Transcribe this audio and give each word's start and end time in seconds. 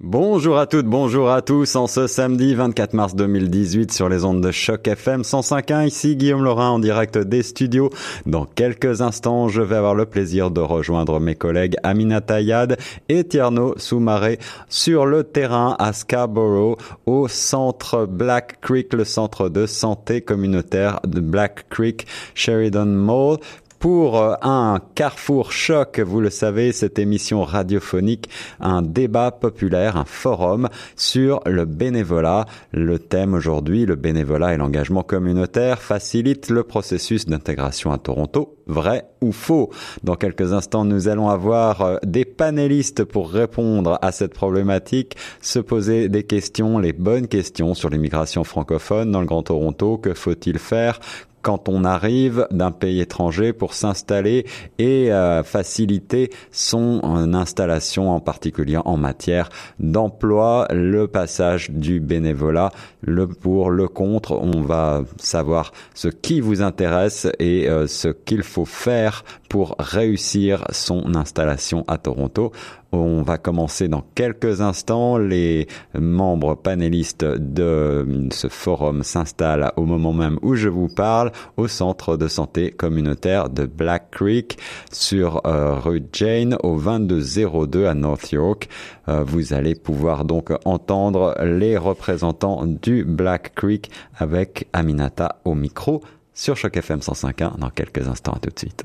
Bonjour 0.00 0.58
à 0.58 0.66
toutes, 0.66 0.84
bonjour 0.84 1.30
à 1.30 1.40
tous. 1.40 1.74
En 1.74 1.86
ce 1.86 2.06
samedi 2.06 2.54
24 2.54 2.92
mars 2.92 3.14
2018 3.14 3.90
sur 3.90 4.10
les 4.10 4.26
ondes 4.26 4.42
de 4.42 4.50
choc 4.50 4.86
FM 4.86 5.22
105.1, 5.22 5.86
ici 5.86 6.16
Guillaume 6.16 6.44
Laurin 6.44 6.68
en 6.68 6.78
direct 6.78 7.16
des 7.16 7.42
studios. 7.42 7.88
Dans 8.26 8.44
quelques 8.44 9.00
instants, 9.00 9.48
je 9.48 9.62
vais 9.62 9.74
avoir 9.76 9.94
le 9.94 10.04
plaisir 10.04 10.50
de 10.50 10.60
rejoindre 10.60 11.18
mes 11.18 11.34
collègues 11.34 11.76
Amina 11.82 12.20
Tayad 12.20 12.76
et 13.08 13.24
Tierno 13.24 13.72
Soumaré 13.78 14.38
sur 14.68 15.06
le 15.06 15.24
terrain 15.24 15.76
à 15.78 15.94
Scarborough 15.94 16.76
au 17.06 17.26
centre 17.26 18.04
Black 18.04 18.60
Creek, 18.60 18.92
le 18.92 19.04
centre 19.04 19.48
de 19.48 19.64
santé 19.64 20.20
communautaire 20.20 21.00
de 21.06 21.20
Black 21.20 21.70
Creek 21.70 22.06
Sheridan 22.34 22.84
Mall 22.84 23.38
pour 23.78 24.20
euh, 24.20 24.34
un 24.42 24.80
carrefour 24.94 25.52
choc, 25.52 26.00
vous 26.00 26.20
le 26.20 26.30
savez, 26.30 26.72
cette 26.72 26.98
émission 26.98 27.42
radiophonique, 27.42 28.28
un 28.60 28.82
débat 28.82 29.30
populaire, 29.30 29.96
un 29.96 30.04
forum 30.04 30.68
sur 30.96 31.40
le 31.46 31.64
bénévolat. 31.64 32.46
Le 32.72 32.98
thème 32.98 33.34
aujourd'hui, 33.34 33.86
le 33.86 33.96
bénévolat 33.96 34.54
et 34.54 34.56
l'engagement 34.56 35.02
communautaire 35.02 35.80
facilite 35.80 36.48
le 36.50 36.62
processus 36.62 37.26
d'intégration 37.26 37.92
à 37.92 37.98
Toronto. 37.98 38.56
Vrai 38.66 39.04
ou 39.20 39.30
faux? 39.30 39.70
Dans 40.02 40.16
quelques 40.16 40.52
instants, 40.52 40.84
nous 40.84 41.08
allons 41.08 41.28
avoir 41.28 41.82
euh, 41.82 41.96
des 42.04 42.24
panélistes 42.24 43.04
pour 43.04 43.30
répondre 43.30 43.98
à 44.02 44.12
cette 44.12 44.34
problématique, 44.34 45.16
se 45.40 45.58
poser 45.58 46.08
des 46.08 46.24
questions, 46.24 46.78
les 46.78 46.92
bonnes 46.92 47.28
questions 47.28 47.74
sur 47.74 47.90
l'immigration 47.90 48.44
francophone 48.44 49.12
dans 49.12 49.20
le 49.20 49.26
Grand 49.26 49.44
Toronto. 49.44 49.98
Que 49.98 50.14
faut-il 50.14 50.58
faire? 50.58 50.98
Quand 51.46 51.68
on 51.68 51.84
arrive 51.84 52.48
d'un 52.50 52.72
pays 52.72 53.00
étranger 53.00 53.52
pour 53.52 53.72
s'installer 53.72 54.46
et 54.80 55.12
euh, 55.12 55.44
faciliter 55.44 56.30
son 56.50 57.00
euh, 57.04 57.34
installation 57.34 58.10
en 58.10 58.18
particulier 58.18 58.78
en 58.84 58.96
matière 58.96 59.48
d'emploi, 59.78 60.66
le 60.72 61.06
passage 61.06 61.70
du 61.70 62.00
bénévolat, 62.00 62.72
le 63.00 63.28
pour, 63.28 63.70
le 63.70 63.86
contre, 63.86 64.32
on 64.32 64.62
va 64.62 65.04
savoir 65.18 65.70
ce 65.94 66.08
qui 66.08 66.40
vous 66.40 66.62
intéresse 66.62 67.28
et 67.38 67.68
euh, 67.68 67.86
ce 67.86 68.08
qu'il 68.08 68.42
faut 68.42 68.64
faire 68.64 69.24
pour 69.48 69.76
réussir 69.78 70.64
son 70.72 71.14
installation 71.14 71.84
à 71.86 71.96
Toronto. 71.96 72.50
On 72.96 73.22
va 73.22 73.38
commencer 73.38 73.88
dans 73.88 74.04
quelques 74.14 74.60
instants. 74.60 75.18
Les 75.18 75.66
membres 75.94 76.54
panélistes 76.54 77.24
de 77.24 78.28
ce 78.30 78.48
forum 78.48 79.02
s'installent 79.02 79.72
au 79.76 79.84
moment 79.84 80.12
même 80.12 80.38
où 80.42 80.54
je 80.54 80.68
vous 80.68 80.88
parle 80.88 81.32
au 81.56 81.68
centre 81.68 82.16
de 82.16 82.28
santé 82.28 82.70
communautaire 82.70 83.48
de 83.48 83.66
Black 83.66 84.10
Creek 84.10 84.58
sur 84.90 85.42
euh, 85.46 85.74
rue 85.74 86.02
Jane 86.12 86.56
au 86.62 86.78
2202 86.78 87.86
à 87.86 87.94
North 87.94 88.30
York. 88.30 88.68
Euh, 89.08 89.22
vous 89.24 89.52
allez 89.52 89.74
pouvoir 89.74 90.24
donc 90.24 90.52
entendre 90.64 91.36
les 91.42 91.76
représentants 91.76 92.66
du 92.66 93.04
Black 93.04 93.54
Creek 93.54 93.90
avec 94.16 94.68
Aminata 94.72 95.40
au 95.44 95.54
micro 95.54 96.02
sur 96.34 96.56
Choc 96.56 96.76
FM 96.76 97.00
105.1 97.00 97.58
dans 97.58 97.70
quelques 97.70 98.06
instants. 98.08 98.32
À 98.32 98.38
tout 98.38 98.50
de 98.50 98.58
suite. 98.58 98.84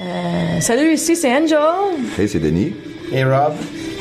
Euh, 0.00 0.60
salut, 0.60 0.94
ici 0.94 1.14
c'est 1.14 1.32
Angel. 1.32 1.58
Hey, 2.18 2.28
c'est 2.28 2.40
Denis. 2.40 2.72
Hey, 3.12 3.22
Rob. 3.22 3.52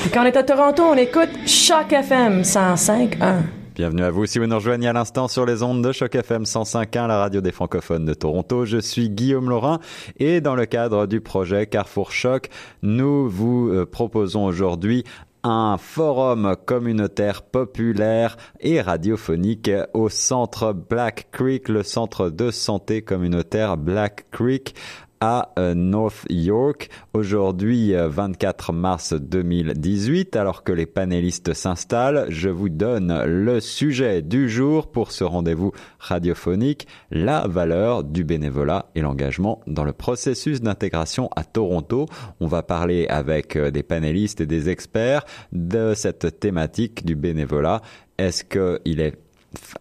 Et 0.05 0.09
quand 0.09 0.23
on 0.23 0.25
est 0.25 0.35
à 0.35 0.44
Toronto, 0.44 0.81
on 0.83 0.95
écoute 0.95 1.30
Choc 1.45 1.94
FM 1.94 2.41
105.1. 2.41 3.41
Bienvenue 3.75 4.03
à 4.03 4.09
vous 4.09 4.25
si 4.25 4.39
vous 4.39 4.47
nous 4.47 4.55
rejoignez 4.55 4.88
à 4.88 4.94
l'instant 4.94 5.27
sur 5.27 5.45
les 5.45 5.61
ondes 5.61 5.83
de 5.83 5.91
Choc 5.91 6.16
FM 6.16 6.44
105.1, 6.44 7.08
la 7.08 7.19
radio 7.19 7.41
des 7.41 7.52
francophones 7.52 8.05
de 8.05 8.16
Toronto. 8.16 8.66
Je 8.66 8.80
suis 8.80 9.09
Guillaume 9.09 9.50
Laurin 9.50 9.80
et 10.17 10.41
dans 10.41 10.55
le 10.55 10.66
cadre 10.66 11.05
du 11.05 11.22
projet 11.22 11.67
Carrefour 11.67 12.11
Choc, 12.11 12.50
nous 12.81 13.30
vous 13.30 13.69
euh, 13.69 13.85
proposons 13.85 14.45
aujourd'hui 14.45 15.03
un 15.44 15.78
forum 15.78 16.55
communautaire 16.66 17.44
populaire 17.44 18.38
et 18.61 18.81
radiophonique 18.81 19.69
au 19.94 20.09
centre 20.09 20.73
Black 20.73 21.28
Creek, 21.31 21.67
le 21.67 21.83
centre 21.83 22.30
de 22.30 22.50
santé 22.50 23.02
communautaire 23.02 23.78
Black 23.78 24.25
Creek 24.31 24.73
à 25.25 25.53
euh, 25.57 25.73
North 25.73 26.25
York. 26.29 26.89
Aujourd'hui, 27.13 27.94
24 27.95 28.72
euh, 28.72 28.73
mars 28.73 29.13
2018, 29.13 30.35
alors 30.35 30.66
que 30.66 30.73
les 30.73 30.85
panélistes 30.85 31.53
s'installent, 31.53 32.25
je 32.28 32.50
vous 32.50 32.67
donne 32.67 33.23
le 33.23 33.61
sujet 33.61 34.22
du 34.22 34.50
jour 34.50 34.91
pour 34.91 35.13
ce 35.13 35.23
rendez-vous 35.23 35.72
radiophonique, 35.97 36.89
la 37.09 37.47
valeur 37.47 38.03
du 38.03 38.25
bénévolat 38.25 38.88
et 38.95 39.01
l'engagement 39.01 39.61
dans 39.66 39.85
le 39.85 39.94
processus 39.94 40.59
d'intégration 40.59 41.29
à 41.38 41.45
Toronto. 41.45 42.07
On 42.41 42.47
va 42.47 42.61
parler 42.61 43.07
avec 43.07 43.55
euh, 43.55 43.72
des 43.72 43.84
panélistes 43.84 44.41
et 44.41 44.45
des 44.45 44.67
experts 44.67 45.23
de 45.53 45.94
cette 45.95 46.41
thématique 46.41 47.05
du 47.05 47.16
bénévolat. 47.16 47.81
Est-ce 48.17 48.44
qu'il 48.44 49.00
est 49.00 49.22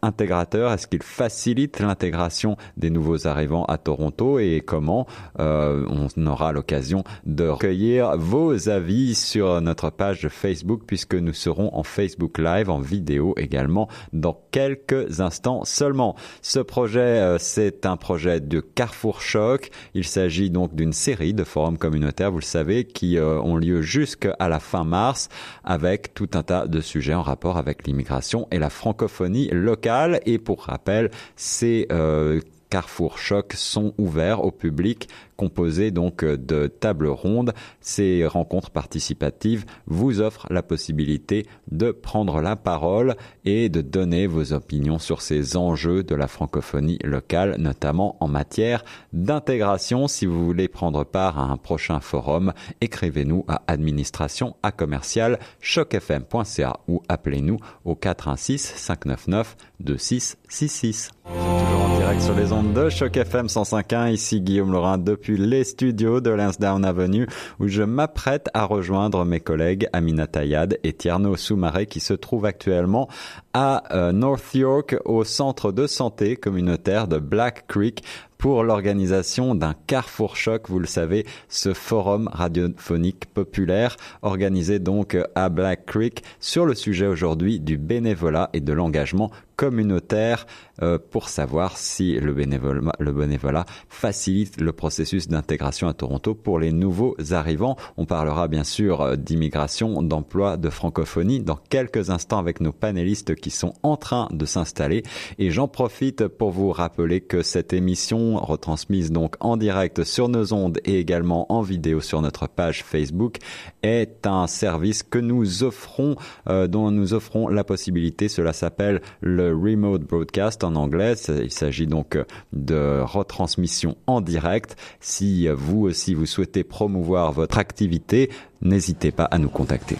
intégrateur 0.03 0.73
Est-ce 0.73 0.87
qu'il 0.87 1.03
facilite 1.03 1.81
l'intégration 1.81 2.57
des 2.77 2.91
nouveaux 2.91 3.27
arrivants 3.27 3.65
à 3.65 3.79
Toronto 3.79 4.39
et 4.39 4.63
comment 4.65 5.07
euh, 5.39 5.87
On 6.17 6.27
aura 6.27 6.53
l'occasion 6.53 7.05
de 7.25 7.49
recueillir 7.49 8.17
vos 8.17 8.69
avis 8.69 9.15
sur 9.15 9.61
notre 9.61 9.91
page 9.91 10.29
Facebook 10.29 10.83
puisque 10.87 11.15
nous 11.15 11.33
serons 11.33 11.75
en 11.75 11.83
Facebook 11.83 12.39
Live, 12.39 12.71
en 12.71 12.81
vidéo 12.81 13.35
également 13.37 13.89
dans 14.13 14.41
quelques 14.51 15.21
instants 15.21 15.65
seulement. 15.65 16.17
Ce 16.43 16.61
projet, 16.61 17.01
euh, 17.01 17.39
c'est 17.39 17.87
un 17.87 17.97
projet 17.97 18.41
de 18.41 18.61
Carrefour 18.61 19.21
Choc. 19.21 19.71
Il 19.95 20.05
s'agit 20.05 20.51
donc 20.51 20.75
d'une 20.75 20.93
série 20.93 21.35
de 21.35 21.45
forums 21.45 21.79
communautaires, 21.79 22.31
vous 22.31 22.39
le 22.39 22.45
savez, 22.45 22.85
qui 22.85 23.19
euh, 23.19 23.41
ont 23.41 23.57
lieu 23.57 23.83
jusqu'à 23.83 24.37
la 24.41 24.61
fin 24.61 24.85
mars 24.85 25.29
avec 25.65 26.15
tout 26.15 26.29
un 26.35 26.43
tas 26.43 26.67
de 26.67 26.81
sujets 26.81 27.15
en 27.15 27.23
rapport 27.23 27.57
avec 27.57 27.87
l'immigration 27.87 28.49
et 28.51 28.59
la 28.59 28.71
francophonie 28.71 29.49
local. 29.63 30.21
Et 30.27 30.39
pour 30.39 30.65
rappel, 30.65 31.11
ces 31.37 31.87
euh, 31.91 32.41
Carrefour 32.71 33.19
Choc 33.19 33.53
sont 33.55 33.95
ouverts 33.99 34.45
au 34.45 34.51
public 34.51 35.09
composé 35.37 35.91
donc 35.91 36.25
euh, 36.25 36.37
de 36.37 36.67
tables 36.67 37.09
rondes. 37.09 37.53
Ces 37.81 38.27
rencontres 38.27 38.71
participatives 38.71 39.65
vous 39.87 40.21
offrent 40.21 40.47
la 40.51 40.63
possibilité 40.63 41.47
de 41.71 41.91
prendre 41.91 42.41
la 42.41 42.57
parole 42.57 43.17
et 43.45 43.69
de 43.69 43.81
donner 43.81 44.27
vos 44.27 44.53
opinions 44.53 44.99
sur 44.99 45.23
ces 45.23 45.57
enjeux 45.57 46.03
de 46.03 46.15
la 46.15 46.29
francophonie 46.29 46.99
locale, 47.05 47.57
notamment 47.59 48.17
en 48.21 48.29
matière 48.29 48.85
d'intégration. 49.13 50.09
Si 50.09 50.27
vous 50.27 50.45
voulez 50.45 50.69
prendre 50.69 51.05
part 51.05 51.39
à 51.39 51.45
un 51.45 51.57
prochain 51.57 52.01
forum, 52.01 52.53
écrivez-nous 52.81 53.45
à 53.49 53.63
administration 53.67 54.57
à 54.63 54.73
commercial 54.73 55.39
chocfm.ca 55.61 56.81
ou 56.89 57.03
appelez-nous 57.09 57.59
au 57.85 57.95
416 57.95 58.61
599 58.61 59.57
2666. 59.81 61.11
Toujours 61.25 61.83
en 61.83 61.99
direct 61.99 62.21
sur 62.21 62.35
les 62.35 62.53
ondes 62.53 62.73
de 62.73 62.89
Choc 62.89 63.17
FM 63.17 63.47
105.1. 63.47 64.13
Ici 64.13 64.41
Guillaume 64.41 64.73
Laurin 64.73 64.99
depuis 65.23 65.37
les 65.37 65.63
studios 65.63 66.21
de 66.21 66.31
Lansdowne 66.31 66.85
Avenue 66.85 67.29
où 67.61 67.69
je 67.69 67.85
m'apprête 67.85 68.49
à 68.55 68.65
rejoindre 68.65 69.25
mes 69.25 69.39
collègues 69.39 69.89
Amina 69.93 70.27
Tayad 70.27 70.81
et 70.83 70.93
Tierno 70.95 71.37
Soumaré 71.37 71.87
qui 71.87 72.01
se 72.01 72.13
trouvent 72.13 72.45
actuellement 72.45 73.09
à 73.55 73.85
euh, 73.95 74.11
North 74.11 74.53
York 74.53 74.97
au 75.05 75.23
centre 75.23 75.71
de 75.71 75.87
santé 75.87 76.35
communautaire 76.35 77.07
de 77.07 77.19
Black 77.19 77.69
Creek 77.69 78.03
pour 78.37 78.65
l'organisation 78.65 79.55
d'un 79.55 79.77
Carrefour 79.87 80.35
Choc, 80.35 80.69
vous 80.69 80.81
le 80.81 80.89
savez, 80.89 81.25
ce 81.49 81.73
forum 81.75 82.29
radiophonique 82.33 83.27
populaire 83.27 83.97
organisé 84.23 84.81
donc 84.81 85.17
à 85.37 85.49
Black 85.49 85.87
Creek 85.87 86.25
sur 86.41 86.67
le 86.67 86.75
sujet 86.75 87.07
aujourd'hui 87.07 87.61
du 87.61 87.79
bénévolat 87.79 88.51
et 88.53 88.61
de 88.61 88.73
l'engagement 88.73 89.31
communautaire 89.63 90.47
euh, 90.83 90.99
pour 90.99 91.29
savoir 91.29 91.77
si 91.77 92.19
le 92.19 92.33
bénévolat, 92.33 93.65
facilite 93.89 94.61
le 94.61 94.73
processus 94.73 95.29
d'intégration 95.29 95.87
à 95.87 95.95
Toronto 95.95 96.35
pour 96.35 96.59
les 96.59 96.73
nouveaux 96.73 97.15
arrivants. 97.31 97.77
On 97.97 98.05
parlera 98.05 98.49
bien 98.49 98.65
sûr 98.65 99.03
euh, 99.03 99.15
d'immigration, 99.15 100.03
d'emploi, 100.03 100.57
de 100.57 100.69
francophonie 100.69 101.39
dans 101.39 101.55
quelques 101.55 102.11
instants 102.11 102.39
avec 102.39 102.61
nos 102.61 102.73
panélistes 102.73 103.37
qui 103.37 103.51
sont 103.51 103.75
en 103.85 103.97
train 103.97 104.27
de 104.33 104.45
s'installer. 104.47 105.05
Et 105.39 105.53
j'en 105.53 105.69
profite 105.69 106.27
pour 106.27 106.51
vous 106.51 106.73
rappeler 106.73 107.21
que 107.21 107.43
cette 107.43 107.73
émission 107.73 108.39
retransmise 108.39 109.13
donc 109.13 109.37
en 109.39 109.57
direct 109.57 110.03
sur 110.03 110.29
nos 110.29 110.53
ondes 110.53 110.81
et 110.85 110.99
également 110.99 111.53
en 111.53 111.63
vidéo 111.63 112.01
sur 112.01 112.21
notre 112.21 112.49
page 112.49 112.83
Facebook 112.83 113.37
est 113.85 114.27
un 114.27 114.49
service 114.49 115.05
que 115.05 115.19
nous 115.19 115.63
offrons, 115.63 116.17
euh, 116.49 116.67
dont 116.67 116.91
nous 116.91 117.15
offrons 117.15 117.47
la 117.47 117.63
possibilité. 117.63 118.29
Cela 118.29 118.53
s'appelle 118.53 119.01
le 119.21 119.52
remote 119.53 120.03
broadcast 120.03 120.65
en 120.65 120.75
anglais. 120.75 121.15
Il 121.29 121.51
s'agit 121.51 121.87
donc 121.87 122.19
de 122.53 123.01
retransmission 123.03 123.97
en 124.07 124.21
direct. 124.21 124.77
Si 125.01 125.49
vous 125.49 125.83
aussi 125.83 126.15
vous 126.15 126.27
souhaitez 126.27 126.65
promouvoir 126.65 127.33
votre 127.33 127.59
activité, 127.59 128.31
n'hésitez 128.61 129.11
pas 129.11 129.25
à 129.25 129.39
nous 129.39 129.51
contacter. 129.51 129.97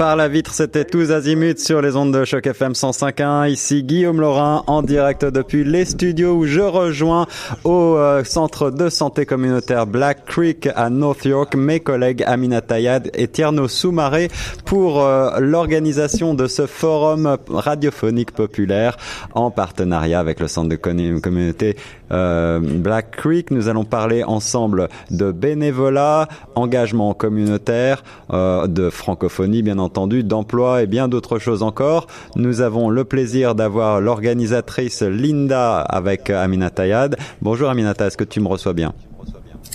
Par 0.00 0.16
la 0.16 0.28
vitre, 0.28 0.54
c'était 0.54 0.86
tous 0.86 1.12
azimuts 1.12 1.58
sur 1.58 1.82
les 1.82 1.94
ondes 1.94 2.10
de 2.10 2.24
choc 2.24 2.46
FM 2.46 2.72
105.1. 2.72 3.50
Ici 3.50 3.82
Guillaume 3.82 4.18
Laurin 4.18 4.64
en 4.66 4.80
direct 4.80 5.26
depuis 5.26 5.62
les 5.62 5.84
studios 5.84 6.36
où 6.36 6.46
je 6.46 6.62
rejoins 6.62 7.26
au 7.64 7.96
euh, 7.98 8.24
centre 8.24 8.70
de 8.70 8.88
santé 8.88 9.26
communautaire 9.26 9.86
Black 9.86 10.24
Creek 10.24 10.70
à 10.74 10.88
North 10.88 11.26
York 11.26 11.54
mes 11.54 11.80
collègues 11.80 12.24
Amina 12.26 12.62
Tayad 12.62 13.10
et 13.12 13.28
Tierno 13.28 13.68
Soumaré 13.68 14.30
pour 14.64 15.04
euh, 15.04 15.38
l'organisation 15.38 16.32
de 16.32 16.46
ce 16.46 16.64
forum 16.64 17.36
radiophonique 17.50 18.30
populaire 18.30 18.96
en 19.34 19.50
partenariat 19.50 20.18
avec 20.18 20.40
le 20.40 20.48
centre 20.48 20.70
de 20.70 20.76
communauté 20.76 21.76
euh, 22.10 22.58
Black 22.58 23.10
Creek. 23.18 23.50
Nous 23.50 23.68
allons 23.68 23.84
parler 23.84 24.24
ensemble 24.24 24.88
de 25.10 25.30
bénévolat, 25.30 26.26
engagement 26.54 27.12
communautaire, 27.12 28.02
de 28.30 28.88
francophonie 28.88 29.62
bien 29.62 29.78
entendu, 29.78 29.89
d'emploi 29.92 30.82
et 30.82 30.86
bien 30.86 31.08
d'autres 31.08 31.38
choses 31.38 31.62
encore. 31.62 32.06
Nous 32.36 32.60
avons 32.60 32.90
le 32.90 33.04
plaisir 33.04 33.54
d'avoir 33.54 34.00
l'organisatrice 34.00 35.02
Linda 35.02 35.80
avec 35.80 36.30
Aminata 36.30 36.76
Tayad. 36.76 37.16
Bonjour 37.42 37.68
Aminata, 37.68 38.06
est-ce 38.06 38.16
que 38.16 38.24
tu 38.24 38.40
me 38.40 38.48
reçois 38.48 38.72
bien? 38.72 38.92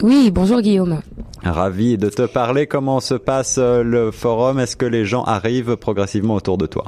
Oui, 0.03 0.31
bonjour 0.31 0.61
Guillaume. 0.61 1.01
Ravi 1.43 1.97
de 1.97 2.09
te 2.09 2.23
parler. 2.23 2.67
Comment 2.67 2.99
se 2.99 3.13
passe 3.13 3.57
euh, 3.59 3.83
le 3.83 4.11
forum? 4.11 4.59
Est-ce 4.59 4.75
que 4.75 4.85
les 4.85 5.05
gens 5.05 5.23
arrivent 5.23 5.77
progressivement 5.77 6.35
autour 6.35 6.57
de 6.57 6.65
toi? 6.65 6.85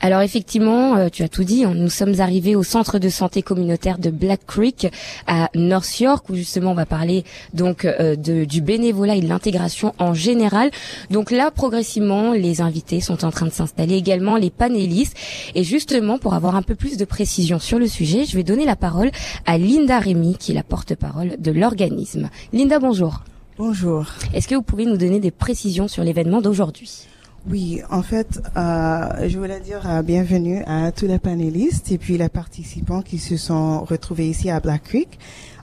Alors 0.00 0.22
effectivement, 0.22 0.96
euh, 0.96 1.08
tu 1.12 1.22
as 1.22 1.28
tout 1.28 1.44
dit, 1.44 1.66
nous 1.66 1.90
sommes 1.90 2.20
arrivés 2.20 2.56
au 2.56 2.62
centre 2.62 2.98
de 2.98 3.08
santé 3.10 3.42
communautaire 3.42 3.98
de 3.98 4.08
Black 4.08 4.40
Creek 4.46 4.88
à 5.26 5.50
North 5.54 6.00
York 6.00 6.28
où 6.30 6.34
justement 6.34 6.70
on 6.70 6.74
va 6.74 6.86
parler 6.86 7.24
donc 7.52 7.84
euh, 7.84 8.16
de, 8.16 8.44
du 8.44 8.62
bénévolat 8.62 9.16
et 9.16 9.20
de 9.20 9.28
l'intégration 9.28 9.94
en 9.98 10.14
général. 10.14 10.70
Donc 11.10 11.30
là 11.30 11.50
progressivement 11.50 12.32
les 12.32 12.62
invités 12.62 13.00
sont 13.00 13.26
en 13.26 13.30
train 13.30 13.46
de 13.46 13.52
s'installer 13.52 13.96
également 13.96 14.36
les 14.36 14.50
panélistes 14.50 15.16
et 15.54 15.64
justement 15.64 16.18
pour 16.18 16.32
avoir 16.32 16.56
un 16.56 16.62
peu 16.62 16.74
plus 16.74 16.96
de 16.96 17.04
précision 17.04 17.58
sur 17.58 17.78
le 17.78 17.86
sujet, 17.86 18.24
je 18.24 18.36
vais 18.36 18.42
donner 18.42 18.64
la 18.64 18.76
parole 18.76 19.10
à 19.44 19.58
Linda 19.58 19.98
Rémy 19.98 20.36
qui 20.38 20.52
est 20.52 20.54
la 20.54 20.62
porte-parole 20.62 21.36
de 21.38 21.50
l'organisme. 21.52 22.30
Linda, 22.54 22.78
bonjour. 22.78 23.20
Bonjour. 23.58 24.06
Est-ce 24.32 24.48
que 24.48 24.54
vous 24.54 24.62
pouvez 24.62 24.86
nous 24.86 24.96
donner 24.96 25.20
des 25.20 25.30
précisions 25.30 25.88
sur 25.88 26.02
l'événement 26.02 26.40
d'aujourd'hui? 26.40 27.09
Oui, 27.48 27.80
en 27.90 28.02
fait, 28.02 28.40
euh, 28.56 29.28
je 29.28 29.38
voulais 29.38 29.60
dire 29.60 29.80
euh, 29.88 30.02
bienvenue 30.02 30.62
à 30.66 30.92
tous 30.92 31.06
les 31.06 31.18
panélistes 31.18 31.90
et 31.90 31.96
puis 31.96 32.18
les 32.18 32.28
participants 32.28 33.00
qui 33.00 33.18
se 33.18 33.38
sont 33.38 33.80
retrouvés 33.80 34.28
ici 34.28 34.50
à 34.50 34.60
Black 34.60 34.82
Creek. 34.84 35.18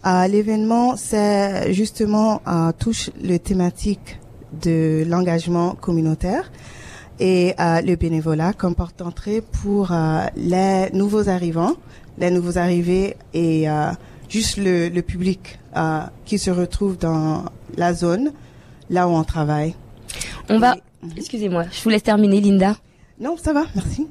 Euh, 0.05 0.27
L'événement, 0.27 0.95
c'est 0.97 1.71
justement 1.73 2.41
euh, 2.47 2.71
touche 2.77 3.11
le 3.23 3.37
thématique 3.37 4.19
de 4.63 5.03
l'engagement 5.07 5.75
communautaire 5.75 6.51
et 7.19 7.53
euh, 7.59 7.81
le 7.81 7.95
bénévolat 7.95 8.53
comme 8.53 8.73
porte 8.73 8.97
d'entrée 8.97 9.41
pour 9.41 9.91
euh, 9.91 10.25
les 10.35 10.89
nouveaux 10.93 11.29
arrivants, 11.29 11.73
les 12.17 12.31
nouveaux 12.31 12.57
arrivés 12.57 13.17
et 13.35 13.67
juste 14.29 14.57
le, 14.57 14.89
le 14.89 15.01
public 15.03 15.59
qui 16.25 16.39
se 16.39 16.49
retrouve 16.49 16.97
dans 16.97 17.45
la 17.75 17.93
zone 17.93 18.31
là 18.89 19.07
où 19.07 19.11
on 19.11 19.23
travaille. 19.23 19.75
On 20.49 20.57
va. 20.57 20.75
Excusez-moi, 21.15 21.65
je 21.71 21.83
vous 21.83 21.89
laisse 21.89 22.03
terminer, 22.03 22.41
Linda. 22.41 22.75
Non, 23.19 23.35
ça 23.35 23.51
va, 23.51 23.63
merci. 23.73 24.05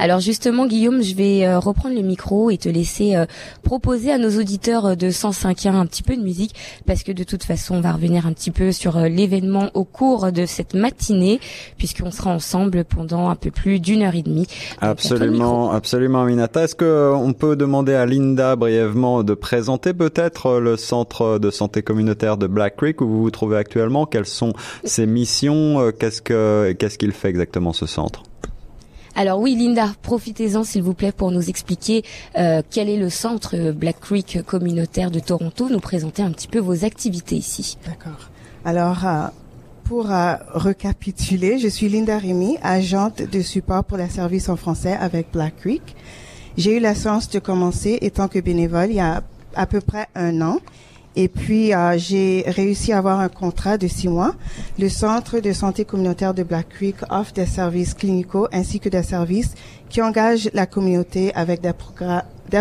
Alors 0.00 0.18
justement, 0.18 0.66
Guillaume, 0.66 1.00
je 1.00 1.14
vais 1.14 1.46
euh, 1.46 1.60
reprendre 1.60 1.94
le 1.94 2.02
micro 2.02 2.50
et 2.50 2.58
te 2.58 2.68
laisser 2.68 3.14
euh, 3.14 3.24
proposer 3.62 4.10
à 4.10 4.18
nos 4.18 4.30
auditeurs 4.30 4.84
euh, 4.86 4.94
de 4.96 5.10
105.1 5.10 5.76
un 5.76 5.86
petit 5.86 6.02
peu 6.02 6.16
de 6.16 6.22
musique, 6.22 6.56
parce 6.84 7.04
que 7.04 7.12
de 7.12 7.22
toute 7.22 7.44
façon, 7.44 7.76
on 7.76 7.80
va 7.80 7.92
revenir 7.92 8.26
un 8.26 8.32
petit 8.32 8.50
peu 8.50 8.72
sur 8.72 8.98
l'événement 8.98 9.70
au 9.74 9.84
cours 9.84 10.32
de 10.32 10.44
cette 10.44 10.74
matinée, 10.74 11.38
puisqu'on 11.76 12.10
sera 12.10 12.32
ensemble 12.32 12.84
pendant 12.84 13.28
un 13.28 13.36
peu 13.36 13.52
plus 13.52 13.78
d'une 13.78 14.02
heure 14.02 14.16
et 14.16 14.22
demie. 14.22 14.48
absolument, 14.80 15.70
absolument, 15.70 16.24
Minata. 16.24 16.64
Est-ce 16.64 16.74
que 16.74 17.12
on 17.14 17.34
peut 17.34 17.54
demander 17.54 17.94
à 17.94 18.06
Linda 18.06 18.56
brièvement 18.56 19.22
de 19.22 19.34
présenter 19.34 19.94
peut-être 19.94 20.58
le 20.58 20.76
centre 20.76 21.38
de 21.38 21.50
santé 21.52 21.82
communautaire 21.82 22.36
de 22.36 22.48
Black 22.48 22.74
Creek 22.74 23.00
où 23.02 23.06
vous 23.06 23.22
vous 23.22 23.30
trouvez 23.30 23.56
actuellement? 23.56 24.04
Quelles 24.04 24.26
sont 24.26 24.52
ses 24.84 25.06
missions? 25.06 25.92
Qu'est-ce 25.96 26.22
que 26.22 26.72
qu'est-ce 26.72 26.98
qu'il 26.98 27.12
fait 27.12 27.28
exactement 27.28 27.72
ce 27.72 27.86
centre? 27.86 28.24
Alors 29.14 29.40
oui, 29.40 29.56
Linda, 29.56 29.88
profitez-en 30.02 30.64
s'il 30.64 30.82
vous 30.82 30.94
plaît 30.94 31.12
pour 31.12 31.30
nous 31.30 31.48
expliquer 31.48 32.04
euh, 32.36 32.62
quel 32.68 32.88
est 32.88 32.96
le 32.96 33.10
centre 33.10 33.56
euh, 33.56 33.72
Black 33.72 34.00
Creek 34.00 34.40
communautaire 34.46 35.10
de 35.10 35.20
Toronto, 35.20 35.68
nous 35.68 35.80
présenter 35.80 36.22
un 36.22 36.30
petit 36.30 36.48
peu 36.48 36.58
vos 36.58 36.84
activités 36.84 37.36
ici. 37.36 37.78
D'accord. 37.86 38.30
Alors, 38.64 39.06
euh, 39.06 39.26
pour 39.84 40.08
récapituler, 40.54 41.58
je 41.58 41.68
suis 41.68 41.88
Linda 41.88 42.18
Rémy, 42.18 42.58
agente 42.62 43.22
de 43.22 43.40
support 43.40 43.84
pour 43.84 43.96
les 43.96 44.10
services 44.10 44.50
en 44.50 44.56
français 44.56 44.94
avec 45.00 45.32
Black 45.32 45.56
Creek. 45.56 45.96
J'ai 46.58 46.76
eu 46.76 46.80
la 46.80 46.94
chance 46.94 47.30
de 47.30 47.38
commencer 47.38 47.98
étant 48.02 48.28
que 48.28 48.38
bénévole 48.38 48.88
il 48.90 48.96
y 48.96 49.00
a 49.00 49.22
à 49.54 49.66
peu 49.66 49.80
près 49.80 50.08
un 50.14 50.42
an 50.42 50.58
et 51.20 51.26
puis, 51.26 51.74
euh, 51.74 51.98
j'ai 51.98 52.44
réussi 52.46 52.92
à 52.92 52.98
avoir 52.98 53.18
un 53.18 53.28
contrat 53.28 53.76
de 53.76 53.88
six 53.88 54.06
mois. 54.06 54.36
Le 54.78 54.88
Centre 54.88 55.40
de 55.40 55.52
santé 55.52 55.84
communautaire 55.84 56.32
de 56.32 56.44
Black 56.44 56.68
Creek 56.68 56.94
offre 57.10 57.32
des 57.32 57.44
services 57.44 57.92
clinicaux 57.92 58.46
ainsi 58.52 58.78
que 58.78 58.88
des 58.88 59.02
services 59.02 59.54
qui 59.88 60.00
engagent 60.00 60.48
la 60.54 60.66
communauté 60.66 61.34
avec 61.34 61.60
des, 61.60 61.72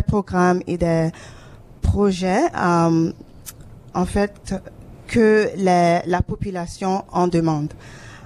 programmes 0.01 0.61
et 0.65 0.77
des 0.79 1.09
projets, 1.83 2.45
euh, 2.55 3.11
en 3.93 4.05
fait, 4.05 4.55
que 5.05 5.51
la 5.55 6.21
population 6.23 7.05
en 7.11 7.27
demande. 7.27 7.73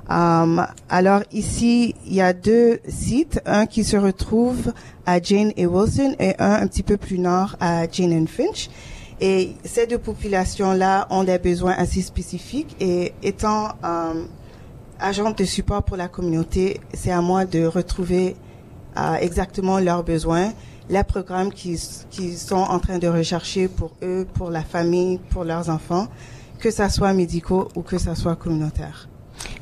Euh, 0.09 0.61
alors 0.89 1.23
ici, 1.33 1.93
il 2.05 2.13
y 2.13 2.21
a 2.21 2.31
deux 2.31 2.79
sites, 2.87 3.41
un 3.45 3.65
qui 3.65 3.83
se 3.83 3.97
retrouve 3.97 4.71
à 5.05 5.21
Jane 5.21 5.51
et 5.57 5.65
Wilson 5.65 6.15
et 6.19 6.35
un 6.39 6.53
un 6.53 6.67
petit 6.67 6.83
peu 6.83 6.95
plus 6.95 7.19
nord 7.19 7.57
à 7.59 7.89
Jane 7.91 8.13
and 8.13 8.27
Finch. 8.27 8.69
Et 9.23 9.53
ces 9.63 9.85
deux 9.85 9.99
populations-là 9.99 11.05
ont 11.11 11.23
des 11.23 11.37
besoins 11.37 11.73
assez 11.73 12.01
spécifiques 12.01 12.75
et 12.79 13.13
étant 13.21 13.69
euh, 13.85 14.25
agente 14.99 15.37
de 15.37 15.45
support 15.45 15.83
pour 15.83 15.95
la 15.95 16.07
communauté, 16.07 16.81
c'est 16.95 17.11
à 17.11 17.21
moi 17.21 17.45
de 17.45 17.63
retrouver 17.63 18.35
euh, 18.97 19.15
exactement 19.17 19.77
leurs 19.77 20.03
besoins, 20.03 20.53
les 20.89 21.03
programmes 21.03 21.53
qu'ils 21.53 21.77
qui 22.09 22.35
sont 22.35 22.55
en 22.55 22.79
train 22.79 22.97
de 22.97 23.07
rechercher 23.07 23.67
pour 23.67 23.91
eux, 24.01 24.25
pour 24.33 24.49
la 24.49 24.63
famille, 24.63 25.19
pour 25.29 25.43
leurs 25.43 25.69
enfants, 25.69 26.07
que 26.57 26.71
ça 26.71 26.89
soit 26.89 27.13
médicaux 27.13 27.67
ou 27.75 27.83
que 27.83 27.99
ça 27.99 28.15
soit 28.15 28.35
communautaire. 28.35 29.07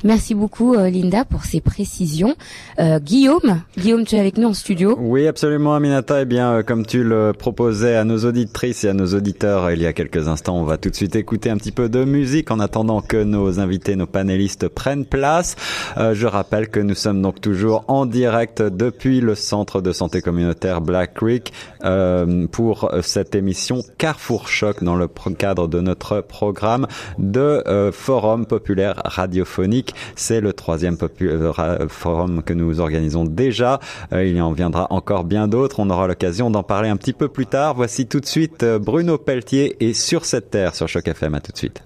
Merci 0.02 0.34
beaucoup 0.34 0.74
euh, 0.74 0.88
Linda 0.88 1.26
pour 1.26 1.44
ces 1.44 1.60
précisions. 1.60 2.34
Euh, 2.78 2.98
Guillaume, 2.98 3.60
Guillaume, 3.76 4.04
tu 4.04 4.16
es 4.16 4.18
avec 4.18 4.38
nous 4.38 4.48
en 4.48 4.54
studio. 4.54 4.96
Oui, 4.98 5.26
absolument, 5.26 5.74
Aminata. 5.74 6.22
Eh 6.22 6.24
bien, 6.24 6.52
euh, 6.52 6.62
comme 6.62 6.86
tu 6.86 7.04
le 7.04 7.32
proposais 7.38 7.96
à 7.96 8.04
nos 8.04 8.24
auditrices 8.24 8.84
et 8.84 8.88
à 8.88 8.94
nos 8.94 9.14
auditeurs 9.14 9.70
il 9.70 9.82
y 9.82 9.86
a 9.86 9.92
quelques 9.92 10.26
instants, 10.26 10.56
on 10.56 10.64
va 10.64 10.78
tout 10.78 10.88
de 10.88 10.94
suite 10.94 11.16
écouter 11.16 11.50
un 11.50 11.58
petit 11.58 11.72
peu 11.72 11.90
de 11.90 12.04
musique 12.04 12.50
en 12.50 12.60
attendant 12.60 13.02
que 13.02 13.22
nos 13.22 13.60
invités, 13.60 13.94
nos 13.94 14.06
panélistes 14.06 14.68
prennent 14.68 15.04
place. 15.04 15.56
je 15.96 16.26
rappelle 16.26 16.68
que 16.68 16.80
nous 16.80 16.94
sommes 16.94 17.20
donc 17.20 17.40
toujours 17.40 17.84
en 17.88 18.06
direct 18.06 18.62
depuis 18.62 19.20
le 19.20 19.34
centre 19.34 19.80
de 19.80 19.92
santé 19.92 20.22
communautaire 20.22 20.80
Black 20.80 21.14
Creek 21.14 21.52
pour 22.52 22.90
cette 23.02 23.34
émission 23.34 23.82
Carrefour 23.98 24.48
Choc 24.48 24.82
dans 24.82 24.96
le 24.96 25.08
cadre 25.38 25.68
de 25.68 25.80
notre 25.80 26.20
programme 26.20 26.86
de 27.18 27.90
forum 27.92 28.46
populaire 28.46 29.00
radiophonique 29.04 29.89
c'est 30.16 30.40
le 30.40 30.52
troisième 30.52 30.96
euh, 31.22 31.88
forum 31.88 32.42
que 32.42 32.52
nous 32.52 32.80
organisons 32.80 33.24
déjà. 33.24 33.80
Euh, 34.12 34.24
il 34.24 34.36
y 34.36 34.40
en 34.40 34.52
viendra 34.52 34.86
encore 34.90 35.24
bien 35.24 35.48
d'autres. 35.48 35.80
On 35.80 35.90
aura 35.90 36.06
l'occasion 36.06 36.50
d'en 36.50 36.62
parler 36.62 36.88
un 36.88 36.96
petit 36.96 37.12
peu 37.12 37.28
plus 37.28 37.46
tard. 37.46 37.74
Voici 37.74 38.06
tout 38.06 38.20
de 38.20 38.26
suite 38.26 38.62
euh, 38.62 38.78
Bruno 38.78 39.18
Pelletier 39.18 39.76
et 39.80 39.94
Sur 39.94 40.24
cette 40.24 40.50
terre 40.50 40.74
sur 40.74 40.88
Choc 40.88 41.06
FM. 41.06 41.34
À 41.34 41.40
tout 41.40 41.52
de 41.52 41.58
suite. 41.58 41.82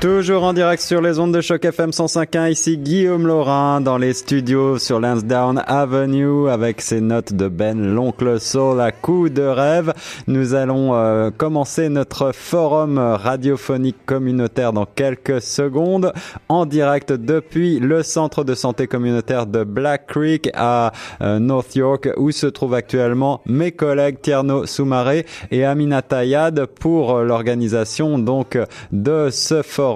Toujours 0.00 0.44
en 0.44 0.52
direct 0.52 0.80
sur 0.80 1.00
les 1.00 1.18
ondes 1.18 1.34
de 1.34 1.40
choc 1.40 1.64
FM 1.64 1.90
105.1, 1.90 2.52
ici 2.52 2.78
Guillaume 2.78 3.26
Laurin 3.26 3.80
dans 3.80 3.98
les 3.98 4.12
studios 4.12 4.78
sur 4.78 5.00
Lansdowne 5.00 5.64
Avenue 5.66 6.48
avec 6.48 6.80
ses 6.82 7.00
notes 7.00 7.32
de 7.32 7.48
Ben 7.48 7.84
l'oncle 7.84 8.38
Saul 8.38 8.80
à 8.80 8.92
coup 8.92 9.28
de 9.28 9.42
rêve. 9.42 9.92
Nous 10.28 10.54
allons 10.54 10.94
euh, 10.94 11.30
commencer 11.36 11.88
notre 11.88 12.30
forum 12.32 12.98
radiophonique 12.98 13.96
communautaire 14.06 14.72
dans 14.72 14.86
quelques 14.86 15.42
secondes. 15.42 16.12
En 16.48 16.64
direct 16.64 17.12
depuis 17.12 17.80
le 17.80 18.04
centre 18.04 18.44
de 18.44 18.54
santé 18.54 18.86
communautaire 18.86 19.46
de 19.46 19.64
Black 19.64 20.06
Creek 20.06 20.48
à 20.54 20.92
euh, 21.22 21.40
North 21.40 21.74
York 21.74 22.08
où 22.16 22.30
se 22.30 22.46
trouvent 22.46 22.74
actuellement 22.74 23.40
mes 23.46 23.72
collègues 23.72 24.20
Tierno 24.22 24.64
Soumaré 24.64 25.26
et 25.50 25.64
Aminata 25.64 26.24
Yad 26.24 26.66
pour 26.66 27.18
l'organisation 27.18 28.20
donc 28.20 28.56
de 28.92 29.30
ce 29.32 29.62
forum 29.62 29.87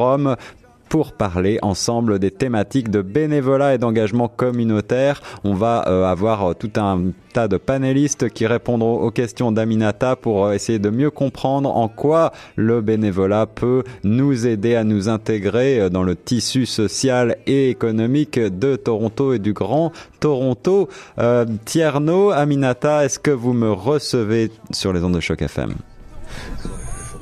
pour 0.93 1.15
parler 1.15 1.59
ensemble 1.63 2.19
des 2.19 2.31
thématiques 2.31 2.91
de 2.91 3.01
bénévolat 3.01 3.75
et 3.75 3.79
d'engagement 3.79 4.29
communautaire. 4.29 5.23
On 5.43 5.55
va 5.55 5.79
avoir 5.79 6.55
tout 6.55 6.71
un 6.77 7.13
tas 7.33 7.49
de 7.49 7.57
panélistes 7.57 8.29
qui 8.29 8.47
répondront 8.47 9.01
aux 9.01 9.11
questions 9.11 9.53
d'Aminata 9.53 10.17
pour 10.17 10.53
essayer 10.53 10.79
de 10.79 10.91
mieux 10.91 11.11
comprendre 11.11 11.75
en 11.75 11.89
quoi 11.89 12.33
le 12.57 12.83
bénévolat 12.83 13.47
peut 13.47 13.85
nous 14.05 14.47
aider 14.47 14.75
à 14.75 14.85
nous 14.85 15.09
intégrer 15.09 15.89
dans 15.89 16.03
le 16.03 16.15
tissu 16.15 16.67
social 16.67 17.39
et 17.47 17.71
économique 17.71 18.39
de 18.39 18.77
Toronto 18.77 19.33
et 19.33 19.39
du 19.39 19.55
Grand 19.55 19.93
Toronto. 20.21 20.91
Euh, 21.19 21.47
Tierno, 21.65 22.33
Aminata, 22.33 23.07
est-ce 23.07 23.19
que 23.19 23.31
vous 23.31 23.55
me 23.55 23.73
recevez 23.73 24.51
sur 24.73 24.93
les 24.93 25.03
ondes 25.03 25.15
de 25.15 25.21
choc 25.21 25.41
FM 25.41 25.73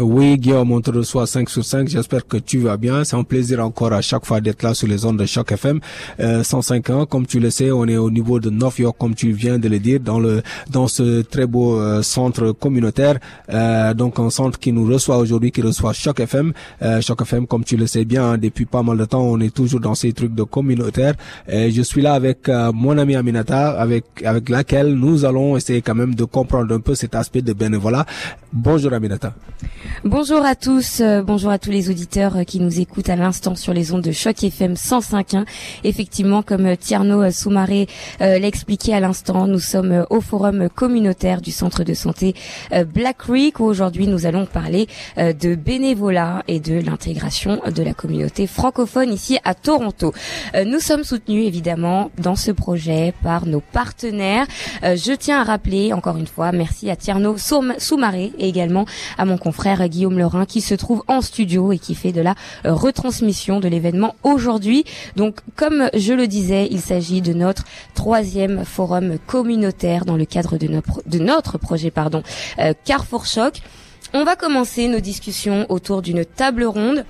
oui, 0.02 0.38
Guillaume, 0.38 0.73
on 0.73 0.80
te 0.80 0.90
reçoit 0.90 1.26
5 1.26 1.49
sur 1.50 1.64
5. 1.64 1.88
J'espère 1.88 2.26
que 2.26 2.37
tu 2.38 2.59
vas 2.59 2.76
bien. 2.76 3.04
C'est 3.04 3.16
un 3.16 3.25
plaisir 3.25 3.64
encore 3.64 3.92
à 3.92 4.00
chaque 4.00 4.25
fois 4.25 4.40
d'être 4.40 4.62
là 4.62 4.73
sur 4.75 4.88
les 4.88 5.04
ondes 5.04 5.19
de 5.19 5.26
Choc 5.26 5.52
FM. 5.52 5.80
Euh, 6.21 6.42
105 6.42 6.90
ans, 6.90 7.07
comme 7.07 7.26
tu 7.26 7.38
le 7.38 7.50
sais, 7.50 7.71
on 7.71 7.87
est 7.87 7.97
au 7.97 8.11
niveau 8.11 8.40
de 8.40 8.50
North 8.50 8.78
York, 8.78 8.97
comme 8.99 9.14
tu 9.14 9.33
viens 9.33 9.59
de 9.59 9.69
le 9.69 9.78
dire, 9.78 10.00
dans 10.00 10.19
le 10.19 10.42
dans 10.71 10.88
ce 10.88 11.23
très 11.23 11.47
beau 11.47 11.78
euh, 11.78 12.02
centre 12.02 12.52
communautaire. 12.52 13.19
Euh, 13.52 13.95
donc 13.95 14.19
un 14.19 14.30
centre 14.30 14.59
qui 14.59 14.73
nous 14.73 14.87
reçoit 14.87 15.19
aujourd'hui, 15.19 15.50
qui 15.50 15.62
reçoit 15.62 15.92
Choc 15.92 16.21
FM. 16.21 16.52
Euh, 16.83 17.00
Choc 17.00 17.21
FM, 17.23 17.47
comme 17.47 17.64
tu 17.64 17.76
le 17.76 17.87
sais 17.87 18.04
bien, 18.04 18.33
hein, 18.33 18.38
depuis 18.38 18.64
pas 18.66 18.83
mal 18.83 18.97
de 18.97 19.04
temps, 19.04 19.23
on 19.23 19.38
est 19.40 19.54
toujours 19.54 19.80
dans 19.80 19.95
ces 19.95 20.12
trucs 20.12 20.35
de 20.35 20.45
communautaire. 20.45 21.14
Et 21.49 21.71
je 21.71 21.83
suis 21.83 22.00
là 22.00 22.14
avec 22.14 22.49
euh, 22.49 22.73
mon 22.73 22.97
ami 22.97 23.16
Aminata, 23.16 23.71
avec 23.73 24.04
avec 24.25 24.49
laquelle 24.49 24.95
nous 24.95 25.25
allons 25.25 25.57
essayer 25.57 25.83
quand 25.83 25.95
même 25.95 26.14
de 26.14 26.25
comprendre 26.25 26.75
un 26.75 26.80
peu 26.80 26.95
cet 26.95 27.14
aspect 27.14 27.42
de 27.42 27.52
bénévolat. 27.52 28.07
Bonjour 28.52 28.92
Aminata. 28.92 29.33
Bonjour 30.04 30.47
à 30.47 30.54
tous, 30.54 31.00
euh, 31.00 31.23
bonjour 31.23 31.50
à 31.50 31.59
tous 31.59 31.70
les 31.70 31.90
auditeurs 31.90 32.38
euh, 32.38 32.44
qui 32.44 32.59
nous 32.59 32.80
écoutent 32.80 33.11
à 33.11 33.16
l'instant 33.16 33.54
sur 33.54 33.75
les 33.75 33.92
ondes 33.92 34.00
de 34.00 34.12
choc 34.12 34.42
FM 34.42 34.73
105.1. 34.73 35.44
Effectivement, 35.85 36.42
comme 36.42 36.64
euh, 36.64 36.75
Tierno 36.75 37.30
Soumaré 37.30 37.87
l'expliquait 38.18 38.94
à 38.94 39.00
l'instant, 39.00 39.47
nous 39.47 39.59
sommes 39.59 40.06
au 40.09 40.23
forum 40.23 40.68
communautaire 40.75 41.42
du 41.42 41.50
centre 41.50 41.85
de 41.85 41.92
santé 41.92 42.35
Black 42.94 43.18
Creek 43.18 43.61
où 43.61 43.64
aujourd'hui 43.64 44.06
nous 44.06 44.26
allons 44.26 44.47
parler 44.47 44.87
de 45.16 45.54
bénévolat 45.54 46.42
et 46.49 46.61
de 46.61 46.80
l'intégration 46.80 47.61
de 47.66 47.82
la 47.82 47.94
communauté 47.94 48.47
francophone 48.47 49.12
ici 49.12 49.38
à 49.44 49.54
Toronto. 49.54 50.12
Nous 50.66 50.80
sommes 50.80 51.04
soutenus 51.04 51.47
évidemment 51.47 52.11
dans 52.18 52.37
ce 52.37 52.50
projet 52.50 53.14
par 53.23 53.47
nos 53.47 53.61
partenaires. 53.61 54.47
Je 54.82 55.14
tiens 55.14 55.40
à 55.40 55.44
rappeler 55.44 55.92
encore 55.92 56.16
une 56.16 56.26
fois, 56.26 56.52
merci 56.52 56.90
à 56.90 56.97
Tierno 56.97 57.37
Soumaré 57.38 58.32
et 58.38 58.49
également 58.49 58.85
à 59.18 59.25
mon 59.25 59.38
confrère 59.38 59.79
Guillaume 59.88 60.18
Lorrain 60.18 60.46
qui 60.46 60.60
se 60.60 60.75
trouve 60.75 61.02
en 61.08 61.20
studio 61.20 61.72
et 61.72 61.78
qui 61.78 61.94
fait 61.94 62.12
de 62.12 62.20
la 62.20 62.34
euh, 62.64 62.75
retransmission 62.75 63.60
de 63.60 63.68
l'événement 63.68 64.14
aujourd'hui. 64.22 64.84
Donc 65.16 65.40
comme 65.56 65.90
je 65.94 66.12
le 66.12 66.26
disais, 66.26 66.68
il 66.70 66.80
s'agit 66.80 67.22
de 67.22 67.32
notre 67.32 67.64
troisième 67.94 68.64
forum 68.64 69.18
communautaire 69.26 70.04
dans 70.04 70.16
le 70.16 70.25
cadre 70.25 70.58
de 70.58 70.66
notre, 70.66 71.02
de 71.06 71.18
notre 71.18 71.58
projet 71.58 71.90
pardon, 71.90 72.22
euh, 72.58 72.72
Carrefour 72.84 73.26
Choc. 73.26 73.62
On 74.12 74.25
va 74.25 74.34
commencer 74.34 74.88
nos 74.88 75.00
discussions 75.00 75.66
autour 75.68 76.02
d'une 76.02 76.25
table 76.25 76.64
ronde 76.64 77.04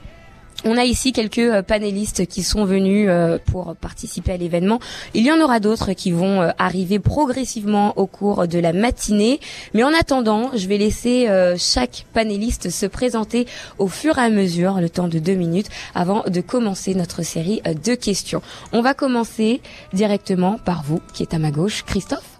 on 0.64 0.76
a 0.76 0.84
ici 0.84 1.12
quelques 1.12 1.38
euh, 1.38 1.62
panélistes 1.62 2.26
qui 2.26 2.42
sont 2.42 2.64
venus 2.64 3.06
euh, 3.08 3.38
pour 3.46 3.74
participer 3.76 4.32
à 4.32 4.36
l'événement. 4.36 4.78
Il 5.14 5.24
y 5.24 5.32
en 5.32 5.40
aura 5.40 5.60
d'autres 5.60 5.92
qui 5.92 6.12
vont 6.12 6.42
euh, 6.42 6.50
arriver 6.58 6.98
progressivement 6.98 7.98
au 7.98 8.06
cours 8.06 8.46
de 8.46 8.58
la 8.58 8.72
matinée. 8.72 9.40
Mais 9.74 9.84
en 9.84 9.94
attendant, 9.94 10.50
je 10.54 10.66
vais 10.68 10.78
laisser 10.78 11.28
chaque 11.56 12.06
panéliste 12.12 12.70
se 12.70 12.86
présenter 12.86 13.46
au 13.78 13.88
fur 13.88 14.18
et 14.18 14.22
à 14.22 14.30
mesure, 14.30 14.80
le 14.80 14.90
temps 14.90 15.08
de 15.08 15.18
deux 15.18 15.34
minutes, 15.34 15.68
avant 15.94 16.24
de 16.26 16.40
commencer 16.40 16.94
notre 16.94 17.22
série 17.22 17.62
de 17.64 17.94
questions. 17.94 18.42
On 18.72 18.82
va 18.82 18.94
commencer 18.94 19.60
directement 19.92 20.58
par 20.58 20.82
vous, 20.82 21.00
qui 21.14 21.22
est 21.22 21.34
à 21.34 21.38
ma 21.38 21.50
gauche, 21.50 21.84
Christophe. 21.84 22.39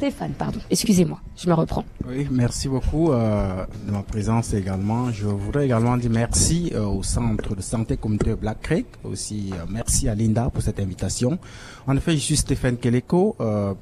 Stéphane, 0.00 0.32
pardon. 0.32 0.60
Excusez-moi, 0.70 1.20
je 1.36 1.46
me 1.46 1.52
reprends. 1.52 1.84
Oui, 2.08 2.26
merci 2.30 2.68
beaucoup 2.70 3.12
euh, 3.12 3.66
de 3.86 3.92
ma 3.92 4.02
présence 4.02 4.54
également. 4.54 5.12
Je 5.12 5.26
voudrais 5.26 5.66
également 5.66 5.94
dire 5.98 6.10
merci 6.10 6.72
euh, 6.74 6.86
au 6.86 7.02
centre 7.02 7.54
de 7.54 7.60
santé 7.60 7.98
communautaire 7.98 8.38
Black 8.38 8.62
Creek. 8.62 8.86
Aussi, 9.04 9.50
euh, 9.52 9.66
merci 9.68 10.08
à 10.08 10.14
Linda 10.14 10.48
pour 10.48 10.62
cette 10.62 10.80
invitation. 10.80 11.38
En 11.86 11.94
effet, 11.98 12.12
je 12.12 12.20
suis 12.20 12.38
Stéphane 12.38 12.78
Keleko, 12.78 13.36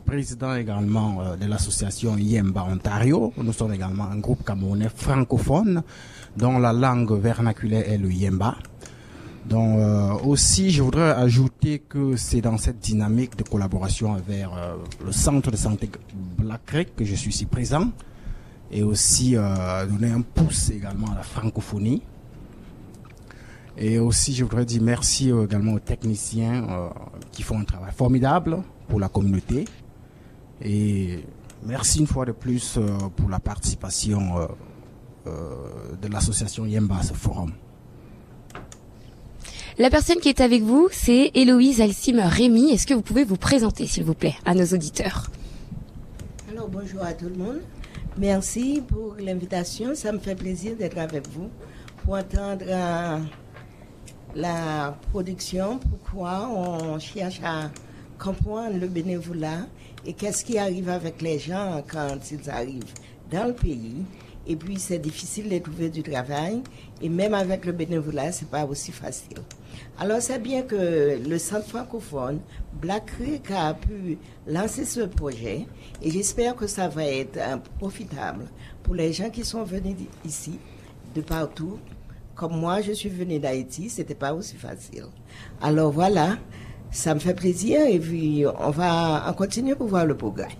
président 0.04 0.56
également 0.56 1.36
de 1.40 1.46
l'association 1.46 2.16
Yemba 2.16 2.64
Ontario. 2.68 3.32
Nous 3.36 3.52
sommes 3.52 3.74
également 3.74 4.10
un 4.10 4.18
groupe 4.18 4.44
camerounais 4.44 4.88
francophone 4.92 5.84
dont 6.36 6.58
la 6.58 6.72
langue 6.72 7.12
vernaculaire 7.12 7.88
est 7.88 7.98
le 7.98 8.10
Yemba. 8.10 8.56
Donc 9.48 9.78
euh, 9.78 10.12
aussi, 10.24 10.70
je 10.70 10.82
voudrais 10.82 11.10
ajouter 11.12 11.78
que 11.78 12.16
c'est 12.16 12.42
dans 12.42 12.58
cette 12.58 12.80
dynamique 12.80 13.34
de 13.34 13.44
collaboration 13.44 14.12
avec 14.12 14.44
euh, 14.44 14.76
le 15.04 15.10
centre 15.10 15.50
de 15.50 15.56
santé 15.56 15.90
Black 16.36 16.66
Creek 16.66 16.94
que 16.94 17.04
je 17.04 17.14
suis 17.14 17.30
ici 17.30 17.46
présent 17.46 17.90
et 18.70 18.82
aussi 18.82 19.36
euh, 19.36 19.86
donner 19.86 20.10
un 20.10 20.20
pouce 20.20 20.68
également 20.70 21.10
à 21.12 21.14
la 21.14 21.22
francophonie. 21.22 22.02
Et 23.78 23.98
aussi, 23.98 24.34
je 24.34 24.44
voudrais 24.44 24.66
dire 24.66 24.82
merci 24.82 25.30
également 25.30 25.72
aux 25.74 25.78
techniciens 25.78 26.90
qui 27.30 27.42
font 27.42 27.60
un 27.60 27.64
travail 27.64 27.92
formidable 27.96 28.58
pour 28.88 28.98
la 28.98 29.08
communauté. 29.08 29.66
Et 30.60 31.24
merci 31.64 32.00
une 32.00 32.08
fois 32.08 32.24
de 32.24 32.32
plus 32.32 32.76
pour 33.14 33.30
la 33.30 33.38
participation 33.38 34.48
de 35.24 36.08
l'association 36.08 36.66
Yemba 36.66 36.96
à 36.96 37.02
ce 37.04 37.14
forum. 37.14 37.52
La 39.78 39.90
personne 39.90 40.16
qui 40.16 40.28
est 40.28 40.40
avec 40.40 40.62
vous, 40.62 40.88
c'est 40.90 41.30
Héloïse 41.34 41.80
Alcime 41.80 42.18
Rémy. 42.18 42.72
Est-ce 42.72 42.84
que 42.84 42.94
vous 42.94 43.00
pouvez 43.00 43.22
vous 43.22 43.36
présenter, 43.36 43.86
s'il 43.86 44.02
vous 44.02 44.14
plaît, 44.14 44.34
à 44.44 44.52
nos 44.52 44.64
auditeurs? 44.64 45.30
Alors, 46.50 46.66
bonjour 46.66 47.00
à 47.00 47.12
tout 47.12 47.28
le 47.28 47.36
monde. 47.36 47.60
Merci 48.16 48.82
pour 48.88 49.14
l'invitation. 49.20 49.94
Ça 49.94 50.10
me 50.10 50.18
fait 50.18 50.34
plaisir 50.34 50.74
d'être 50.74 50.98
avec 50.98 51.28
vous 51.28 51.48
pour 52.02 52.14
entendre 52.14 52.64
euh, 52.66 53.18
la 54.34 54.98
production, 55.12 55.78
pourquoi 55.78 56.50
on 56.50 56.98
cherche 56.98 57.38
à 57.44 57.70
comprendre 58.18 58.76
le 58.76 58.88
bénévolat 58.88 59.68
et 60.04 60.12
qu'est-ce 60.12 60.44
qui 60.44 60.58
arrive 60.58 60.88
avec 60.88 61.22
les 61.22 61.38
gens 61.38 61.84
quand 61.86 62.18
ils 62.32 62.50
arrivent 62.50 62.94
dans 63.30 63.46
le 63.46 63.54
pays. 63.54 63.94
Et 64.48 64.56
puis, 64.56 64.78
c'est 64.78 64.98
difficile 64.98 65.48
de 65.48 65.58
trouver 65.58 65.90
du 65.90 66.02
travail. 66.02 66.62
Et 67.02 67.08
même 67.08 67.34
avec 67.34 67.66
le 67.66 67.72
bénévolat, 67.72 68.32
c'est 68.32 68.48
pas 68.48 68.64
aussi 68.64 68.90
facile. 68.90 69.38
Alors 69.98 70.20
c'est 70.20 70.38
bien 70.38 70.62
que 70.62 71.18
le 71.28 71.38
centre 71.38 71.66
francophone 71.66 72.40
Black 72.80 73.06
Creek 73.06 73.50
a 73.50 73.74
pu 73.74 74.18
lancer 74.46 74.84
ce 74.84 75.00
projet 75.00 75.66
et 76.02 76.10
j'espère 76.10 76.54
que 76.54 76.66
ça 76.66 76.88
va 76.88 77.04
être 77.04 77.36
euh, 77.36 77.56
profitable 77.78 78.46
pour 78.82 78.94
les 78.94 79.12
gens 79.12 79.30
qui 79.30 79.44
sont 79.44 79.64
venus 79.64 79.96
ici, 80.24 80.58
de 81.14 81.20
partout. 81.20 81.78
Comme 82.34 82.56
moi, 82.60 82.80
je 82.80 82.92
suis 82.92 83.08
venue 83.08 83.40
d'Haïti, 83.40 83.90
c'était 83.90 84.14
pas 84.14 84.32
aussi 84.32 84.54
facile. 84.54 85.06
Alors 85.60 85.90
voilà, 85.90 86.38
ça 86.92 87.12
me 87.14 87.18
fait 87.18 87.34
plaisir 87.34 87.80
et 87.80 87.98
puis 87.98 88.44
on 88.46 88.70
va 88.70 89.34
continuer 89.36 89.74
pour 89.74 89.88
voir 89.88 90.06
le 90.06 90.16
progrès. 90.16 90.56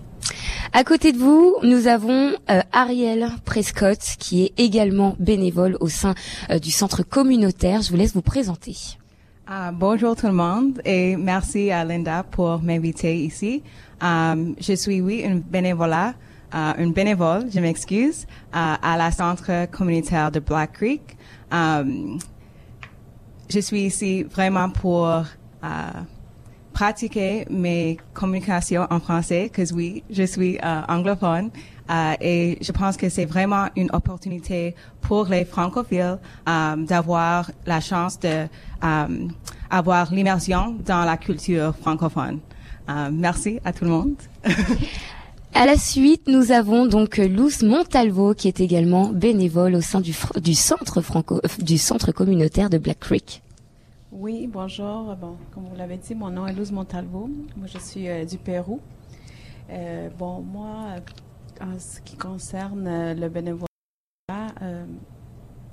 À 0.71 0.83
côté 0.83 1.11
de 1.11 1.17
vous, 1.17 1.55
nous 1.63 1.87
avons 1.87 2.33
euh, 2.51 2.61
Ariel 2.71 3.27
Prescott, 3.43 3.97
qui 4.19 4.43
est 4.43 4.59
également 4.59 5.15
bénévole 5.17 5.75
au 5.79 5.89
sein 5.89 6.13
euh, 6.51 6.59
du 6.59 6.69
centre 6.69 7.01
communautaire. 7.01 7.81
Je 7.81 7.89
vous 7.89 7.97
laisse 7.97 8.13
vous 8.13 8.21
présenter. 8.21 8.75
Uh, 9.49 9.71
bonjour 9.73 10.15
tout 10.15 10.27
le 10.27 10.33
monde 10.33 10.79
et 10.85 11.15
merci 11.15 11.71
à 11.71 11.83
Linda 11.83 12.21
pour 12.21 12.61
m'inviter 12.61 13.17
ici. 13.17 13.63
Um, 13.99 14.55
je 14.59 14.73
suis, 14.73 15.01
oui, 15.01 15.23
une 15.25 15.39
bénévolat, 15.39 16.13
uh, 16.53 16.79
une 16.79 16.93
bénévole, 16.93 17.47
je 17.51 17.59
m'excuse, 17.59 18.27
uh, 18.53 18.77
à 18.79 18.95
la 18.95 19.09
centre 19.11 19.65
communautaire 19.71 20.29
de 20.29 20.39
Black 20.39 20.73
Creek. 20.73 21.17
Um, 21.51 22.19
je 23.49 23.59
suis 23.59 23.81
ici 23.81 24.21
vraiment 24.21 24.69
pour 24.69 25.07
uh, 25.63 25.67
pratiquer 26.79 27.45
mes 27.49 27.97
communications 28.13 28.87
en 28.89 29.01
français, 29.01 29.49
que 29.51 29.63
oui, 29.73 30.01
je 30.09 30.23
suis 30.23 30.53
uh, 30.55 30.85
anglophone. 30.87 31.49
Uh, 31.89 32.15
et 32.21 32.57
je 32.61 32.71
pense 32.71 32.95
que 32.95 33.09
c'est 33.09 33.25
vraiment 33.25 33.65
une 33.75 33.89
opportunité 33.91 34.75
pour 35.01 35.25
les 35.25 35.43
francophiles 35.43 36.17
um, 36.47 36.85
d'avoir 36.85 37.51
la 37.65 37.81
chance 37.81 38.17
de 38.19 38.47
avoir 39.69 40.13
l'immersion 40.13 40.77
dans 40.85 41.03
la 41.03 41.17
culture 41.17 41.75
francophone. 41.81 42.39
Merci 43.11 43.59
à 43.65 43.73
tout 43.73 43.83
le 43.83 43.91
monde. 43.91 44.15
À 45.53 45.65
la 45.65 45.77
suite, 45.77 46.27
nous 46.27 46.51
avons 46.51 46.85
donc 46.85 47.17
Luz 47.17 47.63
Montalvo 47.63 48.33
qui 48.33 48.47
est 48.47 48.61
également 48.61 49.09
bénévole 49.09 49.75
au 49.75 49.81
sein 49.81 49.99
du 49.99 50.55
centre 50.55 52.11
communautaire 52.11 52.69
de 52.69 52.77
Black 52.77 52.99
Creek. 52.99 53.41
Oui, 54.11 54.47
bonjour. 54.47 55.15
Bon, 55.17 55.37
comme 55.51 55.67
vous 55.67 55.75
l'avez 55.75 55.97
dit, 55.97 56.15
mon 56.15 56.31
nom 56.31 56.47
est 56.47 56.53
Luz 56.53 56.71
Montalvo. 56.71 57.29
Moi, 57.55 57.67
je 57.67 57.77
suis 57.77 58.09
euh, 58.09 58.25
du 58.25 58.39
Pérou. 58.39 58.79
Euh, 59.69 60.09
bon, 60.17 60.41
moi, 60.41 60.95
en 61.61 61.77
ce 61.77 62.01
qui 62.01 62.17
concerne 62.17 62.87
euh, 62.87 63.13
le 63.13 63.29
bénévolat, 63.29 63.67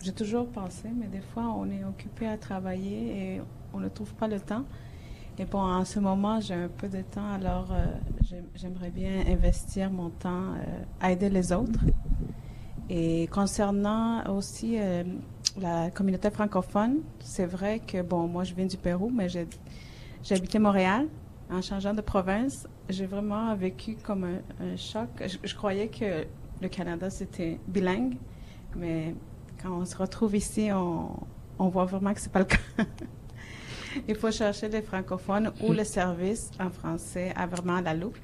j'ai 0.02 0.12
toujours 0.12 0.48
pensé, 0.48 0.90
mais 0.94 1.06
des 1.06 1.22
fois, 1.22 1.44
on 1.44 1.70
est 1.70 1.82
occupé 1.82 2.26
à 2.26 2.36
travailler 2.36 3.36
et 3.36 3.42
on 3.72 3.80
ne 3.80 3.88
trouve 3.88 4.12
pas 4.12 4.28
le 4.28 4.38
temps. 4.38 4.64
Et 5.38 5.46
bon, 5.46 5.60
en 5.60 5.86
ce 5.86 5.98
moment, 5.98 6.38
j'ai 6.38 6.54
un 6.54 6.68
peu 6.68 6.90
de 6.90 7.00
temps, 7.00 7.32
alors 7.32 7.74
j'aimerais 8.54 8.90
bien 8.90 9.24
investir 9.28 9.90
mon 9.90 10.10
temps 10.10 10.52
à 11.00 11.10
aider 11.10 11.30
les 11.30 11.52
autres. 11.52 11.80
Et 12.88 13.26
concernant 13.28 14.24
aussi 14.34 14.78
la 15.58 15.90
communauté 15.90 16.30
francophone, 16.30 17.00
c'est 17.20 17.46
vrai 17.46 17.80
que, 17.80 18.02
bon, 18.02 18.28
moi, 18.28 18.44
je 18.44 18.54
viens 18.54 18.66
du 18.66 18.76
Pérou, 18.76 19.10
mais 19.10 19.28
j'ai 19.28 19.46
habité 20.34 20.58
Montréal. 20.58 21.08
En 21.50 21.62
changeant 21.62 21.94
de 21.94 22.00
province, 22.00 22.66
j'ai 22.88 23.06
vraiment 23.06 23.54
vécu 23.54 23.96
comme 24.02 24.24
un, 24.24 24.76
choc. 24.76 25.08
Je, 25.20 25.54
croyais 25.54 25.88
que 25.88 26.26
le 26.60 26.68
Canada, 26.68 27.08
c'était 27.08 27.60
bilingue, 27.68 28.16
mais 28.74 29.14
quand 29.62 29.70
on 29.70 29.84
se 29.84 29.96
retrouve 29.96 30.34
ici, 30.34 30.70
on, 30.72 31.10
on 31.58 31.68
voit 31.68 31.84
vraiment 31.84 32.12
que 32.12 32.20
c'est 32.20 32.32
pas 32.32 32.40
le 32.40 32.46
cas. 32.46 32.58
Il 34.08 34.14
faut 34.14 34.30
chercher 34.30 34.68
les 34.68 34.82
francophones 34.82 35.52
ou 35.62 35.72
le 35.72 35.84
service 35.84 36.50
en 36.60 36.70
français 36.70 37.32
à 37.34 37.46
vraiment 37.46 37.80
la 37.80 37.94
loupe. 37.94 38.18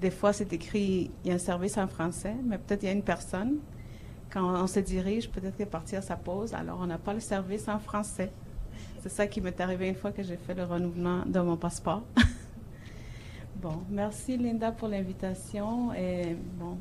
Des 0.00 0.10
fois, 0.10 0.32
c'est 0.32 0.52
écrit, 0.52 1.10
il 1.24 1.28
y 1.28 1.30
a 1.30 1.34
un 1.34 1.38
service 1.38 1.76
en 1.76 1.86
français, 1.86 2.34
mais 2.44 2.58
peut-être 2.58 2.82
il 2.82 2.86
y 2.86 2.88
a 2.88 2.92
une 2.92 3.02
personne 3.02 3.58
quand 4.32 4.62
on 4.62 4.66
se 4.66 4.80
dirige, 4.80 5.28
peut-être 5.28 5.56
que 5.56 5.64
partir 5.64 5.98
à 5.98 6.02
sa 6.02 6.16
pause, 6.16 6.54
alors 6.54 6.78
on 6.80 6.86
n'a 6.86 6.98
pas 6.98 7.12
le 7.12 7.20
service 7.20 7.68
en 7.68 7.78
français. 7.78 8.30
C'est 9.02 9.08
ça 9.08 9.26
qui 9.26 9.40
m'est 9.40 9.60
arrivé 9.60 9.88
une 9.88 9.94
fois 9.94 10.12
que 10.12 10.22
j'ai 10.22 10.36
fait 10.36 10.54
le 10.54 10.64
renouvellement 10.64 11.24
de 11.26 11.40
mon 11.40 11.56
passeport. 11.56 12.02
bon, 13.56 13.82
merci 13.90 14.36
Linda 14.36 14.72
pour 14.72 14.88
l'invitation 14.88 15.92
et 15.94 16.36
bon, 16.58 16.78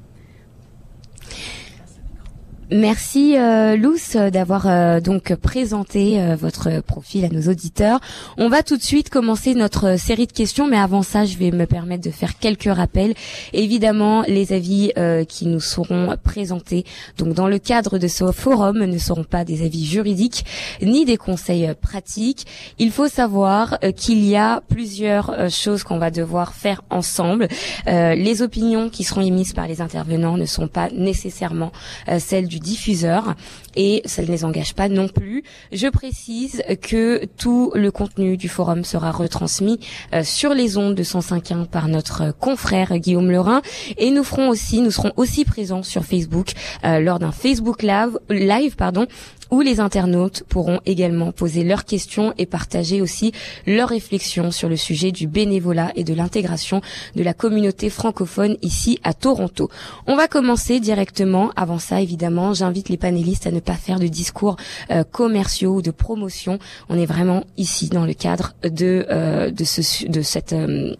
Merci 2.71 3.35
euh, 3.35 3.75
Luce 3.75 4.15
d'avoir 4.15 4.67
euh, 4.67 4.99
donc 4.99 5.33
présenté 5.33 6.21
euh, 6.21 6.35
votre 6.35 6.81
profil 6.81 7.25
à 7.25 7.29
nos 7.29 7.49
auditeurs. 7.49 7.99
On 8.37 8.47
va 8.47 8.61
tout 8.61 8.77
de 8.77 8.83
suite 8.83 9.09
commencer 9.09 9.55
notre 9.55 9.97
série 9.97 10.27
de 10.27 10.31
questions, 10.31 10.67
mais 10.67 10.77
avant 10.77 11.01
ça, 11.01 11.25
je 11.25 11.35
vais 11.39 11.49
me 11.49 11.65
permettre 11.65 12.03
de 12.03 12.11
faire 12.11 12.37
quelques 12.37 12.71
rappels. 12.71 13.15
Évidemment, 13.53 14.21
les 14.27 14.53
avis 14.53 14.91
euh, 14.99 15.23
qui 15.23 15.47
nous 15.47 15.59
seront 15.59 16.15
présentés 16.23 16.85
donc 17.17 17.33
dans 17.33 17.47
le 17.47 17.57
cadre 17.57 17.97
de 17.97 18.07
ce 18.07 18.31
forum 18.31 18.85
ne 18.85 18.97
seront 18.99 19.23
pas 19.23 19.45
des 19.45 19.65
avis 19.65 19.83
juridiques 19.83 20.45
ni 20.83 21.05
des 21.05 21.17
conseils 21.17 21.73
pratiques. 21.81 22.45
Il 22.77 22.91
faut 22.91 23.07
savoir 23.07 23.79
qu'il 23.95 24.23
y 24.23 24.35
a 24.35 24.61
plusieurs 24.69 25.49
choses 25.49 25.81
qu'on 25.81 25.97
va 25.97 26.11
devoir 26.11 26.53
faire 26.53 26.83
ensemble. 26.91 27.47
les 27.87 28.41
opinions 28.43 28.89
qui 28.89 29.03
seront 29.03 29.21
émises 29.21 29.53
par 29.53 29.67
les 29.67 29.81
intervenants 29.81 30.37
ne 30.37 30.45
sont 30.45 30.67
pas 30.67 30.89
nécessairement 30.91 31.71
celles 32.19 32.47
du 32.47 32.58
diffuseur 32.59 33.35
et 33.75 34.01
ça 34.05 34.21
ne 34.21 34.27
les 34.27 34.45
engage 34.45 34.73
pas 34.73 34.89
non 34.89 35.07
plus. 35.07 35.43
Je 35.71 35.87
précise 35.87 36.63
que 36.81 37.25
tout 37.37 37.71
le 37.75 37.91
contenu 37.91 38.37
du 38.37 38.49
forum 38.49 38.83
sera 38.83 39.11
retransmis 39.11 39.79
euh, 40.13 40.23
sur 40.23 40.53
les 40.53 40.77
ondes 40.77 40.95
de 40.95 41.03
105.1 41.03 41.65
par 41.65 41.87
notre 41.87 42.31
confrère 42.31 42.97
Guillaume 42.97 43.31
Lerin 43.31 43.61
et 43.97 44.11
nous 44.11 44.23
ferons 44.23 44.49
aussi, 44.49 44.81
nous 44.81 44.91
serons 44.91 45.11
aussi 45.17 45.45
présents 45.45 45.83
sur 45.83 46.05
Facebook 46.05 46.51
euh, 46.83 46.99
lors 46.99 47.19
d'un 47.19 47.31
Facebook 47.31 47.83
live, 47.83 48.19
live 48.29 48.75
pardon, 48.75 49.07
où 49.51 49.61
les 49.61 49.79
internautes 49.79 50.43
pourront 50.47 50.79
également 50.85 51.31
poser 51.31 51.63
leurs 51.63 51.85
questions 51.85 52.33
et 52.37 52.45
partager 52.45 53.01
aussi 53.01 53.31
leurs 53.65 53.89
réflexions 53.89 54.51
sur 54.51 54.69
le 54.69 54.75
sujet 54.75 55.11
du 55.11 55.27
bénévolat 55.27 55.91
et 55.95 56.03
de 56.03 56.13
l'intégration 56.13 56.81
de 57.15 57.23
la 57.23 57.33
communauté 57.33 57.89
francophone 57.89 58.57
ici 58.61 58.99
à 59.03 59.13
Toronto. 59.13 59.69
On 60.07 60.15
va 60.15 60.27
commencer 60.27 60.79
directement. 60.79 61.51
Avant 61.55 61.79
ça, 61.79 62.01
évidemment, 62.01 62.53
j'invite 62.53 62.89
les 62.89 62.97
panélistes 62.97 63.47
à 63.47 63.51
ne 63.51 63.59
pas 63.59 63.73
faire 63.73 63.99
de 63.99 64.07
discours 64.07 64.57
euh, 64.91 65.03
commerciaux 65.03 65.75
ou 65.75 65.81
de 65.81 65.91
promotion. 65.91 66.59
On 66.89 66.97
est 66.97 67.05
vraiment 67.05 67.43
ici 67.57 67.89
dans 67.89 68.05
le 68.05 68.13
cadre 68.13 68.53
de 68.63 69.05
euh, 69.09 69.51
de 69.51 69.63
ce 69.63 70.07
de 70.07 70.21
cette 70.21 70.53
euh, 70.53 70.95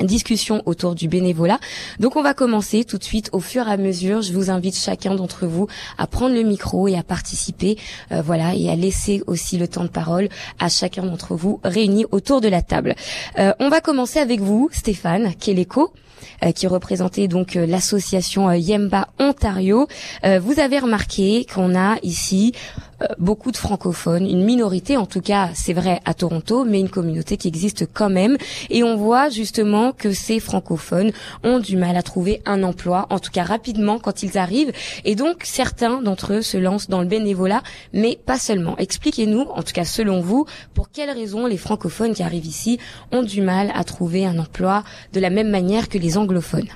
discussion 0.00 0.62
autour 0.66 0.94
du 0.94 1.08
bénévolat. 1.08 1.58
Donc 2.00 2.16
on 2.16 2.22
va 2.22 2.34
commencer 2.34 2.84
tout 2.84 2.98
de 2.98 3.04
suite 3.04 3.30
au 3.32 3.40
fur 3.40 3.68
et 3.68 3.72
à 3.72 3.76
mesure. 3.76 4.22
Je 4.22 4.32
vous 4.32 4.50
invite 4.50 4.76
chacun 4.76 5.14
d'entre 5.14 5.46
vous 5.46 5.66
à 5.98 6.06
prendre 6.06 6.34
le 6.34 6.42
micro 6.42 6.88
et 6.88 6.96
à 6.96 7.02
participer, 7.02 7.78
euh, 8.10 8.22
voilà, 8.22 8.54
et 8.54 8.70
à 8.70 8.76
laisser 8.76 9.22
aussi 9.26 9.58
le 9.58 9.68
temps 9.68 9.84
de 9.84 9.88
parole 9.88 10.28
à 10.58 10.68
chacun 10.68 11.02
d'entre 11.02 11.34
vous 11.34 11.60
réunis 11.64 12.06
autour 12.10 12.40
de 12.40 12.48
la 12.48 12.62
table. 12.62 12.94
Euh, 13.38 13.52
on 13.60 13.68
va 13.68 13.80
commencer 13.80 14.18
avec 14.18 14.40
vous, 14.40 14.68
Stéphane 14.72 15.34
Keleko. 15.34 15.92
Euh, 16.44 16.52
qui 16.52 16.68
représentait 16.68 17.26
donc 17.26 17.54
l'association 17.54 18.52
Yemba 18.52 19.08
Ontario. 19.18 19.88
vous 20.22 20.60
avez 20.60 20.78
remarqué 20.78 21.44
qu'on 21.52 21.74
a 21.74 21.96
ici 22.04 22.52
euh, 22.52 22.91
beaucoup 23.18 23.50
de 23.50 23.56
francophones, 23.56 24.26
une 24.26 24.44
minorité 24.44 24.96
en 24.96 25.06
tout 25.06 25.20
cas, 25.20 25.50
c'est 25.54 25.72
vrai 25.72 26.00
à 26.04 26.14
Toronto, 26.14 26.64
mais 26.64 26.80
une 26.80 26.88
communauté 26.88 27.36
qui 27.36 27.48
existe 27.48 27.86
quand 27.92 28.10
même. 28.10 28.36
Et 28.70 28.82
on 28.82 28.96
voit 28.96 29.28
justement 29.28 29.92
que 29.92 30.12
ces 30.12 30.40
francophones 30.40 31.12
ont 31.44 31.58
du 31.58 31.76
mal 31.76 31.96
à 31.96 32.02
trouver 32.02 32.42
un 32.46 32.62
emploi, 32.62 33.06
en 33.10 33.18
tout 33.18 33.30
cas 33.30 33.44
rapidement 33.44 33.98
quand 33.98 34.22
ils 34.22 34.38
arrivent. 34.38 34.72
Et 35.04 35.14
donc 35.14 35.42
certains 35.44 36.02
d'entre 36.02 36.34
eux 36.34 36.42
se 36.42 36.56
lancent 36.56 36.88
dans 36.88 37.00
le 37.00 37.06
bénévolat, 37.06 37.62
mais 37.92 38.18
pas 38.24 38.38
seulement. 38.38 38.76
Expliquez-nous, 38.78 39.42
en 39.42 39.62
tout 39.62 39.72
cas 39.72 39.84
selon 39.84 40.20
vous, 40.20 40.46
pour 40.74 40.90
quelles 40.90 41.10
raisons 41.10 41.46
les 41.46 41.58
francophones 41.58 42.14
qui 42.14 42.22
arrivent 42.22 42.46
ici 42.46 42.78
ont 43.12 43.22
du 43.22 43.42
mal 43.42 43.72
à 43.74 43.84
trouver 43.84 44.26
un 44.26 44.38
emploi 44.38 44.84
de 45.12 45.20
la 45.20 45.30
même 45.30 45.50
manière 45.50 45.88
que 45.88 45.98
les 45.98 46.18
anglophones. 46.18 46.68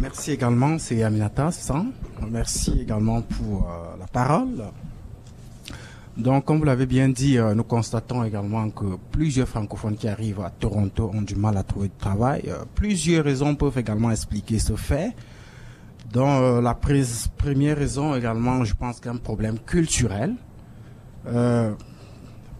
Merci 0.00 0.32
également, 0.32 0.78
c'est 0.78 1.02
Aminata, 1.02 1.50
ça? 1.50 1.84
Merci 2.28 2.80
également 2.82 3.22
pour 3.22 3.68
euh, 3.68 3.96
la 3.98 4.06
parole. 4.06 4.64
Donc, 6.16 6.44
comme 6.44 6.58
vous 6.58 6.64
l'avez 6.64 6.86
bien 6.86 7.08
dit, 7.08 7.38
euh, 7.38 7.54
nous 7.54 7.64
constatons 7.64 8.24
également 8.24 8.68
que 8.70 8.96
plusieurs 9.10 9.48
francophones 9.48 9.96
qui 9.96 10.08
arrivent 10.08 10.40
à 10.40 10.50
Toronto 10.50 11.10
ont 11.14 11.22
du 11.22 11.34
mal 11.36 11.56
à 11.56 11.62
trouver 11.62 11.88
du 11.88 11.94
travail. 11.96 12.44
Euh, 12.48 12.64
plusieurs 12.74 13.24
raisons 13.24 13.54
peuvent 13.54 13.78
également 13.78 14.10
expliquer 14.10 14.58
ce 14.58 14.74
fait. 14.76 15.14
Donc, 16.12 16.64
la 16.64 16.74
première 16.74 17.76
raison 17.76 18.16
également, 18.16 18.64
je 18.64 18.74
pense 18.74 18.98
qu'un 18.98 19.16
problème 19.16 19.60
culturel 19.60 20.34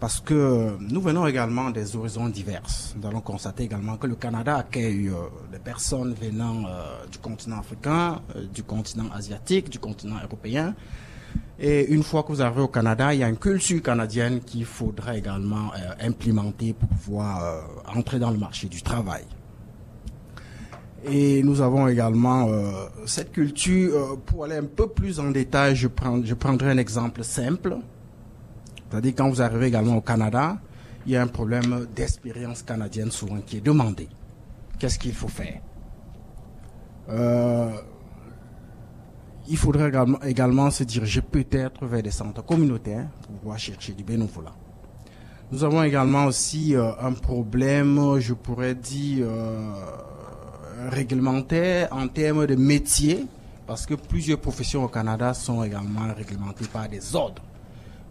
parce 0.01 0.19
que 0.19 0.77
nous 0.79 0.99
venons 0.99 1.27
également 1.27 1.69
des 1.69 1.95
horizons 1.95 2.27
diverses. 2.27 2.95
Nous 2.97 3.07
allons 3.07 3.21
constater 3.21 3.65
également 3.65 3.97
que 3.97 4.07
le 4.07 4.15
Canada 4.15 4.57
accueille 4.57 5.09
euh, 5.09 5.29
des 5.51 5.59
personnes 5.59 6.15
venant 6.19 6.65
euh, 6.65 7.05
du 7.11 7.19
continent 7.19 7.59
africain, 7.59 8.19
euh, 8.35 8.47
du 8.51 8.63
continent 8.63 9.11
asiatique, 9.13 9.69
du 9.69 9.77
continent 9.77 10.15
européen. 10.23 10.73
Et 11.59 11.85
une 11.93 12.01
fois 12.01 12.23
que 12.23 12.29
vous 12.29 12.41
arrivez 12.41 12.61
au 12.61 12.67
Canada, 12.67 13.13
il 13.13 13.19
y 13.19 13.23
a 13.23 13.29
une 13.29 13.37
culture 13.37 13.79
canadienne 13.83 14.39
qu'il 14.39 14.65
faudra 14.65 15.15
également 15.15 15.69
implémenter 16.01 16.73
pour 16.73 16.89
pouvoir 16.89 17.63
entrer 17.95 18.17
dans 18.17 18.31
le 18.31 18.39
marché 18.39 18.67
du 18.67 18.81
travail. 18.81 19.23
Et 21.05 21.43
nous 21.43 21.61
avons 21.61 21.87
également 21.87 22.49
cette 23.05 23.31
culture, 23.31 24.17
pour 24.25 24.45
aller 24.45 24.55
un 24.55 24.65
peu 24.65 24.87
plus 24.87 25.19
en 25.19 25.29
détail, 25.29 25.75
je, 25.75 25.87
prends, 25.87 26.19
je 26.25 26.33
prendrai 26.33 26.71
un 26.71 26.77
exemple 26.79 27.23
simple. 27.23 27.77
C'est-à-dire 28.91 29.13
quand 29.15 29.29
vous 29.29 29.41
arrivez 29.41 29.67
également 29.67 29.95
au 29.95 30.01
Canada, 30.01 30.57
il 31.05 31.13
y 31.13 31.15
a 31.15 31.21
un 31.21 31.27
problème 31.27 31.87
d'expérience 31.95 32.61
canadienne 32.61 33.09
souvent 33.09 33.39
qui 33.39 33.57
est 33.57 33.61
demandé. 33.61 34.09
Qu'est-ce 34.77 34.99
qu'il 34.99 35.13
faut 35.13 35.29
faire? 35.29 35.61
Euh, 37.09 37.71
Il 39.47 39.57
faudrait 39.57 39.91
également, 40.23 40.69
se 40.71 40.83
diriger 40.83 41.21
peut-être 41.21 41.85
vers 41.85 42.03
des 42.03 42.11
centres 42.11 42.43
communautaires 42.45 43.07
pour 43.21 43.35
pouvoir 43.37 43.57
chercher 43.57 43.93
du 43.93 44.03
bénévolat. 44.03 44.53
Nous 45.51 45.63
avons 45.63 45.83
également 45.83 46.25
aussi 46.25 46.75
euh, 46.75 46.91
un 47.01 47.13
problème, 47.13 48.19
je 48.19 48.33
pourrais 48.33 48.75
dire, 48.75 49.25
euh, 49.27 49.73
réglementaire 50.89 51.89
en 51.91 52.07
termes 52.07 52.45
de 52.45 52.55
métier, 52.55 53.25
parce 53.67 53.85
que 53.85 53.95
plusieurs 53.95 54.39
professions 54.39 54.83
au 54.83 54.87
Canada 54.87 55.33
sont 55.33 55.63
également 55.63 56.13
réglementées 56.15 56.67
par 56.71 56.87
des 56.87 57.15
ordres. 57.15 57.41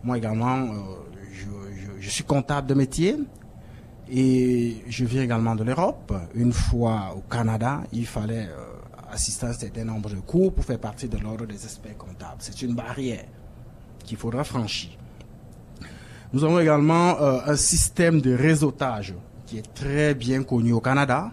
Moi 0.03 0.17
également, 0.17 0.57
euh, 0.57 1.99
je, 1.99 2.09
suis 2.09 2.25
comptable 2.25 2.67
de 2.67 2.75
métier 2.75 3.17
et 4.11 4.83
je 4.89 5.05
viens 5.05 5.23
également 5.23 5.55
de 5.55 5.63
l'Europe. 5.63 6.13
Une 6.35 6.53
fois 6.53 7.15
au 7.15 7.21
Canada, 7.21 7.83
il 7.93 8.07
fallait 8.07 8.47
euh, 8.47 9.13
assister 9.13 9.47
à 9.47 9.51
un 9.51 9.53
certain 9.53 9.85
nombre 9.85 10.09
de 10.09 10.17
cours 10.21 10.55
pour 10.55 10.65
faire 10.65 10.79
partie 10.79 11.07
de 11.07 11.19
l'ordre 11.19 11.45
des 11.45 11.63
experts 11.65 11.99
comptables. 11.99 12.37
C'est 12.39 12.63
une 12.63 12.75
barrière 12.75 13.27
qu'il 14.03 14.17
faudra 14.17 14.43
franchir. 14.43 14.91
Nous 16.33 16.45
avons 16.45 16.61
également 16.61 17.21
euh, 17.21 17.41
un 17.45 17.57
système 17.57 18.23
de 18.23 18.35
réseautage 18.35 19.15
qui 19.45 19.59
est 19.59 19.75
très 19.75 20.15
bien 20.15 20.45
connu 20.45 20.73
au 20.73 20.81
Canada. 20.81 21.31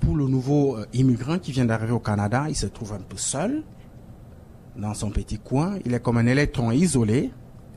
Pour 0.00 0.16
le 0.16 0.26
nouveau 0.26 0.78
immigrant 0.94 1.38
qui 1.38 1.52
vient 1.52 1.64
d'arriver 1.66 1.92
au 1.92 2.00
Canada, 2.00 2.46
il 2.48 2.56
se 2.56 2.66
trouve 2.66 2.94
un 2.94 3.00
peu 3.00 3.16
seul 3.16 3.62
dans 4.76 4.94
son 4.94 5.10
petit 5.10 5.38
coin. 5.38 5.78
Il 5.84 5.92
est 5.92 6.00
comme 6.00 6.16
un 6.16 6.26
électron 6.26 6.70
isolé 6.70 7.30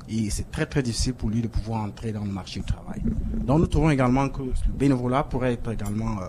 et 0.10 0.30
c'est 0.30 0.50
très 0.52 0.66
très 0.66 0.82
difficile 0.82 1.14
pour 1.14 1.30
lui 1.30 1.42
de 1.42 1.48
pouvoir 1.48 1.84
entrer 1.84 2.12
dans 2.12 2.24
le 2.24 2.32
marché 2.32 2.60
du 2.60 2.66
travail. 2.66 3.02
Donc 3.44 3.60
nous 3.60 3.68
trouvons 3.68 3.90
également 3.90 4.30
que 4.30 4.44
le 4.44 4.54
bénévolat 4.74 5.24
pourrait 5.24 5.54
être 5.54 5.72
également 5.72 6.20
euh, 6.22 6.26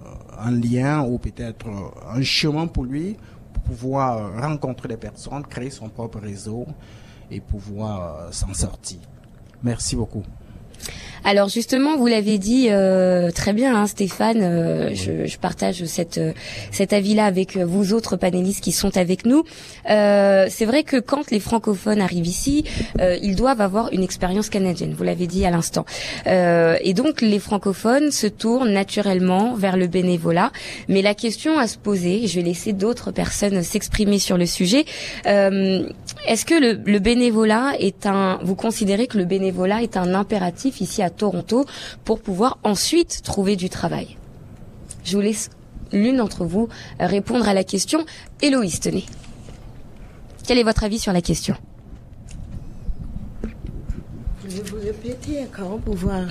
euh, 0.00 0.38
un 0.38 0.50
lien 0.52 1.02
ou 1.02 1.18
peut-être 1.18 1.66
euh, 1.66 2.16
un 2.16 2.22
chemin 2.22 2.66
pour 2.66 2.84
lui 2.84 3.16
pour 3.52 3.62
pouvoir 3.64 4.40
rencontrer 4.40 4.88
des 4.88 4.96
personnes, 4.96 5.42
créer 5.42 5.70
son 5.70 5.88
propre 5.88 6.18
réseau 6.18 6.66
et 7.30 7.40
pouvoir 7.40 8.32
s'en 8.32 8.54
sortir. 8.54 8.98
Merci 9.62 9.94
beaucoup. 9.94 10.22
Alors 11.24 11.48
justement, 11.48 11.96
vous 11.96 12.08
l'avez 12.08 12.38
dit 12.38 12.66
euh, 12.70 13.30
très 13.30 13.52
bien, 13.52 13.76
hein, 13.76 13.86
Stéphane. 13.86 14.40
Euh, 14.42 14.90
je, 14.92 15.26
je, 15.26 15.38
partage 15.38 15.84
cette 15.84 16.18
euh, 16.18 16.32
cet 16.72 16.92
avis-là 16.92 17.26
avec 17.26 17.56
vous 17.56 17.92
autres 17.92 18.16
panélistes 18.16 18.62
qui 18.62 18.72
sont 18.72 18.96
avec 18.96 19.24
nous. 19.24 19.44
c'est 19.86 20.64
vrai 20.64 20.82
que 20.82 20.96
quand 20.96 21.30
les 21.30 21.38
francophones 21.38 22.00
arrivent 22.00 22.26
ici, 22.26 22.64
ils 22.98 23.36
doivent 23.36 23.60
avoir 23.60 23.92
une 23.92 24.02
expérience 24.02 24.48
canadienne. 24.48 24.94
Vous 24.96 25.04
l'avez 25.04 25.26
dit 25.26 25.44
à 25.44 25.50
l'instant. 25.50 25.84
et 26.26 26.94
donc 26.94 27.20
les 27.20 27.38
francophones 27.38 28.10
se 28.10 28.26
tournent 28.26 28.72
naturellement 28.72 29.54
vers 29.54 29.76
le 29.76 29.86
bénévolat. 29.86 30.50
Mais 30.88 31.02
la 31.02 31.14
question 31.14 31.58
à 31.58 31.66
se 31.66 31.78
poser, 31.78 32.26
je 32.26 32.36
vais 32.36 32.46
laisser 32.46 32.72
d'autres 32.72 33.10
personnes 33.12 33.62
s'exprimer 33.62 34.18
sur 34.18 34.38
le 34.38 34.46
sujet. 34.46 34.84
Est-ce 35.24 36.44
que 36.44 36.54
le, 36.54 36.80
le 36.84 36.98
bénévolat 36.98 37.74
est 37.78 38.06
un 38.06 38.38
Vous 38.42 38.56
considérez 38.56 39.06
que 39.06 39.18
le 39.18 39.24
bénévolat 39.24 39.82
est 39.82 39.96
un 39.96 40.14
impératif 40.14 40.80
ici 40.80 41.02
à 41.02 41.10
Toronto 41.12 41.64
pour 42.04 42.20
pouvoir 42.20 42.58
ensuite 42.64 43.22
trouver 43.22 43.56
du 43.56 43.70
travail. 43.70 44.16
Je 45.04 45.16
vous 45.16 45.22
laisse 45.22 45.50
l'une 45.92 46.16
d'entre 46.16 46.44
vous 46.44 46.68
répondre 46.98 47.48
à 47.48 47.54
la 47.54 47.64
question. 47.64 48.04
Héloïse, 48.40 48.80
tenez. 48.80 49.04
Quel 50.46 50.58
est 50.58 50.62
votre 50.62 50.84
avis 50.84 50.98
sur 50.98 51.12
la 51.12 51.20
question? 51.20 51.56
Vous 54.62 54.78
répéter 54.78 55.40
encore 55.40 55.78
pour 55.78 55.94
voir 55.94 56.22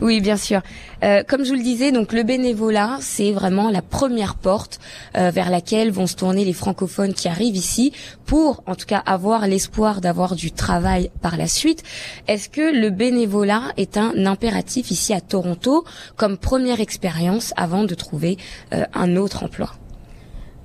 Oui, 0.00 0.20
bien 0.20 0.36
sûr. 0.36 0.62
Euh, 1.04 1.22
comme 1.26 1.44
je 1.44 1.50
vous 1.50 1.56
le 1.56 1.62
disais, 1.62 1.92
donc 1.92 2.12
le 2.12 2.22
bénévolat, 2.22 2.98
c'est 3.00 3.32
vraiment 3.32 3.70
la 3.70 3.82
première 3.82 4.34
porte 4.34 4.80
euh, 5.16 5.30
vers 5.30 5.50
laquelle 5.50 5.90
vont 5.90 6.06
se 6.06 6.16
tourner 6.16 6.44
les 6.44 6.52
francophones 6.52 7.14
qui 7.14 7.28
arrivent 7.28 7.56
ici 7.56 7.92
pour, 8.24 8.62
en 8.66 8.74
tout 8.74 8.86
cas, 8.86 9.02
avoir 9.06 9.46
l'espoir 9.46 10.00
d'avoir 10.00 10.34
du 10.34 10.50
travail 10.50 11.10
par 11.22 11.36
la 11.36 11.46
suite. 11.46 11.82
Est-ce 12.26 12.48
que 12.48 12.78
le 12.80 12.90
bénévolat 12.90 13.72
est 13.76 13.96
un 13.96 14.26
impératif 14.26 14.90
ici 14.90 15.12
à 15.12 15.20
Toronto 15.20 15.84
comme 16.16 16.36
première 16.38 16.80
expérience 16.80 17.52
avant 17.56 17.84
de 17.84 17.94
trouver 17.94 18.38
euh, 18.72 18.84
un 18.94 19.16
autre 19.16 19.44
emploi? 19.44 19.72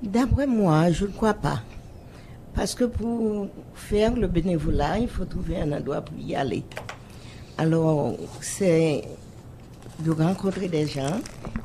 D'après 0.02 0.46
moi, 0.46 0.90
je 0.90 1.06
ne 1.06 1.10
crois 1.12 1.34
pas. 1.34 1.62
Parce 2.54 2.74
que 2.74 2.84
pour 2.84 3.48
faire 3.74 4.14
le 4.14 4.26
bénévolat, 4.26 4.98
il 4.98 5.08
faut 5.08 5.24
trouver 5.24 5.60
un 5.60 5.72
endroit 5.72 6.02
pour 6.02 6.18
y 6.18 6.34
aller. 6.34 6.64
Alors, 7.58 8.16
c'est 8.40 9.02
de 10.00 10.10
rencontrer 10.10 10.68
des 10.68 10.86
gens 10.86 11.20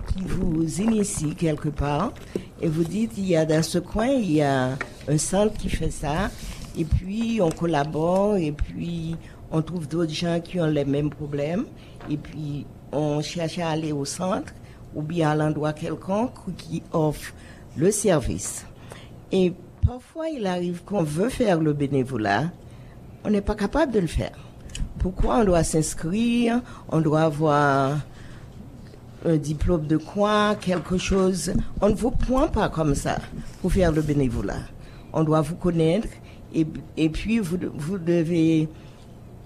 qui 0.08 0.24
vous 0.24 0.82
initient 0.82 1.34
quelque 1.34 1.70
part 1.70 2.14
et 2.62 2.68
vous 2.68 2.84
dites, 2.84 3.14
il 3.18 3.28
y 3.28 3.36
a 3.36 3.46
dans 3.46 3.64
ce 3.64 3.80
coin, 3.80 4.08
il 4.08 4.34
y 4.34 4.42
a 4.42 4.78
un 5.08 5.18
centre 5.18 5.54
qui 5.54 5.70
fait 5.70 5.92
ça, 5.92 6.30
et 6.78 6.86
puis 6.86 7.40
on 7.42 7.50
collabore, 7.50 8.38
et 8.38 8.52
puis 8.52 9.16
on 9.52 9.62
trouve 9.62 9.88
d'autres 9.88 10.14
gens 10.14 10.40
qui 10.40 10.60
ont 10.60 10.68
les 10.68 10.86
mêmes 10.86 11.10
problèmes, 11.10 11.66
et 12.10 12.18
puis 12.18 12.66
on 12.92 13.22
cherche 13.22 13.60
à 13.60 13.70
aller 13.70 13.92
au 13.92 14.06
centre 14.06 14.54
ou 14.96 15.02
bien 15.02 15.30
à 15.32 15.36
l'endroit 15.36 15.74
quelconque 15.74 16.56
qui 16.58 16.82
offre 16.92 17.34
le 17.76 17.92
service. 17.92 18.66
Et 19.32 19.54
Parfois, 19.88 20.28
il 20.28 20.46
arrive 20.46 20.84
qu'on 20.84 21.02
veut 21.02 21.30
faire 21.30 21.62
le 21.62 21.72
bénévolat, 21.72 22.52
on 23.24 23.30
n'est 23.30 23.40
pas 23.40 23.56
capable 23.56 23.94
de 23.94 24.00
le 24.00 24.08
faire. 24.08 24.38
Pourquoi 25.08 25.38
on 25.38 25.46
doit 25.46 25.64
s'inscrire, 25.64 26.60
on 26.90 27.00
doit 27.00 27.22
avoir 27.22 27.98
un 29.26 29.38
diplôme 29.38 29.88
de 29.88 29.96
quoi, 29.96 30.56
quelque 30.60 30.98
chose. 30.98 31.54
On 31.80 31.88
ne 31.88 31.96
vous 31.96 32.12
prend 32.12 32.50
pas 32.50 32.68
comme 32.68 32.94
ça 32.94 33.18
pour 33.62 33.72
faire 33.72 33.94
le 33.94 34.02
bénévolat. 34.02 34.60
On 35.14 35.24
doit 35.24 35.40
vous 35.40 35.56
connaître 35.56 36.10
et, 36.54 37.08
puis 37.08 37.40
vous, 37.40 37.58
vous 37.74 37.98
devez 37.98 38.68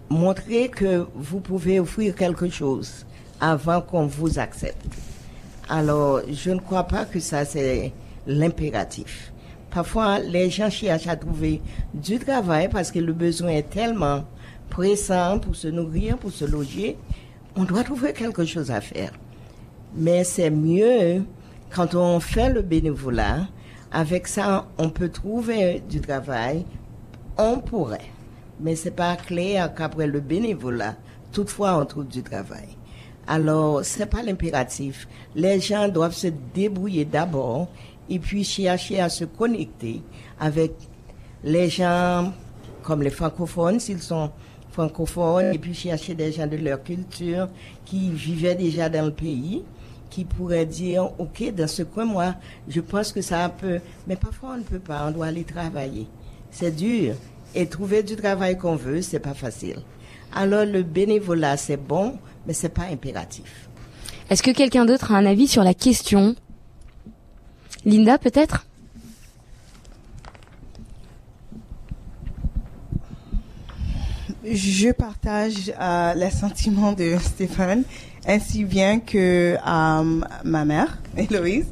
montrer 0.09 0.69
que 0.69 1.05
vous 1.13 1.41
pouvez 1.41 1.79
offrir 1.79 2.15
quelque 2.15 2.49
chose 2.49 3.05
avant 3.39 3.81
qu'on 3.81 4.07
vous 4.07 4.39
accepte. 4.39 4.83
Alors, 5.69 6.21
je 6.27 6.49
ne 6.49 6.59
crois 6.59 6.87
pas 6.87 7.05
que 7.05 7.19
ça, 7.19 7.45
c'est 7.45 7.93
l'impératif. 8.25 9.31
Parfois, 9.69 10.17
les 10.17 10.49
gens 10.49 10.71
cherchent 10.71 11.07
à 11.07 11.15
trouver 11.15 11.61
du 11.93 12.17
travail 12.17 12.67
parce 12.67 12.89
que 12.89 12.97
le 12.97 13.13
besoin 13.13 13.49
est 13.49 13.69
tellement 13.69 14.23
pressant 14.71 15.37
pour 15.37 15.55
se 15.55 15.67
nourrir, 15.67 16.17
pour 16.17 16.31
se 16.31 16.45
loger. 16.45 16.97
On 17.55 17.65
doit 17.65 17.83
trouver 17.83 18.13
quelque 18.13 18.45
chose 18.45 18.71
à 18.71 18.81
faire. 18.81 19.11
Mais 19.95 20.23
c'est 20.23 20.49
mieux 20.49 21.23
quand 21.69 21.93
on 21.93 22.19
fait 22.19 22.49
le 22.49 22.63
bénévolat. 22.63 23.47
Avec 23.91 24.27
ça, 24.27 24.67
on 24.77 24.89
peut 24.89 25.09
trouver 25.09 25.83
du 25.87 25.99
travail. 25.99 26.65
On 27.37 27.59
pourrait. 27.59 28.09
Mais 28.61 28.75
c'est 28.75 28.95
pas 28.95 29.15
clair 29.17 29.73
qu'après 29.75 30.07
le 30.07 30.21
bénévolat, 30.21 30.95
toutefois, 31.33 31.77
on 31.77 31.85
trouve 31.85 32.07
du 32.07 32.23
travail. 32.23 32.69
Alors, 33.27 33.83
c'est 33.83 34.05
pas 34.05 34.23
l'impératif. 34.23 35.07
Les 35.35 35.59
gens 35.59 35.89
doivent 35.89 36.15
se 36.15 36.27
débrouiller 36.53 37.05
d'abord 37.05 37.67
et 38.09 38.19
puis 38.19 38.43
chercher 38.43 38.99
à 39.01 39.09
se 39.09 39.25
connecter 39.25 40.01
avec 40.39 40.71
les 41.43 41.69
gens 41.69 42.31
comme 42.83 43.03
les 43.03 43.09
francophones, 43.09 43.79
s'ils 43.79 44.01
sont 44.01 44.31
francophones, 44.71 45.53
et 45.53 45.57
puis 45.57 45.73
chercher 45.73 46.13
des 46.15 46.31
gens 46.31 46.47
de 46.47 46.57
leur 46.57 46.83
culture 46.83 47.47
qui 47.85 48.09
vivaient 48.11 48.55
déjà 48.55 48.89
dans 48.89 49.05
le 49.05 49.11
pays, 49.11 49.63
qui 50.09 50.25
pourraient 50.25 50.65
dire, 50.65 51.09
OK, 51.19 51.53
dans 51.55 51.67
ce 51.67 51.83
coin, 51.83 52.05
moi, 52.05 52.35
je 52.67 52.81
pense 52.81 53.11
que 53.11 53.21
ça 53.21 53.49
peut, 53.49 53.79
mais 54.07 54.15
parfois 54.15 54.51
on 54.55 54.57
ne 54.57 54.63
peut 54.63 54.79
pas, 54.79 55.05
on 55.07 55.11
doit 55.11 55.27
aller 55.27 55.43
travailler. 55.43 56.07
C'est 56.51 56.75
dur. 56.75 57.15
Et 57.53 57.67
trouver 57.67 58.01
du 58.01 58.15
travail 58.15 58.57
qu'on 58.57 58.75
veut, 58.75 59.01
c'est 59.01 59.19
pas 59.19 59.33
facile. 59.33 59.79
Alors 60.33 60.65
le 60.65 60.83
bénévolat, 60.83 61.57
c'est 61.57 61.77
bon, 61.77 62.17
mais 62.47 62.53
c'est 62.53 62.69
pas 62.69 62.85
impératif. 62.91 63.69
Est-ce 64.29 64.43
que 64.43 64.51
quelqu'un 64.51 64.85
d'autre 64.85 65.11
a 65.11 65.17
un 65.17 65.25
avis 65.25 65.47
sur 65.47 65.63
la 65.63 65.73
question? 65.73 66.35
Linda, 67.83 68.17
peut-être? 68.17 68.65
Je 74.43 74.91
partage 74.91 75.71
euh, 75.79 76.13
les 76.15 76.31
sentiments 76.31 76.93
de 76.93 77.15
Stéphane, 77.21 77.83
ainsi 78.27 78.63
bien 78.63 78.99
que 78.99 79.55
euh, 79.55 80.21
ma 80.43 80.65
mère, 80.65 80.99
Héloïse. 81.17 81.67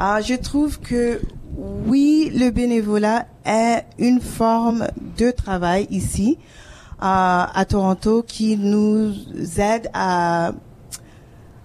Euh, 0.00 0.20
je 0.22 0.34
trouve 0.34 0.80
que 0.80 1.20
oui, 1.56 2.30
le 2.34 2.50
bénévolat 2.50 3.26
est 3.44 3.84
une 3.98 4.20
forme 4.20 4.88
de 5.18 5.30
travail 5.30 5.86
ici 5.90 6.38
à 7.00 7.64
Toronto 7.68 8.24
qui 8.26 8.56
nous 8.56 9.12
aide 9.58 9.90
à 9.92 10.52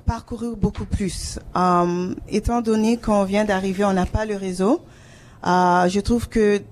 parcourir 0.09 0.57
beaucoup 0.57 0.85
plus. 0.85 1.37
Euh, 1.55 2.15
étant 2.27 2.61
donné 2.61 2.97
qu'on 2.97 3.25
vient 3.25 3.45
d'arriver, 3.45 3.85
on 3.85 3.93
n'a 3.93 4.07
pas 4.07 4.25
le 4.25 4.35
réseau. 4.35 4.81
Euh, 5.45 5.87
je 5.87 5.99
trouve 5.99 6.27
que 6.27 6.63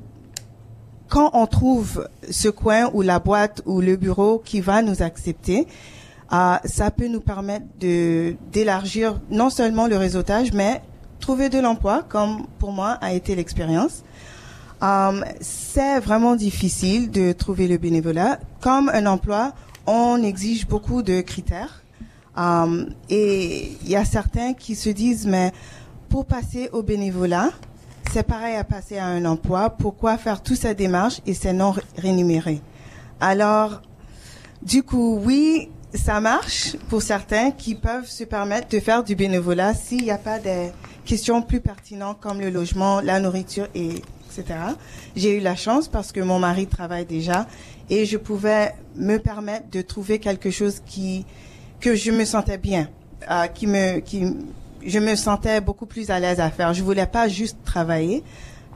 quand 1.08 1.32
on 1.34 1.48
trouve 1.48 2.08
ce 2.30 2.50
coin 2.50 2.90
ou 2.94 3.02
la 3.02 3.20
boîte 3.20 3.62
ou 3.66 3.82
le 3.82 3.96
bureau 3.96 4.42
qui 4.44 4.62
va 4.62 4.82
nous 4.82 5.02
accepter, 5.02 5.68
euh, 6.34 6.56
ça 6.66 6.92
peut 6.92 7.08
nous 7.08 7.22
permettre 7.22 7.66
d'élargir 7.80 9.20
non 9.30 9.50
seulement 9.50 9.88
le 9.88 9.98
réseautage, 9.98 10.52
mais 10.54 10.82
trouver 11.20 11.50
de 11.50 11.60
l'emploi, 11.60 12.04
comme 12.08 12.46
pour 12.60 12.72
moi 12.72 12.98
a 13.02 13.14
été 13.14 13.36
l'expérience. 13.36 14.04
Euh, 14.84 15.22
c'est 15.42 16.00
vraiment 16.00 16.36
difficile 16.36 17.10
de 17.10 17.32
trouver 17.32 17.68
le 17.68 17.78
bénévolat. 17.78 18.40
Comme 18.62 18.90
un 18.90 19.06
emploi, 19.06 19.54
on 19.88 20.22
exige 20.22 20.68
beaucoup 20.68 21.02
de 21.02 21.22
critères. 21.22 21.84
Um, 22.36 22.90
et 23.10 23.72
il 23.82 23.90
y 23.90 23.96
a 23.96 24.06
certains 24.06 24.54
qui 24.54 24.76
se 24.76 24.90
disent, 24.90 25.26
mais 25.26 25.52
pour 26.10 26.26
passer 26.26 26.70
au 26.72 26.84
bénévolat, 26.84 27.50
c'est 28.12 28.24
pareil 28.24 28.56
à 28.56 28.64
passer 28.64 28.98
à 28.98 29.06
un 29.06 29.26
emploi. 29.26 29.70
Pourquoi 29.70 30.18
faire 30.18 30.42
toute 30.42 30.58
cette 30.58 30.78
démarche 30.78 31.22
et 31.26 31.34
c'est 31.34 31.54
non 31.54 31.74
rémunéré? 31.98 32.62
Alors, 33.20 33.82
du 34.62 34.84
coup, 34.84 35.20
oui, 35.24 35.70
ça 35.94 36.20
marche 36.20 36.76
pour 36.90 37.02
certains 37.02 37.52
qui 37.52 37.76
peuvent 37.76 38.08
se 38.08 38.24
permettre 38.24 38.70
de 38.70 38.80
faire 38.80 39.04
du 39.04 39.16
bénévolat 39.16 39.74
s'il 39.74 40.04
n'y 40.04 40.12
a 40.12 40.18
pas 40.18 40.40
des 40.40 40.72
questions 41.06 41.42
plus 41.42 41.60
pertinentes 41.60 42.20
comme 42.20 42.40
le 42.40 42.50
logement, 42.50 43.02
la 43.02 43.20
nourriture 43.20 43.68
et 43.74 44.02
etc. 44.30 44.60
J'ai 45.16 45.38
eu 45.38 45.40
la 45.40 45.56
chance 45.56 45.88
parce 45.88 46.12
que 46.12 46.20
mon 46.20 46.40
mari 46.40 46.68
travaille 46.68 47.06
déjà 47.06 47.48
et 47.90 48.06
je 48.06 48.18
pouvais 48.18 48.74
me 48.96 49.18
permettre 49.18 49.70
de 49.72 49.82
trouver 49.82 50.20
quelque 50.20 50.52
chose 50.52 50.82
qui 50.86 51.26
que 51.80 51.96
je 51.96 52.12
me 52.12 52.26
sentais 52.26 52.58
bien, 52.58 52.90
euh, 53.30 53.46
qui 53.48 53.68
me, 53.68 54.00
qui, 54.00 54.24
je 54.86 55.00
me 55.00 55.16
sentais 55.16 55.62
beaucoup 55.62 55.86
plus 55.86 56.10
à 56.10 56.20
l'aise 56.20 56.40
à 56.40 56.50
faire. 56.50 56.74
Je 56.74 56.84
voulais 56.84 57.06
pas 57.06 57.28
juste 57.28 57.58
travailler 57.64 58.24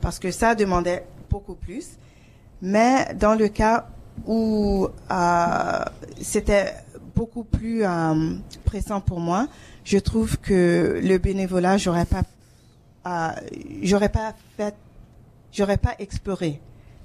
parce 0.01 0.19
que 0.19 0.31
ça 0.31 0.55
demandait 0.55 1.05
beaucoup 1.29 1.55
plus. 1.55 1.97
Mais 2.61 3.13
dans 3.15 3.33
le 3.33 3.47
cas 3.47 3.87
où 4.25 4.87
euh, 5.11 5.85
c'était 6.21 6.73
beaucoup 7.15 7.43
plus 7.43 7.83
euh, 7.83 8.35
pressant 8.65 9.01
pour 9.01 9.19
moi, 9.19 9.47
je 9.83 9.97
trouve 9.97 10.37
que 10.37 10.99
le 11.03 11.17
bénévolat, 11.17 11.77
j'aurais 11.77 12.05
pas, 12.05 12.23
euh, 13.07 13.31
j'aurais 13.81 14.09
pas 14.09 14.33
fait 14.57 14.75
j'aurais 15.51 15.77
pas 15.77 15.95
exploré 15.99 16.59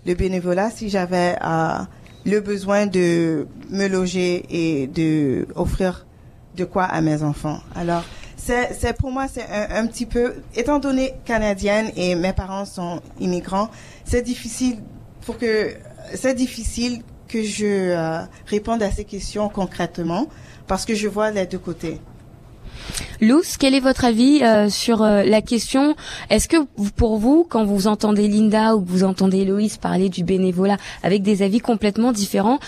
le 0.06 0.14
bénévolat 0.14 0.70
si 0.70 0.88
j'avais 0.88 1.36
euh, 1.44 1.78
le 2.24 2.40
besoin 2.40 2.86
de 2.86 3.46
me 3.70 3.88
loger 3.88 4.44
et 4.50 4.86
de 4.86 5.48
offrir 5.54 6.06
de 6.56 6.64
quoi 6.64 6.84
à 6.84 7.00
mes 7.00 7.22
enfants. 7.22 7.58
Alors, 7.74 8.04
c'est, 8.46 8.96
pour 8.96 9.10
moi, 9.10 9.26
c'est 9.28 9.46
un, 9.50 9.82
un 9.82 9.86
petit 9.86 10.06
peu, 10.06 10.34
étant 10.54 10.78
donné 10.78 11.14
canadienne 11.24 11.90
et 11.96 12.14
mes 12.14 12.32
parents 12.32 12.64
sont 12.64 13.00
immigrants, 13.20 13.70
c'est 14.04 14.22
difficile 14.22 14.78
pour 15.22 15.38
que, 15.38 15.74
c'est 16.14 16.34
difficile 16.34 17.02
que 17.28 17.42
je 17.42 17.66
euh, 17.66 18.22
réponde 18.46 18.82
à 18.82 18.90
ces 18.90 19.04
questions 19.04 19.48
concrètement 19.48 20.28
parce 20.66 20.84
que 20.84 20.94
je 20.94 21.08
vois 21.08 21.30
les 21.30 21.46
deux 21.46 21.58
côtés. 21.58 22.00
Luz, 23.20 23.56
quel 23.58 23.74
est 23.74 23.80
votre 23.80 24.04
avis 24.04 24.42
euh, 24.42 24.68
sur 24.68 25.02
euh, 25.02 25.22
la 25.22 25.40
question? 25.42 25.94
Est-ce 26.30 26.48
que 26.48 26.56
pour 26.96 27.16
vous, 27.18 27.46
quand 27.48 27.64
vous 27.64 27.86
entendez 27.86 28.28
Linda 28.28 28.76
ou 28.76 28.82
que 28.82 28.90
vous 28.90 29.04
entendez 29.04 29.44
Loïs 29.44 29.76
parler 29.78 30.08
du 30.08 30.22
bénévolat 30.24 30.76
avec 31.02 31.22
des 31.22 31.42
avis 31.42 31.60
complètement 31.60 32.12
différents, 32.12 32.58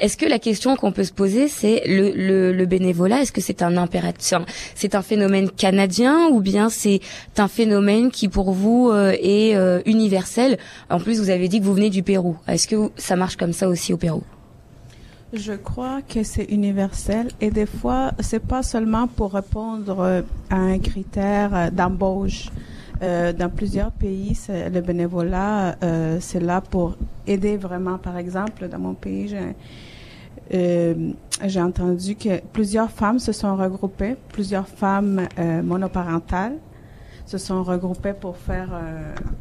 est-ce 0.00 0.16
que 0.16 0.26
la 0.26 0.38
question 0.38 0.76
qu'on 0.76 0.92
peut 0.92 1.04
se 1.04 1.12
poser, 1.12 1.48
c'est 1.48 1.82
le, 1.86 2.12
le, 2.14 2.52
le 2.52 2.66
bénévolat? 2.66 3.20
Est-ce 3.22 3.32
que 3.32 3.40
c'est 3.40 3.62
un 3.62 3.76
impératif? 3.76 4.34
C'est 4.74 4.94
un- 4.94 5.02
phénomène 5.02 5.50
canadien 5.50 6.28
ou 6.30 6.40
bien 6.40 6.68
c'est 6.70 7.00
un 7.38 7.48
phénomène 7.48 8.10
qui 8.10 8.28
pour 8.28 8.52
vous 8.52 8.90
euh, 8.92 9.12
est 9.20 9.54
euh, 9.56 9.80
universel? 9.86 10.58
En 10.90 10.98
plus, 11.00 11.18
vous 11.20 11.30
avez 11.30 11.48
dit 11.48 11.60
que 11.60 11.64
vous 11.64 11.74
venez 11.74 11.90
du 11.90 12.02
Pérou. 12.02 12.36
Est-ce 12.46 12.66
que 12.68 12.90
ça 12.96 13.16
marche 13.16 13.36
comme 13.36 13.52
ça 13.52 13.68
aussi 13.68 13.92
au 13.92 13.96
Pérou? 13.96 14.22
Je 15.34 15.52
crois 15.52 16.00
que 16.00 16.22
c'est 16.22 16.44
universel 16.44 17.28
et 17.38 17.50
des 17.50 17.66
fois, 17.66 18.12
c'est 18.18 18.40
pas 18.40 18.62
seulement 18.62 19.06
pour 19.06 19.34
répondre 19.34 20.00
euh, 20.00 20.22
à 20.48 20.56
un 20.56 20.78
critère 20.78 21.54
euh, 21.54 21.70
d'embauche. 21.70 22.48
Euh, 23.02 23.34
dans 23.34 23.50
plusieurs 23.50 23.92
pays, 23.92 24.36
le 24.48 24.80
bénévolat, 24.80 25.76
c'est 26.18 26.40
là 26.40 26.60
pour 26.62 26.96
aider 27.26 27.56
vraiment. 27.58 27.98
Par 27.98 28.16
exemple, 28.16 28.66
dans 28.68 28.78
mon 28.78 28.94
pays, 28.94 29.36
j'ai 30.50 31.60
entendu 31.60 32.16
que 32.16 32.40
plusieurs 32.52 32.90
femmes 32.90 33.20
se 33.20 33.30
sont 33.30 33.54
regroupées, 33.54 34.16
plusieurs 34.32 34.66
femmes 34.66 35.28
monoparentales 35.62 36.56
se 37.24 37.38
sont 37.38 37.62
regroupées 37.62 38.14
pour 38.14 38.36
faire 38.36 38.70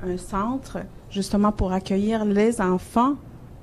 un 0.05 0.17
centre, 0.17 0.79
justement 1.09 1.51
pour 1.51 1.71
accueillir 1.71 2.25
les 2.25 2.61
enfants 2.61 3.15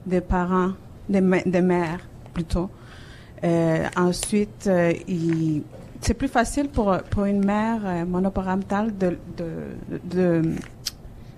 des 0.07 0.23
parents, 0.23 0.73
des, 1.09 1.21
des 1.47 1.61
mères 1.61 2.01
plutôt. 2.35 2.69
Euh, 3.45 3.87
ensuite, 3.97 4.67
euh, 4.67 4.93
c'est 6.01 6.15
plus 6.15 6.29
facile 6.29 6.69
pour, 6.69 6.97
pour 7.11 7.25
une 7.25 7.45
mère 7.45 7.81
euh, 7.85 8.05
monoparentale 8.05 8.97
de, 8.97 9.19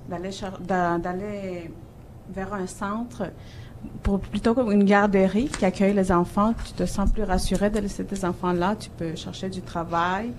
d'aller 0.08 0.30
d'aller 0.68 1.70
vers 2.32 2.54
un 2.54 2.66
centre 2.66 3.30
pour 4.02 4.20
plutôt 4.20 4.54
comme 4.54 4.72
une 4.72 4.84
garderie 4.84 5.48
qui 5.48 5.64
accueille 5.64 5.94
les 5.94 6.12
enfants. 6.12 6.54
Tu 6.64 6.72
te 6.72 6.86
sens 6.86 7.10
plus 7.10 7.24
rassuré 7.24 7.70
de 7.70 7.80
laisser 7.80 8.04
tes 8.04 8.24
enfants 8.24 8.52
là. 8.52 8.76
Tu 8.78 8.90
peux 8.90 9.14
chercher 9.16 9.48
du 9.48 9.62
travail. 9.62 10.32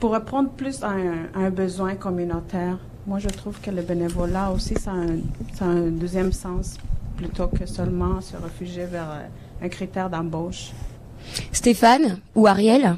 Pour 0.00 0.12
répondre 0.12 0.50
plus 0.50 0.82
à 0.82 0.92
un, 1.34 1.50
besoin 1.50 1.94
communautaire. 1.94 2.78
Moi, 3.06 3.18
je 3.18 3.28
trouve 3.28 3.60
que 3.60 3.70
le 3.70 3.82
bénévolat 3.82 4.50
aussi, 4.50 4.74
ça 4.74 4.92
a 4.92 5.64
un 5.64 5.88
deuxième 5.88 6.32
sens 6.32 6.78
plutôt 7.16 7.48
que 7.48 7.66
seulement 7.66 8.20
se 8.20 8.36
réfugier 8.36 8.86
vers 8.86 9.10
euh, 9.10 9.64
un 9.64 9.68
critère 9.68 10.10
d'embauche. 10.10 10.72
Stéphane 11.52 12.18
ou 12.34 12.46
Ariel? 12.46 12.96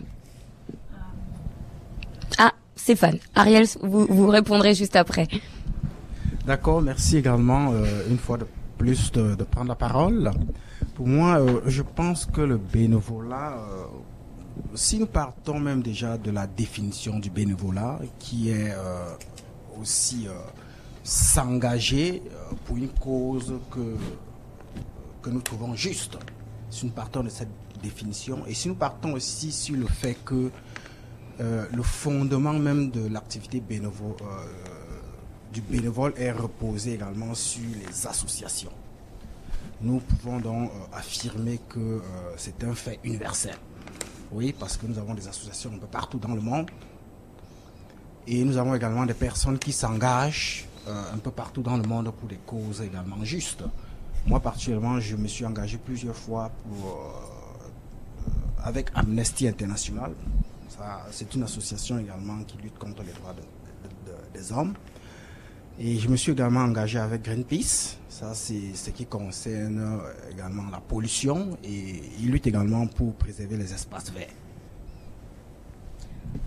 Ah, 2.39 2.53
Stéphane. 2.75 3.19
Ariel, 3.35 3.67
vous, 3.83 4.07
vous 4.07 4.29
répondrez 4.29 4.75
juste 4.75 4.97
après. 4.97 5.29
D'accord, 6.47 6.81
merci 6.83 7.19
également 7.19 7.73
euh, 7.73 7.85
une 8.09 8.19
fois 8.19 8.39
de 8.39 8.47
plus 8.79 9.11
de, 9.13 9.35
de 9.35 9.45
prendre 9.45 9.69
la 9.69 9.75
parole. 9.75 10.31
Pour 10.95 11.07
moi, 11.07 11.41
euh, 11.41 11.61
je 11.67 11.83
pense 11.83 12.27
que 12.27 12.41
le 12.41 12.57
bénévolat, 12.57 13.59
euh, 13.59 13.85
si 14.75 14.99
nous 14.99 15.07
partons 15.07 15.59
même 15.59 15.83
déjà 15.83 16.17
de 16.19 16.31
la 16.31 16.47
définition 16.47 17.19
du 17.19 17.31
bénévolat, 17.31 17.99
qui 18.19 18.51
est 18.51 18.73
euh, 18.73 19.15
aussi 19.81 20.27
euh, 20.29 20.33
s'engager 21.07 22.23
euh, 22.27 22.55
pour 22.65 22.77
une 22.77 22.89
cause 22.89 23.55
que, 23.71 23.97
que 25.23 25.31
nous 25.31 25.41
trouvons 25.41 25.75
juste, 25.75 26.19
si 26.69 26.87
nous 26.87 26.93
partons 26.93 27.23
de 27.23 27.29
cette 27.29 27.49
définition, 27.83 28.45
et 28.47 28.55
si 28.55 28.69
nous 28.69 28.75
partons 28.75 29.13
aussi 29.13 29.53
sur 29.53 29.77
le 29.77 29.87
fait 29.87 30.17
que 30.25 30.51
euh, 31.41 31.67
le 31.73 31.83
fondement 31.83 32.55
même 32.55 32.91
de 32.91 33.07
l'activité 33.09 33.61
bénévole, 33.61 34.17
euh, 34.23 34.47
du 35.53 35.61
bénévole 35.61 36.13
est 36.17 36.33
reposé 36.33 36.95
également 36.95 37.35
sur 37.35 37.63
les 37.79 38.07
associations. 38.07 38.73
Nous 39.81 40.01
pouvons 40.01 40.41
donc 40.41 40.71
euh, 40.71 40.97
affirmer 40.97 41.61
que 41.69 41.79
euh, 41.79 42.01
c'est 42.37 42.65
un 42.65 42.75
fait 42.75 42.99
universel. 43.05 43.55
Oui, 44.33 44.55
parce 44.59 44.77
que 44.77 44.87
nous 44.87 44.99
avons 44.99 45.15
des 45.15 45.29
associations 45.29 45.71
un 45.73 45.79
peu 45.79 45.87
partout 45.87 46.19
dans 46.19 46.35
le 46.35 46.41
monde. 46.41 46.71
Et 48.27 48.43
nous 48.43 48.57
avons 48.57 48.75
également 48.75 49.07
des 49.07 49.15
personnes 49.15 49.59
qui 49.59 49.73
s'engagent 49.73 50.67
euh, 50.87 51.15
un 51.15 51.19
peu 51.19 51.31
partout 51.31 51.63
dans 51.63 51.77
le 51.77 51.83
monde 51.85 52.11
pour 52.13 52.29
des 52.29 52.37
causes 52.47 52.81
également 52.83 53.23
justes. 53.25 53.65
Moi, 54.27 54.41
particulièrement, 54.41 54.99
je 55.01 55.17
me 55.17 55.29
suis 55.29 55.45
engagé 55.45 55.79
plusieurs 55.79 56.17
fois 56.17 56.51
euh, 56.67 58.65
avec 58.65 58.91
Amnesty 58.95 59.47
International. 59.49 60.13
C'est 61.11 61.35
une 61.35 61.45
association 61.45 61.99
également 61.99 62.43
qui 62.45 62.59
lutte 62.59 62.79
contre 62.79 63.03
les 63.03 63.13
droits 63.13 63.33
de- 63.33 63.41
de- 63.41 64.13
de- 64.13 64.39
des 64.39 64.53
hommes. 64.53 64.75
Et 65.79 65.99
je 65.99 66.09
me 66.09 66.17
suis 66.17 66.33
également 66.33 66.61
engagé 66.61 66.99
avec 66.99 67.23
Greenpeace. 67.23 67.97
Ça, 68.09 68.35
c'est 68.35 68.75
ce 68.75 68.91
qui 68.91 69.07
concerne 69.07 69.79
euh, 69.79 70.31
également 70.33 70.65
la 70.71 70.81
pollution. 70.81 71.57
Et 71.65 72.03
ils 72.19 72.31
luttent 72.31 72.47
également 72.47 72.87
pour 72.87 73.15
préserver 73.15 73.57
les 73.57 73.73
espaces 73.73 74.11
verts. 74.11 74.29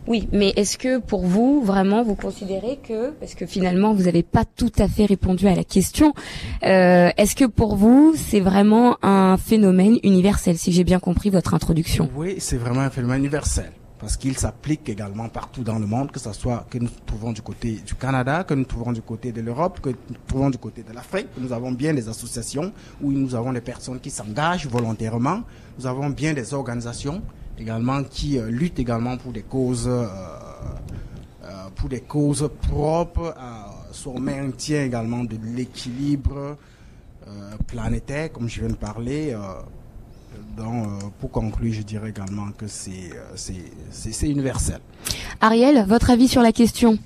Oui, 0.10 0.28
mais 0.32 0.54
est-ce 0.56 0.80
que 0.80 0.98
pour 0.98 1.22
vous, 1.22 1.62
vraiment, 1.64 2.02
vous 2.04 2.16
considérez 2.16 2.80
que, 2.82 3.12
parce 3.12 3.36
que 3.36 3.46
finalement, 3.46 3.94
vous 3.94 4.04
n'avez 4.04 4.24
pas 4.24 4.44
tout 4.44 4.72
à 4.80 4.88
fait 4.88 5.06
répondu 5.06 5.48
à 5.48 5.54
la 5.54 5.64
question, 5.64 6.16
euh, 6.64 7.12
est-ce 7.16 7.36
que 7.36 7.46
pour 7.46 7.76
vous, 7.76 8.16
c'est 8.16 8.40
vraiment 8.40 8.98
un 9.04 9.38
phénomène 9.38 10.00
universel, 10.02 10.58
si 10.58 10.72
j'ai 10.72 10.84
bien 10.84 11.00
compris 11.00 11.30
votre 11.30 11.54
introduction? 11.54 12.10
Oui, 12.16 12.38
c'est 12.40 12.58
vraiment 12.58 12.82
un 12.82 12.90
phénomène 12.90 13.20
universel. 13.20 13.72
Parce 14.00 14.18
qu'il 14.18 14.36
s'applique 14.36 14.88
également 14.90 15.28
partout 15.28 15.62
dans 15.62 15.78
le 15.78 15.86
monde, 15.86 16.10
que 16.10 16.20
ce 16.20 16.32
soit 16.32 16.66
que 16.70 16.78
nous 16.80 16.90
trouvons 17.06 17.34
du 17.34 17.42
côté 17.42 17.80
du 17.86 17.94
Canada, 17.94 18.46
que 18.46 18.54
nous 18.54 18.64
trouvons 18.64 18.94
du 18.94 19.02
côté 19.02 19.32
de 19.34 19.42
l'Europe, 19.42 19.82
que 19.82 19.90
nous 19.90 20.16
trouvons 20.26 20.50
du 20.50 20.58
côté 20.58 20.84
de 20.84 20.94
l'Afrique. 20.94 21.28
Nous 21.38 21.52
avons 21.52 21.74
bien 21.74 21.94
des 21.94 22.08
associations 22.08 22.72
où 23.02 23.12
nous 23.12 23.36
avons 23.36 23.52
des 23.52 23.62
personnes 23.62 24.00
qui 24.00 24.10
s'engagent 24.10 24.68
volontairement. 24.68 25.42
Nous 25.78 25.86
avons 25.86 26.10
bien 26.10 26.34
des 26.34 26.54
organisations 26.54 27.22
également 27.60 28.04
qui 28.04 28.38
euh, 28.38 28.50
luttent 28.50 28.80
également 28.80 29.18
pour 29.18 29.32
des 29.32 29.42
causes, 29.42 29.88
euh, 29.88 30.06
euh, 31.44 31.48
pour 31.76 31.90
des 31.90 32.02
causes 32.02 32.50
propres 32.70 33.34
à 33.38 33.68
son 33.92 34.20
maintien 34.20 34.84
également 34.84 35.24
de 35.24 35.38
l'équilibre 35.56 36.58
euh, 37.28 37.52
planétaire, 37.68 38.32
comme 38.32 38.48
je 38.50 38.62
viens 38.62 38.70
de 38.70 38.76
parler. 38.76 39.34
euh, 39.34 39.40
donc, 40.56 40.86
euh, 40.88 41.08
pour 41.20 41.32
conclure, 41.32 41.74
je 41.74 41.82
dirais 41.82 42.10
également 42.10 42.52
que 42.58 42.68
c'est 42.68 43.12
euh, 43.14 43.32
c'est- 43.36 43.72
c'est- 43.92 44.12
c'est 44.12 44.30
universel. 44.30 44.80
Ariel, 45.42 45.86
votre 45.88 46.10
avis 46.12 46.28
sur 46.28 46.42
la 46.42 46.52
question? 46.52 46.98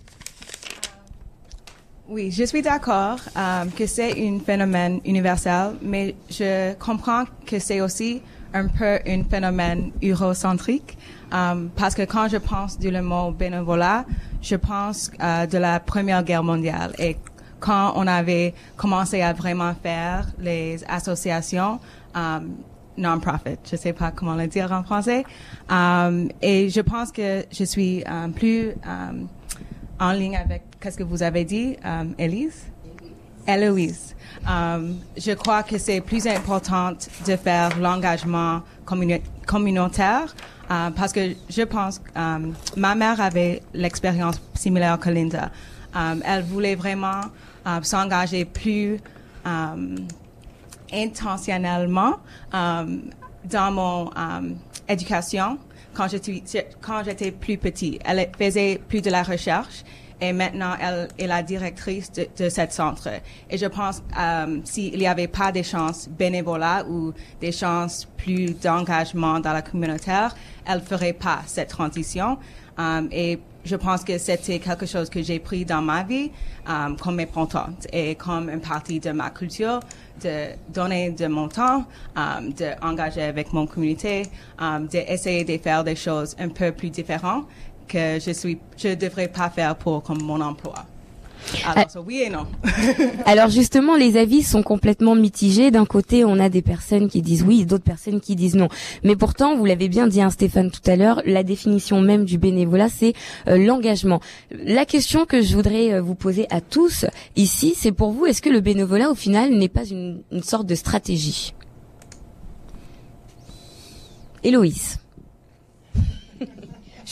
Oui, 2.09 2.31
je 2.31 2.43
suis 2.43 2.61
d'accord 2.61 3.17
euh, 3.37 3.65
que 3.77 3.85
c'est 3.87 4.11
un 4.27 4.39
phénomène 4.39 4.99
universel, 5.05 5.75
mais 5.81 6.15
je 6.29 6.73
comprends 6.75 7.23
que 7.45 7.59
c'est 7.59 7.81
aussi 7.81 8.21
un 8.53 8.67
peu 8.67 8.99
un 9.07 9.23
phénomène 9.23 9.91
eurocentrique, 10.01 10.97
euh, 11.33 11.67
parce 11.75 11.95
que 11.95 12.03
quand 12.03 12.27
je 12.27 12.37
pense 12.37 12.77
du 12.77 12.91
mot 13.01 13.31
bénévolat, 13.31 14.05
je 14.41 14.55
pense 14.55 15.11
euh, 15.21 15.45
de 15.45 15.57
la 15.57 15.79
Première 15.79 16.23
Guerre 16.23 16.43
mondiale 16.43 16.93
et 16.99 17.17
quand 17.63 17.93
on 17.95 18.07
avait 18.07 18.53
commencé 18.75 19.21
à 19.21 19.31
vraiment 19.31 19.73
faire 19.73 20.27
les 20.37 20.83
associations 20.89 21.79
euh, 22.17 22.39
non-profit, 22.97 23.57
je 23.71 23.77
sais 23.77 23.93
pas 23.93 24.11
comment 24.11 24.35
le 24.35 24.47
dire 24.47 24.69
en 24.73 24.83
français, 24.83 25.23
euh, 25.71 26.27
et 26.41 26.69
je 26.69 26.81
pense 26.81 27.11
que 27.13 27.45
je 27.49 27.63
suis 27.63 28.03
euh, 28.03 28.27
plus 28.27 28.71
en 29.97 30.11
ligne 30.11 30.35
avec 30.35 30.63
qu'est-ce 30.81 30.97
que 30.97 31.03
vous 31.03 31.23
avez 31.23 31.45
dit, 31.45 31.77
Élise? 32.17 32.72
Héloïse. 33.47 34.15
Euh, 34.49 34.91
je 35.17 35.31
crois 35.31 35.63
que 35.63 35.77
c'est 35.77 36.01
plus 36.01 36.27
important 36.27 36.91
de 37.27 37.35
faire 37.35 37.77
l'engagement 37.79 38.61
communautaire 39.45 40.35
euh, 40.71 40.89
parce 40.91 41.11
que 41.11 41.35
je 41.49 41.61
pense 41.63 42.01
euh, 42.15 42.51
ma 42.77 42.95
mère 42.95 43.19
avait 43.19 43.61
l'expérience 43.73 44.41
similaire 44.53 44.97
que 44.99 45.09
Linda. 45.09 45.51
Euh, 45.95 46.15
elle 46.25 46.43
voulait 46.43 46.75
vraiment 46.75 47.21
s'engager 47.81 48.43
plus 48.43 48.99
intentionnellement 50.91 52.15
dans 52.51 53.71
mon 53.71 54.09
éducation 54.89 55.57
quand 55.93 56.07
j'étais 57.05 57.31
plus 57.31 57.57
petit. 57.57 57.99
Elle 58.03 58.29
faisait 58.37 58.81
plus 58.85 59.01
de 59.01 59.09
la 59.09 59.23
recherche 59.23 59.85
et 60.23 60.31
maintenant 60.31 60.75
elle 60.79 61.09
est 61.17 61.27
la 61.27 61.43
directrice 61.43 62.11
de, 62.11 62.27
de 62.37 62.47
cette 62.49 62.71
centre. 62.71 63.09
Et 63.49 63.57
je 63.57 63.65
pense 63.65 64.01
euh, 64.17 64.59
s'il 64.63 64.97
n'y 64.97 65.07
avait 65.07 65.27
pas 65.27 65.51
des 65.51 65.63
chances 65.63 66.07
bénévolat 66.07 66.85
ou 66.87 67.13
des 67.41 67.51
chances 67.51 68.07
plus 68.17 68.57
d'engagement 68.59 69.39
dans 69.41 69.51
la 69.51 69.61
communautaire, 69.61 70.33
elle 70.65 70.81
ferait 70.81 71.13
pas 71.13 71.41
cette 71.45 71.69
transition. 71.69 72.37
Um, 72.75 73.07
et 73.11 73.37
je 73.65 73.75
pense 73.75 74.03
que 74.03 74.17
c'était 74.17 74.57
quelque 74.57 74.87
chose 74.87 75.07
que 75.07 75.21
j'ai 75.21 75.39
pris 75.39 75.63
dans 75.63 75.81
ma 75.81 76.03
vie 76.03 76.31
um, 76.67 76.97
comme 76.97 77.19
importante 77.19 77.85
et 77.93 78.15
comme 78.15 78.49
une 78.49 78.61
partie 78.61 78.99
de 78.99 79.11
ma 79.11 79.29
culture, 79.29 79.79
de 80.23 80.55
donner 80.69 81.11
de 81.11 81.27
mon 81.27 81.49
temps, 81.49 81.85
um, 82.15 82.51
d'engager 82.53 83.21
avec 83.21 83.53
mon 83.53 83.67
communauté, 83.67 84.23
d'essayer 84.89 85.43
de 85.43 85.57
faire 85.61 85.83
des 85.83 85.95
choses 85.95 86.35
un 86.39 86.49
peu 86.49 86.71
plus 86.71 86.89
différentes 86.89 87.45
que 87.87 88.19
je 88.19 88.31
suis, 88.31 88.57
je 88.77 88.95
devrais 88.95 89.27
pas 89.27 89.49
faire 89.49 89.75
pour 89.75 90.03
comme 90.03 90.21
mon 90.21 90.41
emploi. 90.41 90.85
Alors, 91.65 91.89
so 91.89 92.03
oui 92.05 92.23
et 92.25 92.29
non. 92.29 92.45
Alors 93.25 93.49
justement, 93.49 93.95
les 93.95 94.17
avis 94.17 94.43
sont 94.43 94.63
complètement 94.63 95.15
mitigés. 95.15 95.71
D'un 95.71 95.85
côté, 95.85 96.25
on 96.25 96.39
a 96.39 96.49
des 96.49 96.61
personnes 96.61 97.09
qui 97.09 97.21
disent 97.21 97.43
oui, 97.43 97.65
d'autres 97.65 97.83
personnes 97.83 98.21
qui 98.21 98.35
disent 98.35 98.55
non. 98.55 98.69
Mais 99.03 99.15
pourtant, 99.15 99.55
vous 99.55 99.65
l'avez 99.65 99.89
bien 99.89 100.07
dit, 100.07 100.21
hein, 100.21 100.29
Stéphane, 100.29 100.71
tout 100.71 100.89
à 100.89 100.95
l'heure, 100.95 101.21
la 101.25 101.43
définition 101.43 102.01
même 102.01 102.25
du 102.25 102.37
bénévolat, 102.37 102.89
c'est 102.89 103.13
euh, 103.47 103.57
l'engagement. 103.57 104.19
La 104.51 104.85
question 104.85 105.25
que 105.25 105.41
je 105.41 105.55
voudrais 105.55 105.93
euh, 105.93 106.01
vous 106.01 106.15
poser 106.15 106.47
à 106.49 106.61
tous 106.61 107.05
ici, 107.35 107.73
c'est 107.77 107.91
pour 107.91 108.11
vous, 108.11 108.25
est-ce 108.25 108.41
que 108.41 108.49
le 108.49 108.61
bénévolat, 108.61 109.09
au 109.09 109.15
final, 109.15 109.51
n'est 109.51 109.69
pas 109.69 109.85
une, 109.85 110.23
une 110.31 110.43
sorte 110.43 110.65
de 110.65 110.75
stratégie? 110.75 111.53
Héloïse. 114.43 115.02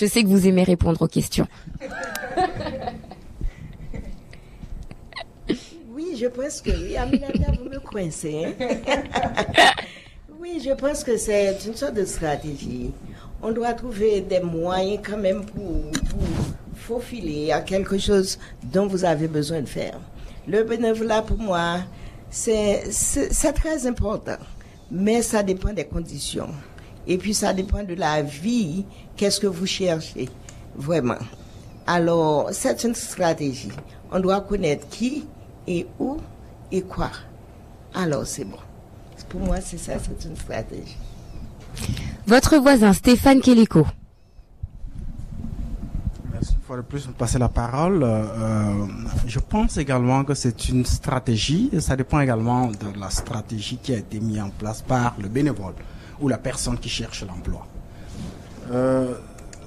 Je 0.02 0.08
sais 0.08 0.24
que 0.24 0.30
vous 0.30 0.48
aimez 0.48 0.64
répondre 0.64 1.00
aux 1.04 1.08
questions. 1.08 1.46
Oui, 5.94 6.18
je 6.20 6.26
pense 6.26 6.60
que 6.60 6.72
oui. 6.72 6.98
Aminata, 6.98 7.52
vous 7.52 7.70
me 7.70 7.80
coincez. 7.80 8.56
hein. 8.60 9.04
oui, 10.40 10.60
je 10.66 10.72
pense 10.72 11.04
que 11.04 11.18
c'est 11.18 11.56
une 11.68 11.76
sorte 11.76 11.94
de 11.94 12.06
stratégie. 12.06 12.90
On 13.44 13.52
doit 13.52 13.74
trouver 13.74 14.22
des 14.22 14.40
moyens 14.40 15.04
quand 15.08 15.18
même 15.18 15.46
pour, 15.46 15.92
pour 16.10 16.24
faufiler 16.74 17.52
à 17.52 17.62
quelque 17.62 18.00
chose 18.00 18.40
dont 18.64 18.88
vous 18.88 19.06
avez 19.06 19.28
besoin 19.28 19.62
de 19.62 19.70
faire. 19.70 20.00
Le 20.48 20.64
bénévolat, 20.64 21.22
pour 21.22 21.38
moi, 21.38 21.82
c'est 22.32 22.86
très 23.54 23.86
important. 23.86 24.38
Mais 24.90 25.22
ça 25.22 25.44
dépend 25.44 25.74
des 25.74 25.86
conditions. 25.86 26.50
Et 27.08 27.18
puis, 27.18 27.34
ça 27.34 27.54
dépend 27.54 27.84
de 27.84 27.94
la 27.94 28.22
vie. 28.22 28.86
Qu'est-ce 29.16 29.40
que 29.40 29.48
vous 29.48 29.66
cherchez, 29.66 30.30
vraiment. 30.76 31.18
Alors, 31.88 32.50
c'est 32.52 32.84
une 32.84 32.96
stratégie. 32.96 33.72
On 34.12 34.20
doit 34.20 34.42
connaître 34.42 34.88
qui 34.90 35.26
et 35.68 35.88
où 36.00 36.18
et 36.72 36.82
quoi. 36.82 37.12
Alors, 37.94 38.26
c'est 38.26 38.46
bon. 38.46 38.58
Pour 39.30 39.40
moi, 39.40 39.62
c'est 39.62 39.78
ça, 39.78 39.94
c'est 40.00 40.28
une 40.28 40.36
stratégie. 40.36 40.98
Votre 42.28 42.58
voisin, 42.58 42.92
Stéphane 42.92 43.40
Keleko. 43.40 43.88
Merci 46.34 46.54
une 46.54 46.62
fois 46.62 46.78
de 46.78 46.82
plus 46.82 47.04
de 47.04 47.08
me 47.10 47.14
passer 47.14 47.40
la 47.40 47.48
parole. 47.48 48.04
Euh, 48.04 48.86
je 49.26 49.40
pense 49.40 49.78
également 49.78 50.26
que 50.26 50.34
c'est 50.34 50.68
une 50.68 50.86
stratégie. 50.86 51.70
Ça 51.80 51.96
dépend 51.96 52.20
également 52.20 52.68
de 52.68 53.00
la 53.00 53.10
stratégie 53.10 53.78
qui 53.82 53.94
a 53.94 53.98
été 53.98 54.20
mise 54.20 54.42
en 54.42 54.50
place 54.50 54.82
par 54.82 55.16
le 55.22 55.30
bénévole 55.30 55.76
ou 56.22 56.28
la 56.28 56.38
personne 56.38 56.78
qui 56.78 56.90
cherche 56.90 57.24
l'emploi. 57.24 57.66
Euh, 58.72 59.16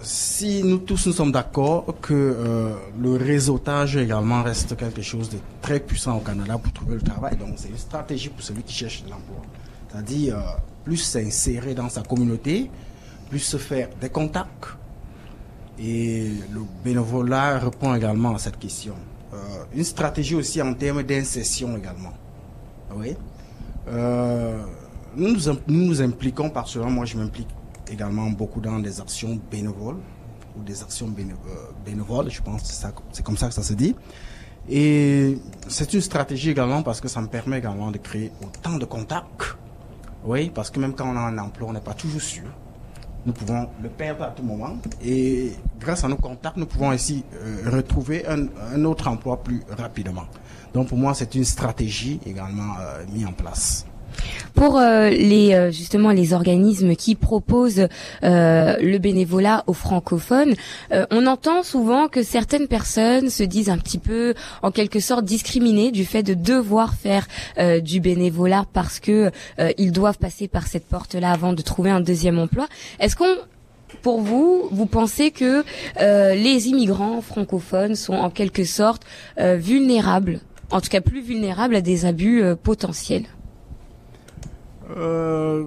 si 0.03 0.63
nous 0.63 0.79
tous 0.79 1.07
nous 1.07 1.13
sommes 1.13 1.33
d'accord 1.33 1.87
que 2.01 2.15
euh, 2.15 2.75
le 2.99 3.17
réseautage 3.17 3.97
également 3.97 4.43
reste 4.43 4.77
quelque 4.77 5.03
chose 5.03 5.31
de 5.31 5.39
très 5.61 5.81
puissant 5.81 6.17
au 6.17 6.21
Canada 6.21 6.59
pour 6.59 6.73
trouver 6.73 6.95
le 6.95 7.03
travail, 7.03 7.37
donc 7.37 7.55
c'est 7.57 7.69
une 7.69 7.79
stratégie 7.79 8.29
pour 8.29 8.43
celui 8.43 8.63
qui 8.63 8.75
cherche 8.75 9.03
l'emploi. 9.09 9.43
C'est-à-dire 9.91 10.39
euh, 10.39 10.43
plus 10.85 10.99
s'insérer 10.99 11.75
dans 11.75 11.89
sa 11.89 12.03
communauté, 12.03 12.71
plus 13.31 13.41
se 13.41 13.57
faire 13.57 13.89
des 14.01 14.11
contacts, 14.11 14.77
et 15.79 16.31
le 16.53 16.61
bénévolat 16.85 17.59
répond 17.59 17.95
également 17.95 18.35
à 18.35 18.39
cette 18.39 18.59
question. 18.59 18.95
Une 19.75 19.83
stratégie 19.83 20.37
aussi 20.37 20.63
en 20.63 20.73
termes 20.75 21.03
d'insertion 21.03 21.77
également. 21.77 22.13
Oui. 22.95 23.17
Nous, 25.17 25.33
nous, 25.33 25.49
im- 25.49 25.59
nous 25.69 25.85
nous 25.87 26.03
impliquons 26.03 26.51
par 26.51 26.69
cela. 26.69 26.87
Moi, 26.87 27.05
je 27.05 27.17
m'implique 27.17 27.49
également 27.91 28.29
beaucoup 28.31 28.61
dans 28.61 28.79
des 28.79 29.01
actions 29.01 29.39
bénévoles 29.51 29.99
ou 30.59 30.63
des 30.63 30.83
actions 30.83 31.07
euh, 31.19 31.53
bénévoles. 31.85 32.31
Je 32.31 32.43
pense 32.43 32.63
que 32.63 32.89
c'est 33.13 33.23
comme 33.25 33.37
ça 33.37 33.49
que 33.49 33.55
ça 33.55 33.63
se 33.63 33.75
dit. 33.75 33.95
Et 34.69 35.39
c'est 35.69 35.93
une 35.93 36.01
stratégie 36.01 36.51
également 36.51 36.83
parce 36.83 37.01
que 37.01 37.09
ça 37.09 37.21
me 37.21 37.27
permet 37.27 37.59
également 37.59 37.91
de 37.91 37.99
créer 37.99 38.33
autant 38.43 38.77
de 38.79 38.85
contacts. 38.87 39.57
Oui, 40.25 40.51
parce 40.55 40.71
que 40.71 40.81
même 40.81 40.95
quand 40.95 41.07
on 41.13 41.17
a 41.17 41.21
un 41.21 41.37
emploi, 41.39 41.69
on 41.69 41.73
n'est 41.75 41.81
pas 41.81 41.95
toujours 41.95 42.23
sûr 42.23 42.45
nous 43.27 43.33
pouvons 43.33 43.67
le 43.83 43.89
perdre 43.89 44.25
à 44.25 44.29
tout 44.33 44.43
moment. 44.43 44.77
Et 45.03 45.53
grâce 45.81 46.05
à 46.05 46.09
nos 46.09 46.17
contacts, 46.17 46.59
nous 46.59 46.67
pouvons 46.67 46.91
ainsi 46.91 47.25
euh, 47.35 47.71
retrouver 47.71 48.27
un, 48.27 48.49
un 48.75 48.85
autre 48.85 49.09
emploi 49.09 49.43
plus 49.43 49.63
rapidement. 49.79 50.25
Donc 50.75 50.89
pour 50.89 50.99
moi, 50.99 51.15
c'est 51.15 51.35
une 51.35 51.45
stratégie 51.47 52.21
également 52.27 52.75
euh, 52.79 53.03
mise 53.11 53.25
en 53.25 53.33
place. 53.33 53.87
Pour 54.55 54.79
euh, 54.79 55.11
les 55.11 55.53
euh, 55.53 55.71
justement 55.73 56.11
les 56.11 56.33
organismes 56.33 56.95
qui 56.95 57.17
proposent 57.17 57.89
euh, 58.23 58.77
le 58.81 58.99
bénévolat 58.99 59.65
aux 59.67 59.73
francophones, 59.73 60.55
on 61.11 61.27
entend 61.27 61.63
souvent 61.63 62.09
que 62.09 62.23
certaines 62.23 62.69
personnes 62.69 63.31
se 63.31 63.43
disent 63.43 63.69
un 63.69 63.79
petit 63.79 63.99
peu 63.99 64.35
en 64.63 64.71
quelque 64.71 65.01
sorte 65.01 65.25
discriminées 65.25 65.91
du 65.91 66.05
fait 66.05 66.23
de 66.23 66.35
devoir 66.35 66.95
faire 66.95 67.27
du 67.83 68.01
bénévolat 68.01 68.65
parce 68.73 69.01
que 69.01 69.31
ils 69.79 69.93
doivent 69.93 70.19
passer 70.19 70.49
par 70.49 70.67
cette 70.67 70.87
porte-là 70.87 71.31
avant 71.31 71.53
de 71.53 71.63
trouver 71.63 71.91
un 71.91 72.01
deuxième 72.01 72.39
emploi. 72.39 72.69
Est-ce 73.01 73.17
qu'on 73.17 73.37
pour 74.03 74.21
vous, 74.21 74.69
vous 74.71 74.87
pensez 74.87 75.31
que 75.31 75.65
les 75.99 76.69
immigrants 76.69 77.21
francophones 77.21 77.97
sont 77.97 78.15
en 78.15 78.31
quelque 78.31 78.65
sorte 78.65 79.03
vulnérables, 79.39 80.41
en 80.71 80.81
tout 80.81 80.91
cas 80.91 81.01
plus 81.01 81.23
vulnérables 81.23 81.77
à 81.77 81.81
des 81.81 82.07
abus 82.07 82.43
potentiels? 82.63 83.25
Euh, 84.91 85.67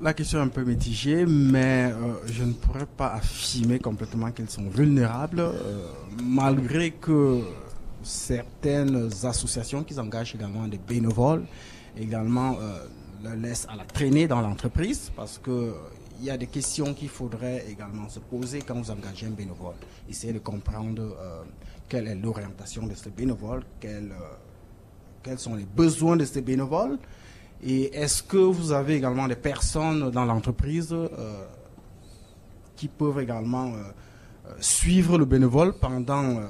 la 0.00 0.14
question 0.14 0.38
est 0.38 0.42
un 0.42 0.48
peu 0.48 0.62
mitigée, 0.62 1.26
mais 1.26 1.90
euh, 1.90 2.14
je 2.26 2.44
ne 2.44 2.52
pourrais 2.52 2.86
pas 2.86 3.14
affirmer 3.14 3.78
complètement 3.78 4.30
qu'ils 4.30 4.50
sont 4.50 4.68
vulnérables, 4.68 5.40
euh, 5.40 5.88
malgré 6.22 6.92
que 6.92 7.40
certaines 8.02 9.10
associations 9.24 9.82
qui 9.82 9.98
engagent 9.98 10.34
également 10.34 10.68
des 10.68 10.78
bénévoles, 10.78 11.44
également 11.98 12.56
le 13.24 13.34
laissent 13.34 13.66
à 13.68 13.74
la 13.74 13.84
traîner 13.84 14.28
dans 14.28 14.40
l'entreprise, 14.40 15.10
parce 15.16 15.38
que 15.38 15.74
il 16.20 16.24
y 16.24 16.30
a 16.30 16.36
des 16.38 16.46
questions 16.46 16.94
qu'il 16.94 17.08
faudrait 17.08 17.64
également 17.68 18.08
se 18.08 18.20
poser 18.20 18.60
quand 18.62 18.74
vous 18.74 18.90
engagez 18.90 19.26
un 19.26 19.30
bénévole. 19.30 19.74
Essayer 20.08 20.32
de 20.32 20.38
comprendre 20.38 21.16
quelle 21.88 22.06
est 22.06 22.14
l'orientation 22.14 22.86
de 22.86 22.94
ce 22.94 23.08
bénévole, 23.08 23.64
quel, 23.80 24.12
quels 25.22 25.38
sont 25.38 25.56
les 25.56 25.64
besoins 25.66 26.16
de 26.16 26.24
ces 26.24 26.42
bénévoles, 26.42 26.98
et 27.62 27.94
est-ce 27.96 28.22
que 28.22 28.36
vous 28.36 28.72
avez 28.72 28.96
également 28.96 29.26
des 29.28 29.36
personnes 29.36 30.10
dans 30.10 30.24
l'entreprise 30.24 30.92
euh, 30.92 31.08
qui 32.76 32.88
peuvent 32.88 33.20
également 33.20 33.66
euh, 33.66 33.82
euh, 34.46 34.50
suivre 34.60 35.16
le 35.18 35.24
bénévole 35.24 35.72
pendant, 35.72 36.40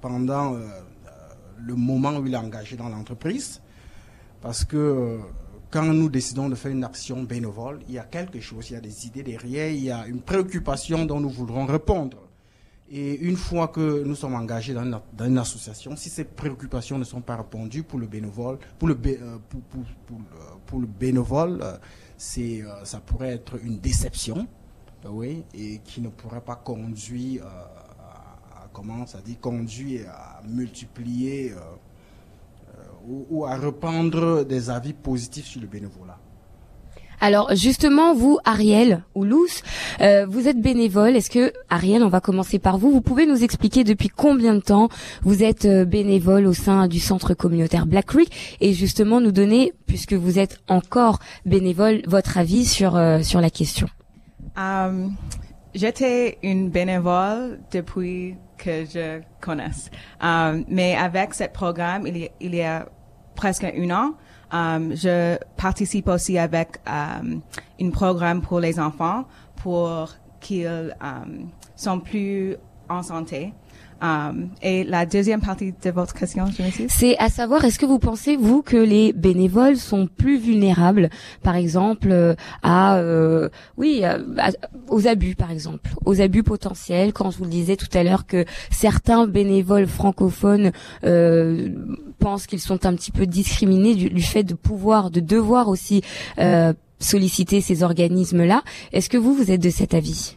pendant 0.00 0.56
le 1.58 1.74
moment 1.74 2.16
où 2.16 2.26
il 2.26 2.32
est 2.32 2.38
engagé 2.38 2.76
dans 2.76 2.88
l'entreprise? 2.88 3.60
Parce 4.40 4.64
que 4.64 5.18
quand 5.70 5.84
nous 5.84 6.08
décidons 6.08 6.48
de 6.48 6.54
faire 6.54 6.72
une 6.72 6.84
action 6.84 7.22
bénévole, 7.22 7.80
il 7.86 7.94
y 7.94 7.98
a 7.98 8.04
quelque 8.04 8.40
chose, 8.40 8.70
il 8.70 8.72
y 8.72 8.76
a 8.76 8.80
des 8.80 9.06
idées 9.06 9.22
derrière, 9.22 9.68
il 9.68 9.84
y 9.84 9.90
a 9.90 10.06
une 10.06 10.22
préoccupation 10.22 11.04
dont 11.04 11.20
nous 11.20 11.28
voudrons 11.28 11.66
répondre. 11.66 12.29
Et 12.92 13.20
une 13.20 13.36
fois 13.36 13.68
que 13.68 14.02
nous 14.02 14.16
sommes 14.16 14.34
engagés 14.34 14.74
dans 14.74 15.00
une, 15.24 15.38
association, 15.38 15.94
si 15.94 16.10
ces 16.10 16.24
préoccupations 16.24 16.98
ne 16.98 17.04
sont 17.04 17.20
pas 17.20 17.36
répondues 17.36 17.84
pour 17.84 18.00
le 18.00 18.08
bénévole, 18.08 18.58
pour 18.80 18.88
le, 18.88 18.94
bé- 18.94 19.20
c'est, 22.16 22.64
ça 22.84 22.98
pourrait 23.00 23.34
être 23.34 23.62
une 23.64 23.78
déception, 23.78 24.46
euh, 25.04 25.08
oui, 25.08 25.44
et 25.54 25.78
qui 25.84 26.00
ne 26.02 26.08
pourrait 26.08 26.42
pas 26.42 26.56
conduire, 26.56 27.44
euh, 27.46 27.48
à, 27.48 28.68
comment 28.72 29.06
ça 29.06 29.20
dit, 29.22 29.36
conduire 29.36 30.10
à 30.10 30.42
multiplier 30.46 31.52
euh, 31.52 31.56
ou, 33.06 33.26
ou 33.30 33.46
à 33.46 33.56
répandre 33.56 34.44
des 34.44 34.68
avis 34.68 34.92
positifs 34.92 35.46
sur 35.46 35.60
le 35.62 35.66
bénévolat. 35.66 36.18
Alors 37.20 37.54
justement, 37.54 38.14
vous, 38.14 38.38
Ariel 38.44 39.02
ou 39.14 39.24
Luce, 39.24 39.62
euh, 40.00 40.26
vous 40.26 40.48
êtes 40.48 40.60
bénévole. 40.60 41.16
Est-ce 41.16 41.30
que, 41.30 41.52
Ariel, 41.68 42.02
on 42.02 42.08
va 42.08 42.20
commencer 42.20 42.58
par 42.58 42.78
vous. 42.78 42.90
Vous 42.90 43.02
pouvez 43.02 43.26
nous 43.26 43.44
expliquer 43.44 43.84
depuis 43.84 44.08
combien 44.08 44.54
de 44.54 44.60
temps 44.60 44.88
vous 45.22 45.42
êtes 45.42 45.66
euh, 45.66 45.84
bénévole 45.84 46.46
au 46.46 46.54
sein 46.54 46.88
du 46.88 46.98
centre 46.98 47.34
communautaire 47.34 47.86
Black 47.86 48.06
Creek 48.06 48.56
et 48.60 48.72
justement 48.72 49.20
nous 49.20 49.32
donner, 49.32 49.72
puisque 49.86 50.14
vous 50.14 50.38
êtes 50.38 50.58
encore 50.68 51.18
bénévole, 51.44 52.02
votre 52.06 52.38
avis 52.38 52.64
sur 52.64 52.96
euh, 52.96 53.22
sur 53.22 53.40
la 53.40 53.50
question. 53.50 53.86
Um, 54.56 55.14
J'étais 55.72 56.38
une 56.42 56.68
bénévole 56.68 57.60
depuis 57.70 58.34
que 58.58 58.84
je 58.84 59.20
connaisse. 59.40 59.88
Um, 60.20 60.64
mais 60.68 60.96
avec 60.96 61.32
ce 61.32 61.44
programme, 61.44 62.08
il 62.08 62.16
y, 62.16 62.24
a, 62.24 62.28
il 62.40 62.54
y 62.56 62.62
a 62.62 62.88
presque 63.36 63.64
un 63.64 63.90
an, 63.90 64.14
je 64.52 65.36
participe 65.56 66.08
aussi 66.08 66.38
avec 66.38 66.78
um, 66.86 67.40
un 67.80 67.90
programme 67.90 68.42
pour 68.42 68.60
les 68.60 68.78
enfants 68.78 69.24
pour 69.62 70.08
qu'ils 70.40 70.94
um, 71.00 71.48
sont 71.76 72.00
plus 72.00 72.56
en 72.88 73.02
santé. 73.02 73.52
Um, 74.02 74.48
et 74.62 74.82
la 74.84 75.04
deuxième 75.04 75.42
partie 75.42 75.74
de 75.84 75.90
votre 75.90 76.14
question, 76.14 76.46
je 76.46 76.62
m'excuse. 76.62 76.90
C'est 76.90 77.18
à 77.18 77.28
savoir, 77.28 77.62
est-ce 77.66 77.78
que 77.78 77.84
vous 77.84 77.98
pensez, 77.98 78.34
vous, 78.34 78.62
que 78.62 78.78
les 78.78 79.12
bénévoles 79.12 79.76
sont 79.76 80.06
plus 80.06 80.38
vulnérables, 80.38 81.10
par 81.42 81.54
exemple, 81.54 82.08
euh, 82.10 82.34
à, 82.62 82.96
euh, 82.96 83.50
oui, 83.76 84.02
à- 84.02 84.18
aux 84.88 85.06
abus, 85.06 85.34
par 85.34 85.50
exemple, 85.50 85.90
aux 86.06 86.18
abus 86.22 86.42
potentiels, 86.42 87.12
quand 87.12 87.30
je 87.30 87.36
vous 87.36 87.44
le 87.44 87.50
disais 87.50 87.76
tout 87.76 87.90
à 87.92 88.02
l'heure 88.02 88.24
que 88.26 88.46
certains 88.70 89.26
bénévoles 89.26 89.86
francophones 89.86 90.72
euh, 91.04 91.68
pensent 92.20 92.46
qu'ils 92.46 92.60
sont 92.60 92.86
un 92.86 92.94
petit 92.94 93.10
peu 93.10 93.26
discriminés 93.26 93.94
du, 93.94 94.22
fait 94.22 94.44
de 94.44 94.54
pouvoir, 94.54 95.10
de 95.10 95.20
devoir 95.20 95.68
aussi 95.68 96.02
euh, 96.38 96.72
solliciter 97.00 97.60
ces 97.60 97.82
organismes-là. 97.82 98.62
Est-ce 98.92 99.08
que 99.08 99.16
vous, 99.16 99.34
vous 99.34 99.50
êtes 99.50 99.62
de 99.62 99.70
cet 99.70 99.94
avis? 99.94 100.36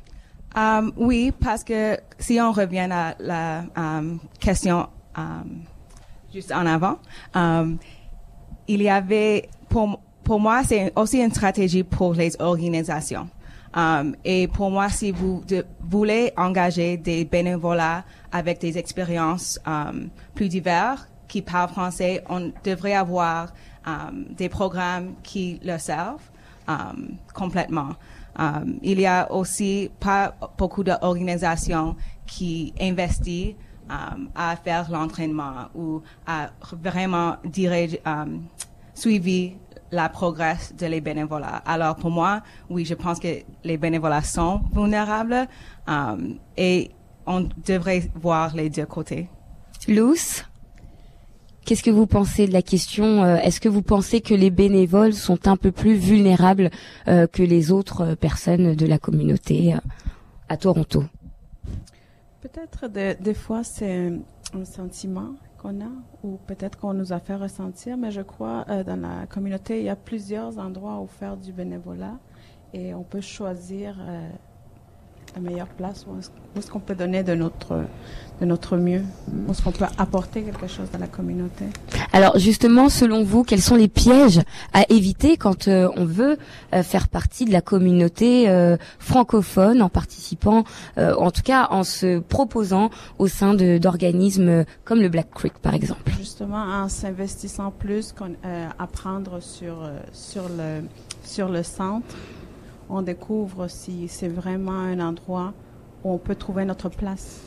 Um, 0.55 0.93
oui, 0.97 1.31
parce 1.39 1.63
que 1.63 1.97
si 2.19 2.39
on 2.39 2.51
revient 2.51 2.88
à 2.91 3.15
la 3.19 3.65
um, 3.75 4.19
question 4.39 4.88
um, 5.15 5.63
juste 6.34 6.51
en 6.51 6.65
avant, 6.65 6.99
il 8.67 8.81
y 8.81 8.89
avait, 8.89 9.49
pour, 9.69 10.39
moi, 10.39 10.63
c'est 10.63 10.93
aussi 10.95 11.19
une 11.19 11.31
stratégie 11.31 11.84
pour 11.84 12.13
les 12.13 12.39
organisations. 12.39 13.27
Et 14.23 14.47
pour 14.47 14.69
moi, 14.69 14.89
si 14.89 15.11
vous 15.11 15.43
voulez 15.81 16.31
engager 16.38 16.97
des 16.97 17.25
bénévolats 17.25 18.05
avec 18.31 18.59
des 18.61 18.77
expériences 18.77 19.59
plus 20.36 20.47
diverses 20.47 21.07
qui 21.34 21.41
parlent 21.41 21.69
français, 21.69 22.23
on 22.29 22.51
devrait 22.63 22.93
avoir 22.93 23.53
um, 23.88 24.25
des 24.38 24.49
programmes 24.49 25.15
qui 25.23 25.59
le 25.63 25.79
servent 25.79 26.29
um, 26.67 27.17
complètement. 27.34 27.93
Um, 28.38 28.77
il 28.84 28.99
y 28.99 29.07
a 29.07 29.31
aussi 29.31 29.89
pas 29.99 30.36
beaucoup 30.59 30.84
d'organisations 30.84 31.95
qui 32.27 32.71
investissent 32.79 33.55
à 34.36 34.55
faire 34.55 34.89
l'entraînement 34.91 35.69
ou 35.75 36.01
à 36.25 36.51
vraiment 36.71 37.36
diriger, 37.43 38.01
suivre 38.93 39.55
la 39.91 40.09
progrès 40.09 40.57
de 40.77 40.86
les 40.86 41.01
bénévolats. 41.01 41.61
Alors 41.65 41.95
pour 41.95 42.09
moi, 42.09 42.41
oui, 42.69 42.86
je 42.86 42.93
pense 42.93 43.19
que 43.19 43.43
les 43.63 43.77
bénévolats 43.77 44.23
sont 44.23 44.61
vulnérables 44.71 45.47
et 46.57 46.91
on 47.25 47.49
devrait 47.65 48.09
voir 48.15 48.55
les 48.55 48.69
deux 48.69 48.86
côtés. 48.86 49.27
Luce? 49.88 50.43
Qu'est-ce 51.66 51.84
que 51.84 51.91
vous 51.91 52.07
pensez 52.07 52.45
de 52.45 52.51
la 52.51 52.61
question 52.61 53.24
euh, 53.24 53.38
Est-ce 53.38 53.61
que 53.61 53.70
vous 53.70 53.82
pensez 53.82 54.20
que 54.20 54.34
les 54.34 54.49
bénévoles 54.49 55.14
sont 55.14 55.47
un 55.47 55.55
peu 55.55 55.72
plus 55.72 55.95
vulnérables 55.95 56.70
euh, 57.07 57.26
que 57.26 57.41
les 57.41 57.72
autres 57.72 58.01
euh, 58.01 58.16
personnes 58.16 58.76
de 58.76 58.86
la 58.86 58.97
communauté 58.97 59.74
à 60.49 60.57
Toronto? 60.57 61.05
Peut-être 62.41 62.89
de- 62.89 63.16
des 63.22 63.34
fois 63.34 63.64
c'est 63.64 64.11
un, 64.53 64.66
sentiment 64.66 65.36
qu'on 65.57 65.80
a 65.80 65.89
ou 66.24 66.38
peut-être 66.47 66.78
qu'on 66.78 66.93
nous 66.93 67.14
a 67.14 67.20
fait 67.20 67.36
ressentir, 67.36 67.95
mais 67.95 68.11
je 68.11 68.22
crois 68.22 68.66
dans 68.86 68.99
la 69.01 69.26
communauté 69.26 69.80
il 69.80 69.86
y 69.86 69.89
a 69.89 69.95
plusieurs 69.95 70.59
endroits 70.59 70.99
où 70.99 71.07
faire 71.07 71.38
du 71.38 71.53
bénévolat 71.53 72.20
et 72.74 72.93
on 72.93 73.03
peut 73.03 73.22
choisir 73.22 73.95
la 75.36 75.41
meilleure 75.41 75.67
place 75.67 76.05
où 76.07 76.17
est-ce, 76.59 76.69
qu'on 76.69 76.79
peut 76.79 76.95
donner 76.95 77.23
de 77.23 77.34
notre 77.34 77.81
de 78.41 78.45
notre 78.45 78.77
mieux, 78.77 79.03
où 79.47 79.51
est-ce 79.51 79.61
qu'on 79.61 79.71
peut 79.71 79.86
apporter 79.97 80.41
quelque 80.41 80.67
chose 80.67 80.88
dans 80.91 80.99
la 80.99 81.07
communauté? 81.07 81.65
Alors 82.11 82.38
justement, 82.39 82.89
selon 82.89 83.23
vous, 83.23 83.43
quels 83.43 83.61
sont 83.61 83.75
les 83.75 83.88
pièges 83.88 84.41
à 84.73 84.84
éviter 84.89 85.38
quand 85.38 85.67
euh, 85.67 85.88
on 85.95 86.05
veut 86.05 86.38
euh, 86.73 86.84
faire 86.84 87.07
partie 87.09 87.45
de 87.45 87.51
la 87.51 87.61
communauté 87.61 88.49
euh, 88.49 88.75
francophone 88.99 89.81
en 89.81 89.89
participant, 89.89 90.63
euh, 90.97 91.15
en 91.15 91.29
tout 91.31 91.43
cas 91.43 91.67
en 91.69 91.84
se 91.84 92.19
proposant 92.19 92.89
au 93.19 93.27
sein 93.27 93.53
de- 93.53 93.77
d'organismes 93.77 94.65
comme 94.84 94.99
le 94.99 95.09
Black 95.09 95.29
Creek 95.31 95.53
par 95.59 95.73
exemple? 95.75 96.11
Justement, 96.17 96.63
en 96.63 96.89
s'investissant 96.89 97.71
plus, 97.71 98.11
qu'on, 98.13 98.34
euh, 98.45 98.67
apprendre 98.79 99.41
sur, 99.41 99.89
sur, 100.11 100.43
le, 100.49 100.81
sur 101.23 101.49
le 101.49 101.61
centre, 101.63 102.15
on 102.94 103.02
découvre 103.02 103.68
si 103.68 104.08
c'est 104.08 104.28
vraiment 104.28 104.72
un 104.72 105.00
endroit 105.00 105.54
où 106.04 106.12
on 106.12 106.18
peut 106.18 106.36
trouver 106.36 106.66
notre 106.66 106.89
place. 106.89 107.41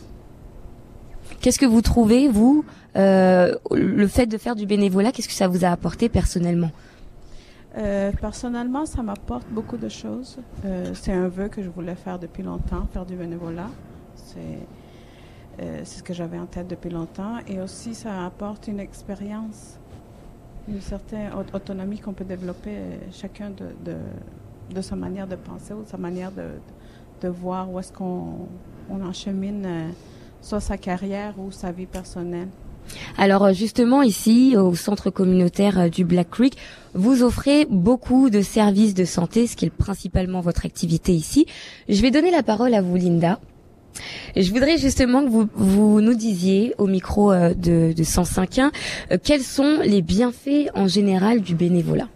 Qu'est-ce 1.41 1.59
que 1.59 1.67
vous 1.67 1.83
trouvez, 1.83 2.29
vous, 2.29 2.65
euh, 2.97 3.55
le 3.73 4.07
fait 4.07 4.27
de 4.27 4.39
faire 4.39 4.55
du 4.57 4.65
bénévolat, 4.67 5.11
qu'est-ce 5.13 5.29
que 5.29 5.35
ça 5.35 5.49
vous 5.49 5.65
a 5.65 5.69
apporté 5.69 6.09
personnellement? 6.09 6.71
Euh, 7.77 8.11
personnellement, 8.13 8.87
ça 8.87 9.03
m'apporte 9.03 9.47
beaucoup 9.51 9.77
de 9.77 9.89
choses. 9.89 10.39
Euh, 10.65 10.93
c'est 10.95 11.13
un 11.13 11.29
vœu 11.29 11.49
que 11.49 11.63
je 11.63 11.69
voulais 11.69 11.95
faire 11.97 12.19
depuis 12.19 12.43
longtemps, 12.43 12.87
faire 12.93 13.05
du 13.05 13.17
bénévolat. 13.17 13.69
C'est 14.15 14.59
euh, 15.61 15.85
ce 15.85 16.03
que 16.03 16.15
j'avais 16.15 16.39
en 16.39 16.47
tête 16.47 16.69
depuis 16.69 16.91
longtemps. 16.91 17.37
Et 17.49 17.61
aussi, 17.61 17.95
ça 17.95 18.25
apporte 18.25 18.69
une 18.69 18.81
expérience, 18.81 19.79
une 20.69 20.81
certaine 20.81 21.33
au- 21.35 21.57
autonomie 21.57 21.99
qu'on 21.99 22.15
peut 22.15 22.25
développer 22.25 22.77
chacun 23.13 23.51
de, 23.51 23.67
de, 23.85 23.97
de 24.75 24.81
sa 24.81 24.97
manière 24.97 25.27
de 25.27 25.37
penser 25.37 25.75
ou 25.75 25.83
de 25.83 25.89
sa 25.89 25.97
manière 25.97 26.33
de, 26.33 26.45
de 27.23 27.29
voir 27.29 27.71
où 27.71 27.79
est-ce 27.79 27.93
qu'on 27.93 28.49
on 28.91 29.05
enchemine 29.05 29.65
euh, 29.67 29.89
soit 30.41 30.61
sa 30.61 30.77
carrière 30.77 31.35
ou 31.39 31.51
sa 31.51 31.73
vie 31.73 31.87
personnelle. 31.87 32.49
Alors 33.19 33.45
euh, 33.45 33.53
justement 33.53 34.03
ici 34.03 34.57
au 34.57 34.75
centre 34.75 35.11
communautaire 35.11 35.79
euh, 35.81 35.89
du 35.89 36.05
Black 36.05 36.31
Creek, 36.31 36.57
vous 36.95 37.23
offrez 37.23 37.67
beaucoup 37.69 38.31
de 38.31 38.43
services 38.43 38.95
de 38.95 39.05
santé, 39.05 39.47
ce 39.47 39.57
qui 39.57 39.67
est 39.67 39.71
principalement 39.71 40.41
votre 40.41 40.65
activité 40.67 41.13
ici. 41.13 41.47
Je 41.89 42.01
vais 42.01 42.11
donner 42.11 42.31
la 42.31 42.43
parole 42.43 42.75
à 42.75 42.83
vous 42.83 42.97
Linda. 42.97 43.41
Je 44.37 44.51
voudrais 44.51 44.79
justement 44.79 45.25
que 45.25 45.31
vous, 45.31 45.49
vous 45.55 46.01
nous 46.01 46.15
disiez 46.15 46.75
au 46.79 46.87
micro 46.87 47.33
euh, 47.33 47.55
de, 47.55 47.93
de 47.97 48.03
105.1 48.03 48.71
euh, 49.11 49.19
quels 49.23 49.43
sont 49.43 49.79
les 49.83 50.03
bienfaits 50.03 50.71
en 50.75 50.87
général 50.87 51.41
du 51.41 51.55
bénévolat. 51.55 52.09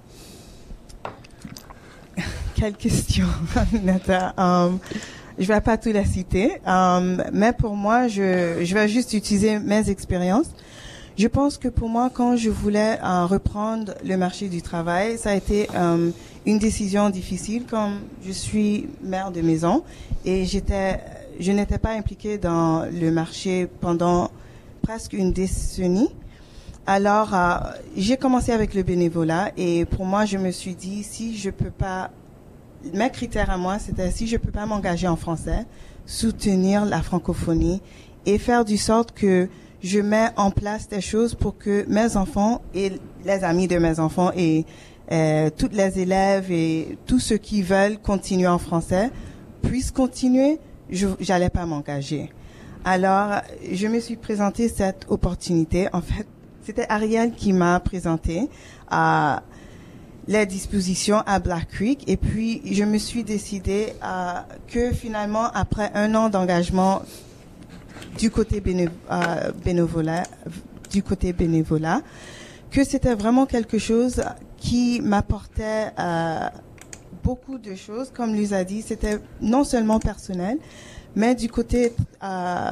Quelle 2.61 2.75
question, 2.75 3.25
Nata. 3.85 4.35
Um, 4.37 4.81
je 5.39 5.47
vais 5.47 5.63
pas 5.63 5.79
tout 5.79 5.93
la 5.93 6.05
citer, 6.05 6.61
um, 6.67 7.25
mais 7.33 7.55
pour 7.55 7.75
moi, 7.75 8.07
je, 8.07 8.75
vais 8.75 8.87
juste 8.87 9.15
utiliser 9.15 9.59
mes 9.59 9.89
expériences. 9.89 10.51
Je 11.17 11.27
pense 11.27 11.57
que 11.57 11.69
pour 11.69 11.89
moi, 11.89 12.11
quand 12.13 12.37
je 12.37 12.51
voulais 12.51 12.99
euh, 13.03 13.25
reprendre 13.25 13.95
le 14.05 14.15
marché 14.19 14.49
du 14.49 14.61
travail, 14.61 15.17
ça 15.17 15.31
a 15.31 15.37
été 15.37 15.69
um, 15.75 16.13
une 16.45 16.59
décision 16.59 17.09
difficile. 17.09 17.65
Comme 17.65 18.01
je 18.27 18.33
suis 18.33 18.91
mère 19.03 19.31
de 19.31 19.41
maison 19.41 19.83
et 20.27 20.45
j'étais, 20.45 21.01
je 21.39 21.53
n'étais 21.53 21.79
pas 21.79 21.93
impliquée 21.93 22.37
dans 22.37 22.85
le 22.93 23.11
marché 23.11 23.69
pendant 23.81 24.31
presque 24.83 25.15
une 25.15 25.33
décennie. 25.33 26.11
Alors, 26.87 27.35
euh, 27.35 27.57
j'ai 27.97 28.19
commencé 28.19 28.53
avec 28.53 28.75
le 28.75 28.83
bénévolat 28.83 29.51
et 29.57 29.87
pour 29.87 30.05
moi, 30.05 30.27
je 30.27 30.37
me 30.37 30.51
suis 30.51 30.75
dit, 30.75 31.03
si 31.05 31.39
je 31.39 31.49
peux 31.49 31.71
pas, 31.71 32.11
mes 32.95 33.11
critères 33.11 33.51
à 33.51 33.57
moi, 33.57 33.79
c'était 33.79 34.11
si 34.11 34.27
je 34.27 34.37
peux 34.37 34.51
pas 34.51 34.67
m'engager 34.67 35.09
en 35.09 35.17
français, 35.17 35.67
soutenir 36.07 36.85
la 36.85 37.03
francophonie 37.03 37.81
et 38.27 38.39
faire 38.39 38.65
du 38.65 38.77
sorte 38.77 39.13
que 39.13 39.49
je 39.83 40.01
mets 40.01 40.29
en 40.37 40.51
place 40.51 40.89
des 40.89 41.01
choses 41.01 41.35
pour 41.35 41.57
que 41.57 41.85
mes 41.89 42.17
enfants 42.17 42.61
et 42.75 42.93
les 43.25 43.45
amis 43.45 43.69
de 43.69 43.79
mes 43.79 43.99
enfants 43.99 44.31
et 44.37 44.67
euh, 45.11 45.51
toutes 45.57 45.75
les 45.75 45.99
élèves 45.99 46.53
et 46.53 46.99
tous 47.07 47.19
ceux 47.19 47.39
qui 47.39 47.63
veulent 47.63 47.99
continuer 47.99 48.47
en 48.47 48.59
français 48.59 49.11
puissent 49.63 49.91
continuer, 49.91 50.59
je 50.91 51.09
j'allais 51.19 51.51
pas 51.51 51.67
m'engager. 51.67 52.31
Alors, 52.85 53.43
je 53.71 53.87
me 53.89 54.01
suis 54.01 54.17
présenté 54.17 54.69
cette 54.69 55.07
opportunité. 55.09 55.89
En 55.93 56.01
fait, 56.01 56.27
c'était 56.63 56.87
Ariel 56.89 57.33
qui 57.33 57.53
m'a 57.53 57.79
présenté 57.81 58.49
à 58.89 59.43
les 60.31 60.47
dispositions 60.47 61.23
à 61.27 61.41
Black 61.41 61.69
Creek. 61.71 62.09
Et 62.09 62.17
puis 62.17 62.63
je 62.73 62.85
me 62.85 62.99
suis 62.99 63.25
décidé 63.25 63.93
à, 64.01 64.47
que 64.69 64.93
finalement 64.93 65.51
après 65.53 65.91
un 65.95 66.15
an 66.15 66.29
d'engagement 66.29 67.03
du 68.17 68.31
côté 68.31 68.63
euh, 68.65 69.53
bénévolat 69.65 70.23
du 70.91 71.03
côté 71.03 71.33
bénévolat 71.33 72.01
que 72.71 72.85
c'était 72.85 73.15
vraiment 73.15 73.47
quelque 73.47 73.79
chose 73.79 74.23
qui 74.57 75.01
m'apportait 75.01 75.91
euh, 75.99 76.49
beaucoup 77.25 77.59
de 77.59 77.75
choses. 77.75 78.11
Comme 78.15 78.35
Luz 78.35 78.53
a 78.53 78.63
dit 78.63 78.83
c'était 78.83 79.19
non 79.41 79.65
seulement 79.65 79.99
personnel 79.99 80.59
mais 81.17 81.35
du 81.35 81.49
côté 81.49 81.93
euh, 82.23 82.71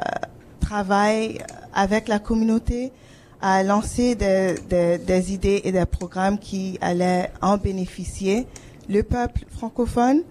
travail 0.60 1.38
avec 1.74 2.06
la 2.06 2.20
communauté 2.20 2.92
à 3.40 3.62
lancer 3.62 4.14
des, 4.14 4.56
des, 4.68 4.98
des 4.98 5.32
idées 5.32 5.60
et 5.64 5.72
des 5.72 5.86
programmes 5.86 6.38
qui 6.38 6.78
allaient 6.80 7.30
en 7.40 7.56
bénéficier 7.56 8.46
le 8.88 9.02
peuple 9.02 9.44
francophone. 9.50 10.22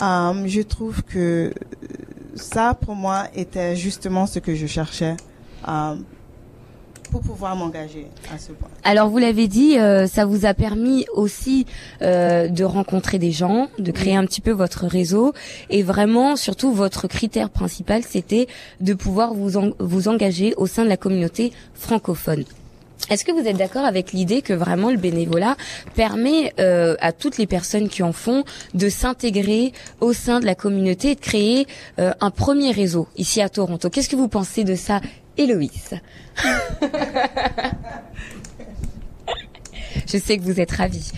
Um, 0.00 0.46
je 0.46 0.62
trouve 0.62 1.02
que 1.02 1.52
ça, 2.34 2.74
pour 2.74 2.94
moi, 2.94 3.26
était 3.34 3.74
justement 3.74 4.26
ce 4.26 4.38
que 4.38 4.54
je 4.54 4.66
cherchais 4.66 5.16
euh, 5.66 5.96
pour 7.10 7.20
pouvoir 7.20 7.56
m'engager 7.56 8.06
à 8.32 8.38
ce 8.38 8.52
point. 8.52 8.68
Alors 8.84 9.08
vous 9.08 9.18
l'avez 9.18 9.48
dit, 9.48 9.78
euh, 9.78 10.06
ça 10.06 10.24
vous 10.24 10.46
a 10.46 10.54
permis 10.54 11.06
aussi 11.12 11.66
euh, 12.02 12.48
de 12.48 12.64
rencontrer 12.64 13.18
des 13.18 13.32
gens, 13.32 13.68
de 13.78 13.90
créer 13.90 14.16
un 14.16 14.24
petit 14.24 14.40
peu 14.40 14.52
votre 14.52 14.86
réseau 14.86 15.32
et 15.70 15.82
vraiment 15.82 16.36
surtout 16.36 16.72
votre 16.72 17.06
critère 17.08 17.50
principal 17.50 18.02
c'était 18.02 18.46
de 18.80 18.94
pouvoir 18.94 19.34
vous 19.34 19.72
vous 19.78 20.08
engager 20.08 20.54
au 20.56 20.66
sein 20.66 20.84
de 20.84 20.88
la 20.88 20.96
communauté 20.96 21.52
francophone. 21.74 22.44
Est-ce 23.10 23.24
que 23.24 23.32
vous 23.32 23.46
êtes 23.46 23.56
d'accord 23.56 23.86
avec 23.86 24.12
l'idée 24.12 24.42
que 24.42 24.52
vraiment 24.52 24.90
le 24.90 24.98
bénévolat 24.98 25.56
permet 25.94 26.52
euh, 26.58 26.94
à 27.00 27.12
toutes 27.12 27.38
les 27.38 27.46
personnes 27.46 27.88
qui 27.88 28.02
en 28.02 28.12
font 28.12 28.44
de 28.74 28.88
s'intégrer 28.90 29.72
au 30.00 30.12
sein 30.12 30.40
de 30.40 30.44
la 30.44 30.54
communauté 30.54 31.12
et 31.12 31.14
de 31.14 31.20
créer 31.20 31.66
euh, 31.98 32.12
un 32.20 32.30
premier 32.30 32.70
réseau 32.70 33.08
ici 33.16 33.40
à 33.40 33.48
Toronto? 33.48 33.88
Qu'est-ce 33.88 34.10
que 34.10 34.16
vous 34.16 34.28
pensez 34.28 34.62
de 34.62 34.74
ça, 34.74 35.00
Héloïse 35.38 35.94
Je 40.06 40.18
sais 40.18 40.36
que 40.36 40.42
vous 40.42 40.60
êtes 40.60 40.72
ravie. 40.72 41.12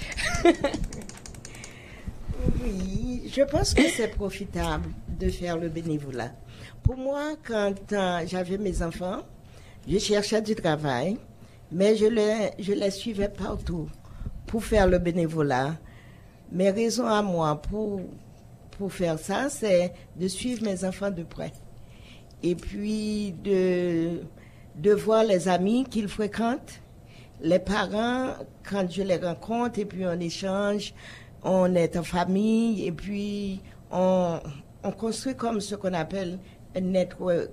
oui, 2.62 3.30
je 3.34 3.42
pense 3.42 3.74
que 3.74 3.88
c'est 3.88 4.08
profitable 4.08 4.90
de 5.08 5.28
faire 5.28 5.56
le 5.56 5.68
bénévolat. 5.68 6.32
Pour 6.82 6.96
moi, 6.96 7.34
quand 7.44 7.74
euh, 7.92 8.20
j'avais 8.26 8.58
mes 8.58 8.82
enfants, 8.82 9.22
je 9.88 9.98
cherchais 9.98 10.42
du 10.42 10.54
travail 10.54 11.16
mais 11.72 11.96
je 11.96 12.06
les, 12.06 12.50
je 12.58 12.72
les 12.72 12.90
suivais 12.90 13.28
partout 13.28 13.88
pour 14.46 14.64
faire 14.64 14.88
le 14.88 14.98
bénévolat. 14.98 15.76
Mes 16.50 16.70
raisons 16.70 17.06
à 17.06 17.22
moi 17.22 17.60
pour, 17.60 18.00
pour 18.76 18.92
faire 18.92 19.18
ça, 19.18 19.48
c'est 19.48 19.92
de 20.16 20.26
suivre 20.26 20.64
mes 20.64 20.84
enfants 20.84 21.10
de 21.10 21.22
près. 21.22 21.52
Et 22.42 22.54
puis 22.54 23.34
de, 23.44 24.92
voir 24.92 25.24
les 25.24 25.48
amis 25.48 25.84
qu'ils 25.84 26.08
fréquentent, 26.08 26.80
les 27.40 27.58
parents, 27.58 28.34
quand 28.68 28.90
je 28.90 29.02
les 29.02 29.16
rencontre, 29.16 29.78
et 29.78 29.84
puis 29.84 30.04
on 30.06 30.18
échange, 30.20 30.94
on 31.42 31.74
est 31.74 31.96
en 31.96 32.02
famille, 32.02 32.86
et 32.86 32.92
puis 32.92 33.60
on, 33.90 34.40
on 34.82 34.92
construit 34.92 35.34
comme 35.34 35.60
ce 35.60 35.74
qu'on 35.74 35.94
appelle 35.94 36.38
un 36.76 36.80
network. 36.80 37.50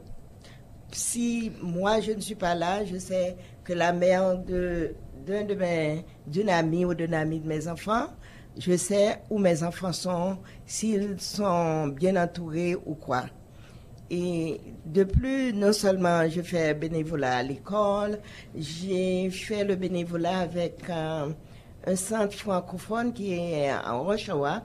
Si 0.91 1.51
moi 1.61 1.99
je 1.99 2.11
ne 2.13 2.21
suis 2.21 2.35
pas 2.35 2.55
là, 2.55 2.85
je 2.85 2.97
sais 2.97 3.35
que 3.63 3.73
la 3.73 3.91
mère 3.91 4.37
de 4.37 4.95
d'un 5.25 5.43
de 5.43 5.53
mes 5.53 6.05
d'une 6.25 6.49
amie 6.49 6.85
ou 6.85 6.93
d'un 6.93 7.11
ami 7.11 7.41
de 7.41 7.47
mes 7.47 7.67
enfants, 7.67 8.07
je 8.57 8.75
sais 8.75 9.21
où 9.29 9.37
mes 9.37 9.63
enfants 9.63 9.93
sont, 9.93 10.37
s'ils 10.65 11.19
sont 11.19 11.87
bien 11.87 12.15
entourés 12.21 12.75
ou 12.75 12.95
quoi. 12.95 13.25
Et 14.09 14.61
de 14.85 15.03
plus, 15.03 15.53
non 15.53 15.73
seulement 15.73 16.27
je 16.29 16.41
fais 16.41 16.73
bénévolat 16.73 17.37
à 17.37 17.43
l'école, 17.43 18.19
j'ai 18.55 19.29
fait 19.29 19.65
le 19.65 19.75
bénévolat 19.75 20.39
avec 20.39 20.89
un, 20.89 21.35
un 21.85 21.95
centre 21.95 22.33
francophone 22.33 23.11
qui 23.11 23.33
est 23.33 23.73
en 23.73 24.03
Rochawa, 24.03 24.63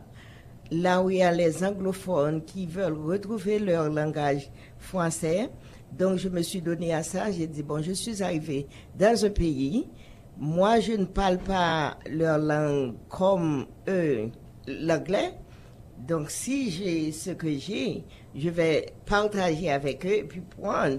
là 0.71 1.03
où 1.03 1.11
il 1.11 1.19
y 1.19 1.23
a 1.23 1.33
les 1.33 1.65
anglophones 1.65 2.45
qui 2.45 2.67
veulent 2.67 2.99
retrouver 2.99 3.59
leur 3.59 3.91
langage 3.91 4.49
français. 4.79 5.51
Donc 5.91 6.19
je 6.19 6.29
me 6.29 6.41
suis 6.41 6.63
donné 6.63 6.95
à 6.95 7.03
ça, 7.03 7.31
j'ai 7.31 7.47
dit, 7.47 7.63
bon, 7.63 7.83
je 7.83 7.93
suis 7.93 8.23
arrivée 8.23 8.67
dans 8.99 9.25
un 9.25 9.31
pays, 9.31 9.89
moi 10.39 10.81
je 10.81 10.93
ne 10.93 11.05
parle 11.05 11.39
pas 11.39 11.99
leur 12.09 12.39
langue 12.39 12.95
comme 13.09 13.67
eux, 13.89 14.31
l'anglais. 14.67 15.35
Donc 16.07 16.31
si 16.31 16.71
j'ai 16.71 17.13
ce 17.13 17.31
que 17.31 17.57
j'ai, 17.57 18.05
je 18.35 18.49
vais 18.49 18.93
partager 19.07 19.71
avec 19.71 20.05
eux 20.05 20.19
et 20.19 20.25
puis 20.25 20.41
prendre 20.41 20.99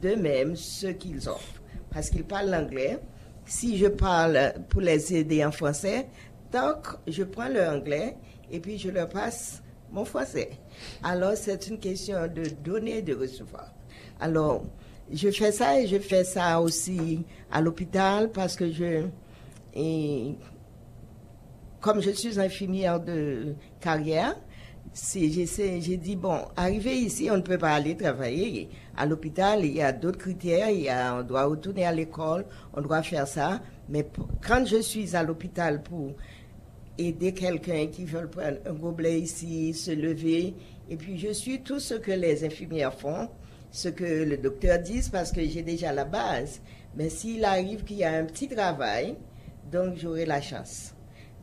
d'eux-mêmes 0.00 0.56
ce 0.56 0.86
qu'ils 0.88 1.28
offrent. 1.28 1.62
Parce 1.90 2.08
qu'ils 2.10 2.24
parlent 2.24 2.50
l'anglais. 2.50 2.98
Si 3.44 3.78
je 3.78 3.86
parle 3.86 4.54
pour 4.68 4.80
les 4.80 5.14
aider 5.14 5.44
en 5.44 5.52
français, 5.52 6.06
donc 6.52 6.86
je 7.06 7.24
prends 7.24 7.48
leur 7.48 7.74
anglais 7.74 8.16
et 8.50 8.60
puis 8.60 8.78
je 8.78 8.90
leur 8.90 9.08
passe 9.08 9.62
mon 9.90 10.04
français. 10.04 10.50
Alors 11.02 11.34
c'est 11.34 11.66
une 11.68 11.78
question 11.78 12.26
de 12.26 12.44
donner 12.62 12.98
et 12.98 13.02
de 13.02 13.14
recevoir. 13.14 13.72
Alors, 14.20 14.64
je 15.12 15.30
fais 15.30 15.52
ça 15.52 15.80
et 15.80 15.86
je 15.86 15.98
fais 15.98 16.24
ça 16.24 16.60
aussi 16.60 17.24
à 17.50 17.60
l'hôpital 17.60 18.30
parce 18.30 18.56
que 18.56 18.70
je. 18.70 19.04
Comme 21.80 22.00
je 22.00 22.10
suis 22.10 22.38
infirmière 22.40 23.00
de 23.00 23.54
carrière, 23.80 24.36
j'ai 25.14 25.96
dit, 25.96 26.16
bon, 26.16 26.40
arrivé 26.56 26.94
ici, 26.96 27.28
on 27.30 27.36
ne 27.36 27.42
peut 27.42 27.58
pas 27.58 27.74
aller 27.74 27.96
travailler. 27.96 28.68
À 28.96 29.06
l'hôpital, 29.06 29.64
il 29.64 29.76
y 29.76 29.82
a 29.82 29.92
d'autres 29.92 30.18
critères, 30.18 30.68
on 31.18 31.22
doit 31.22 31.44
retourner 31.44 31.84
à 31.84 31.92
l'école, 31.92 32.46
on 32.74 32.80
doit 32.80 33.02
faire 33.02 33.28
ça. 33.28 33.60
Mais 33.88 34.06
quand 34.46 34.66
je 34.66 34.80
suis 34.80 35.14
à 35.14 35.22
l'hôpital 35.22 35.82
pour 35.82 36.14
aider 36.96 37.32
quelqu'un 37.32 37.86
qui 37.86 38.04
veut 38.04 38.26
prendre 38.28 38.58
un 38.66 38.72
gobelet 38.72 39.20
ici, 39.20 39.72
se 39.72 39.92
lever, 39.92 40.54
et 40.90 40.96
puis 40.96 41.16
je 41.16 41.32
suis 41.32 41.62
tout 41.62 41.78
ce 41.78 41.94
que 41.94 42.10
les 42.10 42.44
infirmières 42.44 42.94
font, 42.94 43.28
ce 43.70 43.88
que 43.88 44.24
le 44.24 44.36
docteur 44.38 44.78
dit 44.80 45.02
parce 45.12 45.30
que 45.30 45.46
j'ai 45.46 45.62
déjà 45.62 45.92
la 45.92 46.06
base. 46.06 46.60
Mais 46.96 47.10
s'il 47.10 47.44
arrive 47.44 47.84
qu'il 47.84 47.98
y 47.98 48.04
a 48.04 48.14
un 48.14 48.24
petit 48.24 48.48
travail, 48.48 49.16
donc 49.70 49.96
j'aurai 49.96 50.24
la 50.24 50.40
chance. 50.40 50.94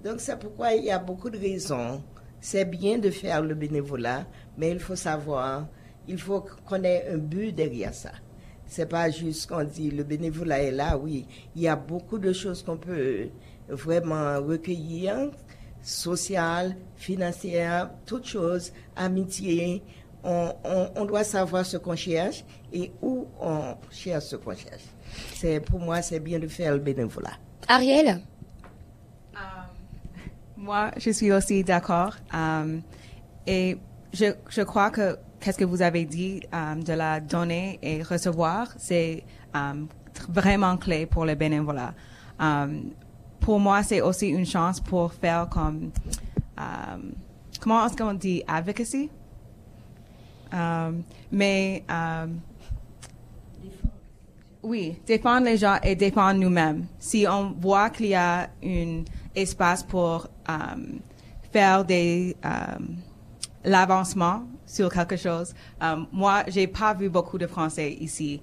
Donc 0.05 0.21
c'est 0.21 0.37
pourquoi 0.37 0.73
il 0.73 0.85
y 0.85 0.91
a 0.91 0.99
beaucoup 0.99 1.31
de 1.31 1.39
raisons. 1.39 2.03
C'est 2.39 2.65
bien 2.65 2.99
de 2.99 3.09
faire 3.09 3.41
le 3.41 3.55
bénévolat, 3.55 4.27
mais 4.55 4.69
il 4.69 4.79
faut 4.79 4.95
savoir, 4.95 5.67
il 6.07 6.19
faut 6.19 6.45
qu'on 6.67 6.83
ait 6.83 7.07
un 7.11 7.17
but 7.17 7.51
derrière 7.51 7.91
ça. 7.95 8.11
C'est 8.67 8.85
pas 8.87 9.09
juste 9.09 9.49
qu'on 9.49 9.63
dit 9.63 9.89
le 9.89 10.03
bénévolat 10.03 10.61
est 10.61 10.71
là, 10.71 10.95
oui. 10.95 11.25
Il 11.55 11.63
y 11.63 11.67
a 11.67 11.75
beaucoup 11.75 12.19
de 12.19 12.31
choses 12.33 12.61
qu'on 12.61 12.77
peut 12.77 13.29
vraiment 13.67 14.39
recueillir, 14.43 15.31
sociales, 15.81 16.75
financières, 16.95 17.89
toutes 18.05 18.27
choses, 18.27 18.73
amitié, 18.95 19.81
on, 20.23 21.05
doit 21.05 21.23
savoir 21.23 21.65
ce 21.65 21.77
qu'on 21.77 21.95
cherche 21.95 22.45
et 22.71 22.91
où 23.01 23.25
on 23.41 23.75
cherche 23.89 24.25
ce 24.25 24.35
qu'on 24.35 24.53
cherche. 24.55 25.63
Pour 25.65 25.79
moi, 25.79 26.03
c'est 26.03 26.19
bien 26.19 26.37
de 26.37 26.47
faire 26.47 26.73
le 26.73 26.79
bénévolat. 26.79 27.37
Ariel? 27.67 28.21
Moi, 30.57 30.91
je 30.97 31.11
suis 31.11 31.31
aussi 31.31 31.63
d'accord. 31.63 32.15
Euh, 32.33 32.79
et 33.45 33.77
je, 34.13 34.33
je, 34.49 34.61
crois 34.61 34.89
que 34.89 35.17
qu'est-ce 35.39 35.57
que 35.57 35.65
vous 35.65 35.81
avez 35.81 36.05
dit 36.05 36.41
euh, 36.53 36.75
de 36.75 36.93
la 36.93 37.19
donner 37.19 37.79
et 37.81 38.01
recevoir, 38.01 38.73
c'est 38.77 39.23
vraiment 40.29 40.77
clé 40.77 41.05
pour 41.05 41.25
le 41.25 41.35
bénévolat. 41.35 41.93
pour 43.39 43.59
moi, 43.59 43.83
c'est 43.83 44.01
aussi 44.01 44.27
une 44.27 44.45
chance 44.45 44.79
pour 44.79 45.13
faire 45.13 45.47
comme, 45.49 45.91
comment 47.61 47.85
est-ce 47.85 47.95
qu'on 47.95 48.13
dit, 48.13 48.43
advocacy? 48.47 49.09
Mais 51.31 51.83
oui, 54.65 54.97
défendre 55.05 55.45
les 55.45 55.57
gens 55.57 55.77
et 55.83 55.95
défendre 55.95 56.39
nous-mêmes. 56.39 56.85
Si 56.97 57.25
on 57.29 57.51
voit 57.51 57.91
qu'il 57.91 58.07
y 58.07 58.15
a 58.15 58.49
un 58.63 59.03
espace 59.35 59.83
pour 59.83 60.27
euh, 60.49 60.53
faire 61.51 61.85
des 61.85 62.35
l'avancement 63.63 64.43
sur 64.67 64.91
quelque 64.93 65.17
chose. 65.17 65.55
moi, 66.11 66.43
j'ai 66.47 66.67
pas 66.67 66.93
vu 66.93 67.09
beaucoup 67.09 67.39
de 67.39 67.47
Français 67.47 67.93
ici 67.93 68.39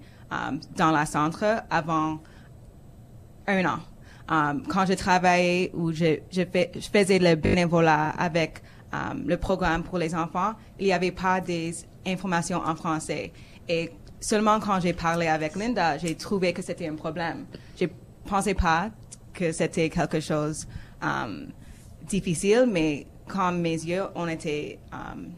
dans 0.77 0.91
la 0.91 1.07
centre 1.07 1.63
avant 1.71 2.19
un 3.47 3.65
an. 3.65 3.79
quand 4.69 4.85
je 4.87 4.95
travaillais 4.95 5.71
ou 5.75 5.93
je, 5.93 6.17
faisais 6.93 7.21
le 7.21 7.37
bénévolat 7.37 8.09
avec 8.19 8.63
le 9.25 9.37
programme 9.37 9.85
pour 9.85 9.99
les 9.99 10.13
enfants, 10.13 10.55
il 10.81 10.87
n'y 10.87 10.93
avait 10.93 11.13
pas 11.13 11.41
des 11.41 11.73
information 12.07 12.61
en 12.65 12.75
français. 12.75 13.33
Et 13.69 13.91
seulement 14.21 14.61
quand 14.61 14.81
j'ai 14.81 14.93
parlé 14.93 15.29
avec 15.29 15.57
Linda, 15.57 15.99
j'ai 15.99 16.15
trouvé 16.15 16.53
que 16.53 16.63
c'était 16.63 16.89
un 16.89 16.95
problème. 16.95 17.47
Je 17.81 17.87
pensais 18.29 18.55
pas 18.55 18.91
que 19.33 19.53
c'était 19.53 19.89
quelque 19.89 20.21
chose 20.21 20.67
um, 21.03 21.49
difficile, 22.07 22.67
mais 22.71 23.07
quand 23.29 23.53
mes 23.53 23.71
yeux 23.71 24.05
ont 24.15 24.29
été 24.29 24.79
um, 24.93 25.31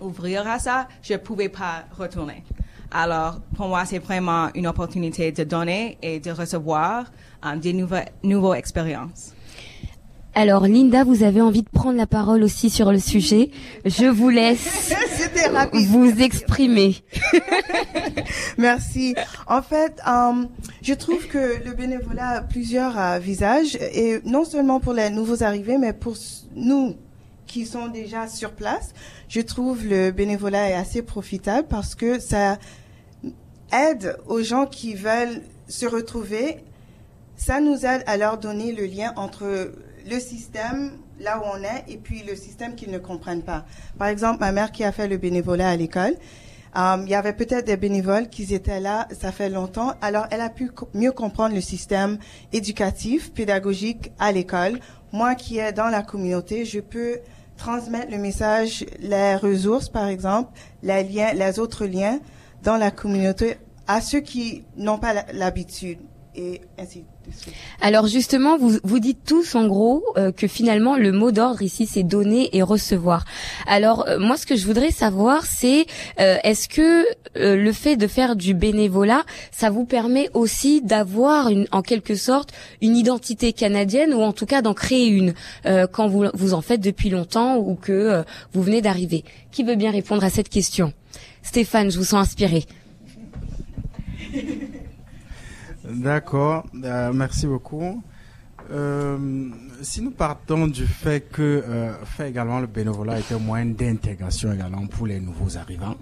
ouvrir 0.00 0.46
à 0.46 0.58
ça, 0.58 0.88
je 1.02 1.14
pouvais 1.14 1.48
pas 1.48 1.84
retourner. 1.96 2.44
Alors, 2.90 3.40
pour 3.56 3.68
moi, 3.68 3.84
c'est 3.84 3.98
vraiment 3.98 4.48
une 4.54 4.66
opportunité 4.66 5.30
de 5.32 5.44
donner 5.44 5.98
et 6.00 6.20
de 6.20 6.30
recevoir 6.30 7.10
um, 7.42 7.58
des 7.58 7.72
nouvelles 7.72 8.56
expériences. 8.56 9.34
Alors 10.34 10.66
Linda, 10.66 11.04
vous 11.04 11.24
avez 11.24 11.40
envie 11.40 11.62
de 11.62 11.68
prendre 11.68 11.96
la 11.96 12.06
parole 12.06 12.44
aussi 12.44 12.70
sur 12.70 12.92
le 12.92 12.98
sujet. 12.98 13.50
Je 13.84 14.06
vous 14.06 14.28
laisse 14.28 14.92
vous 15.72 16.20
exprimer. 16.20 16.96
Merci. 18.58 19.14
En 19.46 19.62
fait, 19.62 20.00
euh, 20.06 20.44
je 20.82 20.94
trouve 20.94 21.26
que 21.26 21.64
le 21.64 21.72
bénévolat 21.72 22.28
a 22.28 22.40
plusieurs 22.42 22.98
euh, 22.98 23.18
visages 23.18 23.76
et 23.76 24.20
non 24.24 24.44
seulement 24.44 24.78
pour 24.80 24.92
les 24.92 25.10
nouveaux 25.10 25.42
arrivés, 25.42 25.78
mais 25.78 25.92
pour 25.92 26.14
nous 26.54 26.96
qui 27.46 27.66
sont 27.66 27.88
déjà 27.88 28.28
sur 28.28 28.52
place, 28.52 28.92
je 29.28 29.40
trouve 29.40 29.84
le 29.84 30.10
bénévolat 30.10 30.70
est 30.70 30.74
assez 30.74 31.02
profitable 31.02 31.66
parce 31.68 31.94
que 31.94 32.20
ça 32.20 32.58
aide 33.72 34.16
aux 34.26 34.42
gens 34.42 34.66
qui 34.66 34.94
veulent 34.94 35.42
se 35.66 35.86
retrouver. 35.86 36.58
Ça 37.36 37.60
nous 37.60 37.86
aide 37.86 38.02
à 38.06 38.16
leur 38.16 38.38
donner 38.38 38.72
le 38.72 38.84
lien 38.84 39.12
entre 39.16 39.72
le 40.08 40.20
système 40.20 40.92
là 41.20 41.38
où 41.38 41.42
on 41.44 41.62
est 41.62 41.84
et 41.88 41.96
puis 41.96 42.22
le 42.22 42.36
système 42.36 42.74
qu'ils 42.74 42.90
ne 42.90 42.98
comprennent 42.98 43.42
pas. 43.42 43.64
Par 43.98 44.08
exemple, 44.08 44.40
ma 44.40 44.52
mère 44.52 44.72
qui 44.72 44.84
a 44.84 44.92
fait 44.92 45.08
le 45.08 45.16
bénévolat 45.16 45.70
à 45.70 45.76
l'école, 45.76 46.14
euh, 46.76 46.96
il 47.02 47.08
y 47.08 47.14
avait 47.14 47.32
peut-être 47.32 47.66
des 47.66 47.76
bénévoles 47.76 48.28
qui 48.28 48.52
étaient 48.54 48.80
là, 48.80 49.08
ça 49.18 49.32
fait 49.32 49.48
longtemps, 49.48 49.94
alors 50.00 50.26
elle 50.30 50.40
a 50.40 50.50
pu 50.50 50.70
mieux 50.94 51.12
comprendre 51.12 51.54
le 51.54 51.60
système 51.60 52.18
éducatif, 52.52 53.32
pédagogique 53.32 54.12
à 54.18 54.32
l'école. 54.32 54.78
Moi 55.12 55.34
qui 55.34 55.58
est 55.58 55.72
dans 55.72 55.88
la 55.88 56.02
communauté, 56.02 56.64
je 56.64 56.80
peux 56.80 57.18
transmettre 57.56 58.10
le 58.10 58.18
message, 58.18 58.84
les 59.00 59.34
ressources 59.36 59.88
par 59.88 60.06
exemple, 60.06 60.52
les 60.82 61.02
liens, 61.04 61.32
les 61.32 61.58
autres 61.58 61.86
liens 61.86 62.20
dans 62.62 62.76
la 62.76 62.90
communauté 62.90 63.56
à 63.86 64.00
ceux 64.00 64.20
qui 64.20 64.64
n'ont 64.76 64.98
pas 64.98 65.24
l'habitude 65.32 65.98
et 66.34 66.60
ainsi 66.78 67.04
alors 67.80 68.06
justement, 68.06 68.58
vous, 68.58 68.78
vous 68.82 68.98
dites 68.98 69.20
tous 69.24 69.54
en 69.54 69.66
gros 69.66 70.04
euh, 70.16 70.32
que 70.32 70.48
finalement 70.48 70.96
le 70.96 71.12
mot 71.12 71.30
d'ordre 71.30 71.62
ici 71.62 71.86
c'est 71.86 72.02
donner 72.02 72.56
et 72.56 72.62
recevoir. 72.62 73.24
Alors 73.66 74.08
euh, 74.08 74.18
moi 74.18 74.36
ce 74.36 74.46
que 74.46 74.56
je 74.56 74.66
voudrais 74.66 74.90
savoir 74.90 75.44
c'est 75.46 75.86
euh, 76.18 76.36
est-ce 76.42 76.68
que 76.68 77.04
le 77.36 77.72
fait 77.72 77.96
de 77.96 78.06
faire 78.06 78.34
du 78.34 78.54
bénévolat, 78.54 79.22
ça 79.52 79.70
vous 79.70 79.84
permet 79.84 80.28
aussi 80.34 80.80
d'avoir 80.80 81.48
en 81.70 81.82
quelque 81.82 82.16
sorte 82.16 82.50
une 82.82 82.96
identité 82.96 83.52
canadienne 83.52 84.12
ou 84.12 84.22
en 84.22 84.32
tout 84.32 84.46
cas 84.46 84.60
d'en 84.60 84.74
créer 84.74 85.06
une 85.06 85.34
quand 85.92 86.08
vous, 86.08 86.24
vous 86.34 86.54
en 86.54 86.62
faites 86.62 86.80
depuis 86.80 87.10
longtemps 87.10 87.56
ou 87.56 87.76
que 87.76 88.24
vous 88.52 88.62
venez 88.62 88.80
d'arriver? 88.80 89.24
Qui 89.52 89.62
veut 89.62 89.76
bien 89.76 89.92
répondre 89.92 90.24
à 90.24 90.30
cette 90.30 90.48
question? 90.48 90.92
Stéphane, 91.42 91.90
je 91.90 91.98
vous 91.98 92.04
sens 92.04 92.26
inspiré. 92.26 92.64
D'accord, 95.88 96.66
euh, 96.84 97.12
merci 97.14 97.46
beaucoup. 97.46 98.02
Euh, 98.70 99.48
si 99.80 100.02
nous 100.02 100.10
partons 100.10 100.66
du 100.66 100.86
fait 100.86 101.30
que 101.30 101.64
euh, 101.66 101.94
également 102.22 102.60
le 102.60 102.66
bénévolat 102.66 103.18
est 103.18 103.32
un 103.32 103.38
moyen 103.38 103.66
d'intégration 103.66 104.52
également 104.52 104.86
pour 104.86 105.06
les 105.06 105.18
nouveaux 105.18 105.56
arrivants, 105.56 105.96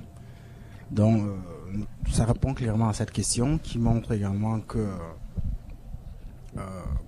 donc 0.90 1.22
ça 2.10 2.24
répond 2.24 2.52
clairement 2.52 2.88
à 2.88 2.94
cette 2.94 3.12
question 3.12 3.58
qui 3.58 3.78
montre 3.78 4.12
également 4.12 4.60
que 4.60 4.88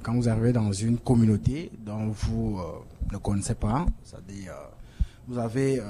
quand 0.02 0.14
vous 0.14 0.28
arrivez 0.28 0.52
dans 0.52 0.70
une 0.72 0.98
communauté 0.98 1.72
dont 1.84 2.08
vous 2.08 2.60
ne 3.10 3.16
connaissez 3.16 3.54
pas, 3.54 3.86
c'est-à-dire 4.04 4.52
vous 5.26 5.38
avez 5.38 5.82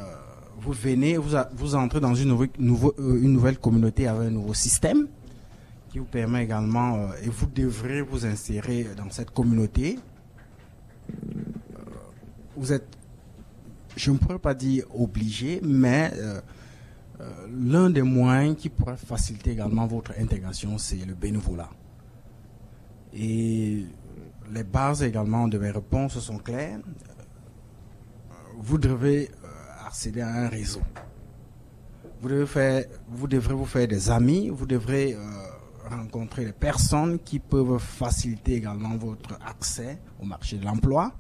vous 0.61 0.73
venez, 0.73 1.19
vous, 1.19 1.37
vous 1.55 1.75
entrez 1.75 2.01
dans 2.01 2.15
une, 2.15 2.49
une 2.59 3.33
nouvelle 3.33 3.59
communauté 3.59 4.07
avec 4.07 4.29
un 4.29 4.31
nouveau 4.31 4.55
système 4.55 5.07
qui 5.89 5.99
vous 5.99 6.05
permet 6.05 6.45
également, 6.45 6.97
euh, 6.97 7.13
et 7.23 7.29
vous 7.29 7.47
devrez 7.47 8.03
vous 8.03 8.27
insérer 8.27 8.87
dans 8.97 9.11
cette 9.11 9.31
communauté. 9.31 9.99
Euh, 11.11 11.15
vous 12.57 12.73
êtes, 12.73 12.87
je 13.97 14.11
ne 14.11 14.19
pourrais 14.19 14.39
pas 14.39 14.55
dire 14.55 14.85
obligé, 14.95 15.61
mais 15.65 16.13
euh, 16.17 16.41
l'un 17.51 17.91
des 17.91 18.03
moyens 18.03 18.57
qui 18.57 18.69
pourrait 18.69 18.97
faciliter 18.97 19.53
également 19.53 19.87
votre 19.87 20.13
intégration, 20.19 20.77
c'est 20.79 21.05
le 21.05 21.15
bénévolat. 21.15 21.71
Et 23.15 23.85
les 24.53 24.65
bases 24.65 25.03
également 25.03 25.49
de 25.49 25.59
mes 25.59 25.71
réponses 25.71 26.19
sont 26.19 26.39
claires. 26.39 26.79
Vous 28.59 28.77
devez 28.77 29.31
accéder 29.87 30.21
à 30.21 30.29
un 30.29 30.49
réseau. 30.49 30.83
Vous, 32.21 32.29
devez 32.29 32.47
faire, 32.47 32.85
vous 33.09 33.27
devrez 33.27 33.55
vous 33.55 33.65
faire 33.65 33.89
des 33.89 34.11
amis, 34.11 34.51
vous 34.51 34.67
devrez 34.67 35.17
rencontrer 35.89 36.45
les 36.45 36.53
personnes 36.53 37.19
qui 37.19 37.39
peuvent 37.39 37.79
faciliter 37.79 38.55
également 38.55 38.97
votre 38.97 39.39
accès 39.45 39.99
au 40.21 40.25
marché 40.25 40.57
de 40.59 40.65
l'emploi. 40.65 41.13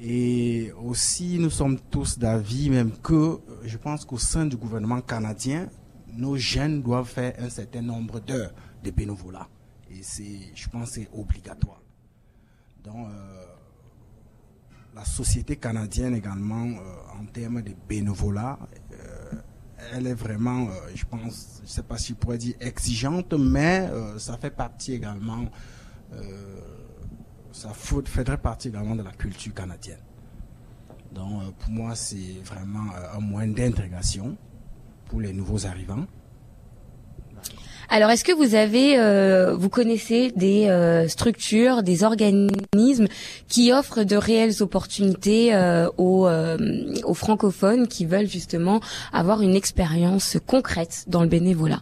Et 0.00 0.72
aussi, 0.84 1.38
nous 1.38 1.50
sommes 1.50 1.78
tous 1.90 2.18
d'avis 2.18 2.68
même 2.68 2.92
que 3.02 3.38
je 3.64 3.78
pense 3.78 4.04
qu'au 4.04 4.18
sein 4.18 4.46
du 4.46 4.56
gouvernement 4.56 5.00
canadien, 5.00 5.68
nos 6.12 6.36
jeunes 6.36 6.82
doivent 6.82 7.08
faire 7.08 7.34
un 7.38 7.48
certain 7.48 7.82
nombre 7.82 8.20
d'heures 8.20 8.52
de 8.82 8.90
bénévolat. 8.90 9.48
Et 9.90 10.02
c'est, 10.02 10.52
je 10.54 10.68
pense, 10.68 10.90
c'est 10.90 11.08
obligatoire. 11.12 11.80
Donc, 12.84 13.08
euh, 13.08 13.46
la 14.94 15.04
société 15.04 15.56
canadienne 15.56 16.14
également, 16.14 16.64
euh, 16.64 17.20
en 17.20 17.26
termes 17.26 17.62
de 17.62 17.74
bénévolat, 17.88 18.58
elle 19.92 20.06
est 20.06 20.14
vraiment, 20.14 20.68
euh, 20.68 20.72
je 20.94 21.04
pense, 21.04 21.56
je 21.58 21.62
ne 21.62 21.68
sais 21.68 21.82
pas 21.82 21.98
si 21.98 22.08
je 22.08 22.14
pourrais 22.14 22.38
dire 22.38 22.54
exigeante, 22.60 23.32
mais 23.34 23.88
euh, 23.90 24.18
ça 24.18 24.36
fait 24.36 24.50
partie 24.50 24.94
également, 24.94 25.44
euh, 26.12 26.60
ça 27.52 27.70
faudrait 27.70 28.38
partie 28.38 28.68
également 28.68 28.96
de 28.96 29.02
la 29.02 29.12
culture 29.12 29.54
canadienne. 29.54 30.00
Donc 31.12 31.54
pour 31.58 31.70
moi, 31.70 31.94
c'est 31.94 32.40
vraiment 32.44 32.90
un 33.14 33.20
moyen 33.20 33.52
d'intégration 33.52 34.36
pour 35.06 35.20
les 35.20 35.32
nouveaux 35.32 35.66
arrivants. 35.66 36.06
Alors, 37.88 38.10
est-ce 38.10 38.24
que 38.24 38.32
vous 38.32 38.54
avez, 38.54 38.98
euh, 38.98 39.54
vous 39.54 39.68
connaissez 39.68 40.32
des 40.34 40.68
euh, 40.68 41.06
structures, 41.06 41.82
des 41.82 42.02
organismes 42.02 43.06
qui 43.48 43.72
offrent 43.72 44.02
de 44.02 44.16
réelles 44.16 44.60
opportunités 44.62 45.54
euh, 45.54 45.88
aux, 45.96 46.28
aux, 46.28 47.14
francophones 47.14 47.86
qui 47.86 48.04
veulent 48.04 48.28
justement 48.28 48.80
avoir 49.12 49.42
une 49.42 49.54
expérience 49.54 50.36
concrète 50.46 51.04
dans 51.06 51.22
le 51.22 51.28
bénévolat? 51.28 51.80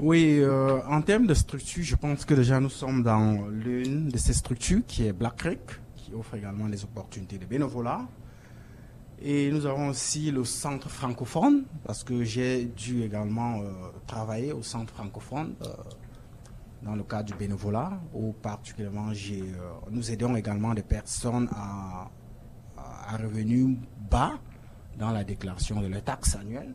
Oui, 0.00 0.42
en 0.88 1.02
termes 1.02 1.26
de 1.26 1.34
structures, 1.34 1.84
je 1.84 1.94
pense 1.94 2.24
que 2.24 2.34
déjà 2.34 2.58
nous 2.58 2.70
sommes 2.70 3.04
dans 3.04 3.46
l'une 3.48 4.08
de 4.08 4.18
ces 4.18 4.32
structures 4.32 4.80
qui 4.88 5.06
est 5.06 5.12
Black 5.12 5.36
Creek, 5.36 5.60
qui 5.96 6.12
offre 6.18 6.34
également 6.34 6.68
des 6.68 6.82
opportunités 6.82 7.38
de 7.38 7.44
bénévolat. 7.44 8.00
Et 9.26 9.50
nous 9.50 9.64
avons 9.64 9.88
aussi 9.88 10.30
le 10.30 10.44
centre 10.44 10.90
francophone, 10.90 11.64
parce 11.82 12.04
que 12.04 12.24
j'ai 12.24 12.66
dû 12.66 13.04
également 13.04 13.62
euh, 13.62 13.72
travailler 14.06 14.52
au 14.52 14.62
centre 14.62 14.92
francophone 14.92 15.54
euh, 15.62 15.68
dans 16.82 16.94
le 16.94 17.02
cadre 17.04 17.24
du 17.24 17.34
bénévolat, 17.34 18.02
où 18.12 18.34
particulièrement 18.34 19.12
euh, 19.12 19.42
nous 19.90 20.10
aidons 20.10 20.36
également 20.36 20.74
des 20.74 20.82
personnes 20.82 21.48
à, 21.56 22.10
à, 22.76 23.16
revenus 23.16 23.78
bas 24.10 24.34
dans 24.98 25.10
la 25.10 25.24
déclaration 25.24 25.80
de 25.80 25.86
leur 25.86 26.04
taxe 26.04 26.36
annuelle. 26.36 26.74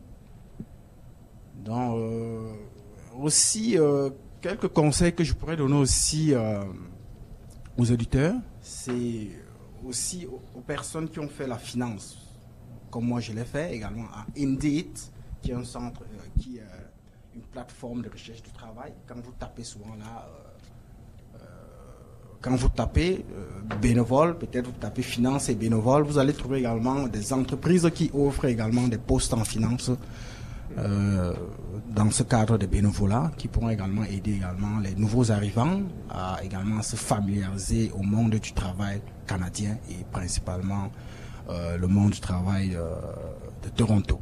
Donc, 1.54 2.00
aussi, 3.20 3.76
quelques 4.40 4.68
conseils 4.68 5.14
que 5.14 5.22
je 5.22 5.34
pourrais 5.34 5.56
donner 5.56 5.76
aussi 5.76 6.32
aux 7.76 7.92
auditeurs, 7.92 8.34
c'est 8.62 9.28
aussi 9.86 10.26
aux 10.26 10.60
personnes 10.62 11.08
qui 11.08 11.20
ont 11.20 11.28
fait 11.28 11.46
la 11.46 11.58
finance 11.58 12.19
comme 12.90 13.06
moi 13.06 13.20
je 13.20 13.32
l'ai 13.32 13.44
fait 13.44 13.74
également 13.74 14.06
à 14.12 14.26
Indeed, 14.36 14.98
qui 15.40 15.52
est 15.52 15.54
un 15.54 15.64
centre, 15.64 16.02
euh, 16.02 16.40
qui 16.40 16.58
est 16.58 16.62
une 17.34 17.42
plateforme 17.42 18.02
de 18.02 18.10
recherche 18.10 18.42
du 18.42 18.50
travail. 18.50 18.92
Quand 19.06 19.20
vous 19.22 19.32
tapez 19.38 19.64
souvent 19.64 19.94
là, 19.98 20.28
euh, 20.28 21.36
euh, 21.36 21.38
quand 22.40 22.56
vous 22.56 22.68
tapez 22.68 23.24
bénévole, 23.80 24.36
peut-être 24.38 24.66
vous 24.66 24.78
tapez 24.78 25.02
finance 25.02 25.48
et 25.48 25.54
bénévole, 25.54 26.02
vous 26.02 26.18
allez 26.18 26.32
trouver 26.32 26.58
également 26.58 27.06
des 27.06 27.32
entreprises 27.32 27.88
qui 27.94 28.10
offrent 28.12 28.46
également 28.46 28.88
des 28.88 28.98
postes 28.98 29.34
en 29.34 29.44
finance. 29.44 29.90
dans 30.76 32.10
ce 32.12 32.22
cadre 32.22 32.56
de 32.56 32.66
bénévolat, 32.66 33.32
qui 33.36 33.48
pourront 33.48 33.70
également 33.70 34.04
aider 34.04 34.34
également 34.34 34.78
les 34.78 34.94
nouveaux 34.94 35.32
arrivants 35.32 35.82
à 36.08 36.38
également 36.44 36.80
se 36.80 36.94
familiariser 36.94 37.90
au 37.98 38.02
monde 38.02 38.36
du 38.36 38.52
travail 38.52 39.02
canadien 39.26 39.76
et 39.90 40.04
principalement 40.12 40.84
euh, 40.84 41.19
le 41.80 41.86
monde 41.86 42.10
du 42.10 42.20
travail 42.20 42.74
euh, 42.74 42.94
de 43.64 43.68
Toronto. 43.70 44.20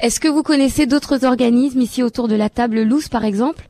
Est-ce 0.00 0.20
que 0.20 0.28
vous 0.28 0.42
connaissez 0.42 0.86
d'autres 0.86 1.24
organismes 1.24 1.80
ici 1.80 2.02
autour 2.02 2.28
de 2.28 2.36
la 2.36 2.48
table? 2.48 2.82
Loose 2.82 3.08
par 3.08 3.24
exemple? 3.24 3.68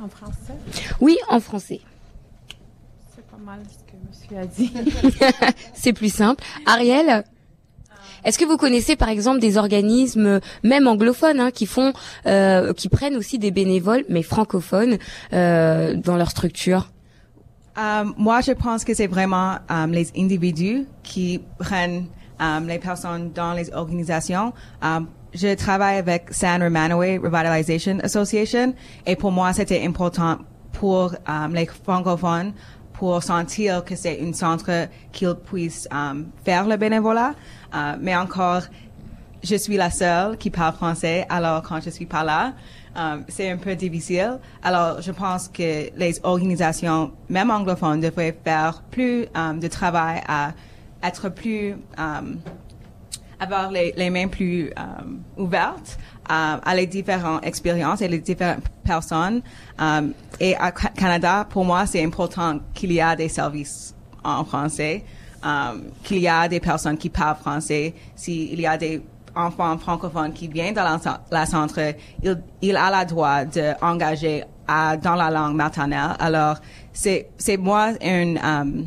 En 0.00 0.08
français? 0.08 0.54
Oui, 1.00 1.18
en 1.28 1.40
français. 1.40 1.80
C'est 3.14 3.26
pas 3.26 3.36
mal 3.36 3.60
ce 3.68 3.84
que 3.90 3.96
monsieur 4.08 4.38
a 4.38 4.46
dit. 4.46 4.72
C'est 5.74 5.92
plus 5.92 6.12
simple. 6.12 6.42
Ariel? 6.66 7.24
Est-ce 8.24 8.38
que 8.38 8.44
vous 8.44 8.56
connaissez 8.56 8.96
par 8.96 9.08
exemple 9.08 9.38
des 9.38 9.58
organismes, 9.58 10.40
même 10.64 10.88
anglophones, 10.88 11.38
hein, 11.38 11.50
qui 11.52 11.66
font, 11.66 11.92
euh, 12.26 12.72
qui 12.72 12.88
prennent 12.88 13.16
aussi 13.16 13.38
des 13.38 13.52
bénévoles, 13.52 14.04
mais 14.08 14.22
francophones, 14.22 14.98
dans 15.30 16.16
leur 16.16 16.30
structure? 16.30 16.90
Euh, 17.78 18.04
moi, 18.16 18.40
je 18.40 18.52
pense 18.52 18.84
que 18.84 18.92
c'est 18.92 19.06
vraiment 19.06 19.56
euh, 19.70 19.86
les 19.86 20.10
individus 20.16 20.86
qui 21.02 21.40
prennent 21.58 22.06
euh, 22.40 22.60
les 22.60 22.78
personnes 22.78 23.30
dans 23.32 23.52
les 23.52 23.72
organisations. 23.72 24.52
je 25.34 25.54
travaille 25.54 25.98
avec 25.98 26.32
San 26.32 26.62
Romanoway 26.62 27.18
Revitalization 27.18 27.98
Association 28.02 28.74
et 29.06 29.14
pour 29.14 29.30
moi, 29.30 29.52
c'était 29.52 29.86
important 29.86 30.38
pour 30.72 31.14
les 31.52 31.66
francophones 31.66 32.52
pour 32.94 33.22
sentir 33.22 33.84
que 33.84 33.94
c'est 33.94 34.20
un 34.22 34.32
centre 34.32 34.88
qu'ils 35.12 35.34
puissent 35.34 35.88
faire 36.44 36.66
le 36.66 36.76
bénévolat. 36.76 37.34
mais 38.00 38.16
encore, 38.16 38.62
je 39.42 39.56
suis 39.56 39.76
la 39.76 39.90
seule 39.90 40.36
qui 40.36 40.50
parle 40.50 40.74
français, 40.74 41.26
alors 41.28 41.62
quand 41.62 41.80
je 41.80 41.90
suis 41.90 42.06
pas 42.06 42.24
là, 42.24 42.54
um, 42.98 43.24
c'est 43.28 43.50
un 43.50 43.56
peu 43.56 43.74
difficile. 43.74 44.38
Alors, 44.62 45.00
je 45.00 45.12
pense 45.12 45.48
que 45.48 45.90
les 45.96 46.20
organisations, 46.22 47.12
même 47.28 47.50
anglophones, 47.50 48.00
devraient 48.00 48.36
faire 48.44 48.82
plus 48.90 49.26
um, 49.34 49.58
de 49.60 49.68
travail 49.68 50.20
à 50.26 50.52
être 51.02 51.28
plus, 51.28 51.76
um, 51.96 52.38
avoir 53.40 53.70
les, 53.70 54.10
mains 54.10 54.26
plus 54.26 54.72
ouvertes 55.36 55.96
à, 56.28 56.74
les 56.74 56.86
différentes 56.86 57.46
expériences 57.46 58.02
et 58.02 58.08
les 58.08 58.18
différentes 58.18 58.64
personnes. 58.84 59.42
Et 60.40 60.56
à 60.56 60.72
Canada, 60.72 61.46
pour 61.48 61.64
moi, 61.64 61.86
c'est 61.86 62.04
important 62.04 62.58
qu'il 62.74 62.92
y 62.92 63.00
a 63.00 63.14
des 63.14 63.28
services 63.28 63.94
en 64.24 64.44
français, 64.44 65.04
qu'il 66.02 66.18
y 66.18 66.26
a 66.26 66.48
des 66.48 66.58
personnes 66.58 66.98
qui 66.98 67.10
parlent 67.10 67.36
français, 67.36 67.94
s'il 68.16 68.60
y 68.60 68.66
a 68.66 68.76
des 68.76 69.00
enfant 69.38 69.78
francophone 69.78 70.32
qui 70.32 70.48
vient 70.48 70.72
dans 70.72 70.98
la, 71.30 71.46
centre, 71.46 71.94
il, 72.60 72.76
a 72.76 73.04
le 73.04 73.08
droit 73.08 73.44
d'engager 73.44 74.44
dans 74.66 75.14
la 75.14 75.30
langue 75.30 75.54
maternelle. 75.54 76.16
Alors, 76.18 76.56
c'est, 76.92 77.30
c'est 77.38 77.56
moi 77.56 77.92
une, 78.02 78.38
um, 78.38 78.86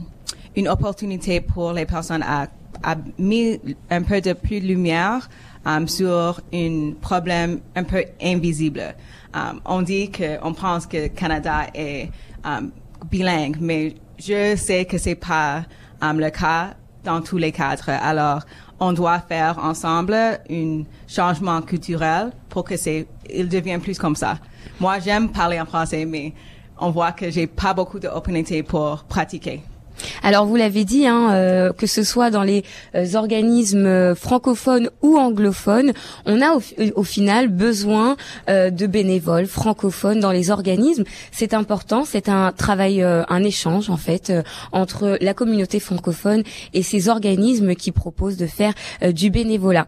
une 0.55 0.67
opportunité 0.67 1.41
pour 1.41 1.71
les 1.73 1.85
personnes 1.85 2.23
à, 2.23 2.47
à 2.83 2.95
mettre 3.17 3.65
un 3.89 4.01
peu 4.03 4.19
de 4.21 4.33
plus 4.33 4.59
de 4.59 4.67
lumière 4.67 5.29
um, 5.65 5.87
sur 5.87 6.41
un 6.53 6.91
problème 6.99 7.61
un 7.75 7.83
peu 7.83 8.03
invisible. 8.21 8.93
Um, 9.33 9.61
on 9.65 9.81
dit 9.81 10.11
que, 10.11 10.37
on 10.43 10.53
pense 10.53 10.85
que 10.85 10.97
le 10.97 11.07
Canada 11.07 11.67
est 11.73 12.09
bilingue, 13.09 13.57
mais 13.61 13.95
je 14.19 14.55
sais 14.55 14.85
que 14.85 14.97
c'est 14.97 15.15
pas 15.15 15.63
le 16.01 16.29
cas 16.29 16.73
dans 17.03 17.21
tous 17.21 17.37
les 17.37 17.51
cadres. 17.51 17.89
Alors, 17.89 18.41
on 18.81 18.93
doit 18.93 19.19
faire 19.19 19.59
ensemble 19.63 20.13
un 20.49 20.83
changement 21.07 21.61
culturel 21.61 22.31
pour 22.49 22.63
que 22.63 22.75
c'est, 22.75 23.07
il 23.29 23.47
devienne 23.47 23.79
plus 23.79 23.97
comme 23.97 24.15
ça. 24.15 24.39
Moi, 24.79 24.97
j'aime 24.99 25.29
parler 25.29 25.61
en 25.61 25.67
français, 25.67 26.03
mais 26.03 26.33
on 26.79 26.89
voit 26.89 27.11
que 27.11 27.29
j'ai 27.29 27.45
pas 27.45 27.75
beaucoup 27.75 27.99
d'opportunités 27.99 28.63
pour 28.63 29.03
pratiquer. 29.03 29.61
Alors 30.23 30.45
vous 30.45 30.55
l'avez 30.55 30.85
dit, 30.85 31.07
hein, 31.07 31.31
euh, 31.31 31.73
que 31.73 31.87
ce 31.87 32.03
soit 32.03 32.29
dans 32.29 32.43
les 32.43 32.63
euh, 32.95 33.15
organismes 33.15 33.85
euh, 33.85 34.15
francophones 34.15 34.89
ou 35.01 35.17
anglophones, 35.17 35.93
on 36.25 36.41
a 36.41 36.57
au, 36.95 37.03
final 37.03 37.47
besoin 37.47 38.15
de 38.47 38.87
bénévoles 38.87 39.47
francophones 39.47 40.19
dans 40.19 40.31
les 40.31 40.51
organismes. 40.51 41.03
C'est 41.31 41.53
important, 41.53 42.05
c'est 42.05 42.29
un 42.29 42.51
travail, 42.51 43.01
un 43.01 43.43
échange 43.43 43.89
en 43.89 43.97
fait 43.97 44.31
entre 44.71 45.17
la 45.19 45.33
communauté 45.33 45.79
francophone 45.79 46.43
et 46.73 46.83
ces 46.83 47.09
organismes 47.09 47.75
qui 47.75 47.91
proposent 47.91 48.37
de 48.37 48.45
faire 48.45 48.73
du 49.11 49.29
bénévolat. 49.29 49.87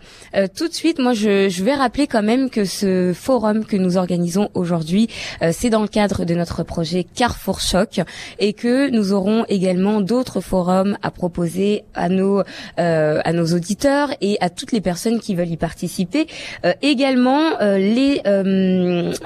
tout 0.55 0.67
de 0.67 0.73
suite, 0.73 0.99
moi 0.99 1.13
je, 1.13 1.49
je, 1.49 1.63
vais 1.63 1.75
rappeler 1.75 2.07
quand 2.07 2.23
même 2.23 2.49
que 2.49 2.65
ce 2.65 3.13
forum 3.13 3.65
que 3.65 3.77
nous 3.77 3.97
organisons 3.97 4.49
aujourd'hui, 4.53 5.07
c'est 5.51 5.69
dans 5.69 5.81
le 5.81 5.87
cadre 5.87 6.25
de 6.25 6.33
notre 6.33 6.63
projet 6.63 7.03
Carrefour 7.03 7.61
Choc 7.61 8.01
et 8.39 8.53
que 8.53 8.89
nous 8.89 9.13
aurons 9.13 9.45
également 9.47 10.01
d'autres 10.03 10.41
forums 10.41 10.97
à 11.01 11.11
proposer 11.11 11.83
à 11.93 12.09
nos 12.09 12.43
euh, 12.79 13.21
à 13.23 13.33
nos 13.33 13.45
auditeurs 13.53 14.09
et 14.21 14.37
à 14.41 14.49
toutes 14.49 14.71
les 14.71 14.81
personnes 14.81 15.19
qui 15.19 15.35
veulent 15.35 15.51
y 15.51 15.57
participer. 15.57 16.27
Euh, 16.65 16.73
également 16.81 17.59
euh, 17.61 17.77
les 17.77 18.21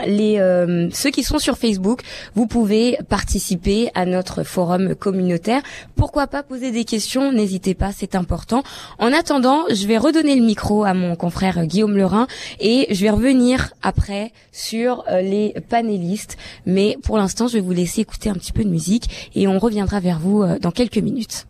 les 0.05 0.37
ceux 0.93 1.09
qui 1.09 1.23
sont 1.23 1.39
sur 1.39 1.57
Facebook, 1.57 2.01
vous 2.35 2.47
pouvez 2.47 2.97
participer 3.09 3.89
à 3.95 4.05
notre 4.05 4.43
forum 4.43 4.95
communautaire. 4.95 5.61
Pourquoi 5.95 6.27
pas 6.27 6.43
poser 6.43 6.71
des 6.71 6.85
questions 6.85 7.31
N'hésitez 7.31 7.73
pas, 7.73 7.91
c'est 7.91 8.15
important. 8.15 8.63
En 8.99 9.11
attendant, 9.13 9.63
je 9.69 9.87
vais 9.87 9.97
redonner 9.97 10.35
le 10.35 10.43
micro 10.43 10.83
à 10.83 10.93
mon 10.93 11.15
confrère 11.15 11.65
Guillaume 11.65 11.97
Lerin 11.97 12.27
et 12.59 12.87
je 12.91 13.01
vais 13.01 13.09
revenir 13.09 13.73
après 13.81 14.31
sur 14.51 15.03
les 15.21 15.53
panélistes. 15.69 16.37
Mais 16.65 16.97
pour 17.03 17.17
l'instant, 17.17 17.47
je 17.47 17.53
vais 17.53 17.61
vous 17.61 17.73
laisser 17.73 18.01
écouter 18.01 18.29
un 18.29 18.35
petit 18.35 18.51
peu 18.51 18.63
de 18.63 18.69
musique 18.69 19.31
et 19.35 19.47
on 19.47 19.59
reviendra 19.59 19.99
vers 19.99 20.19
vous 20.19 20.43
dans 20.59 20.71
quelques 20.71 20.97
minutes. 20.97 21.47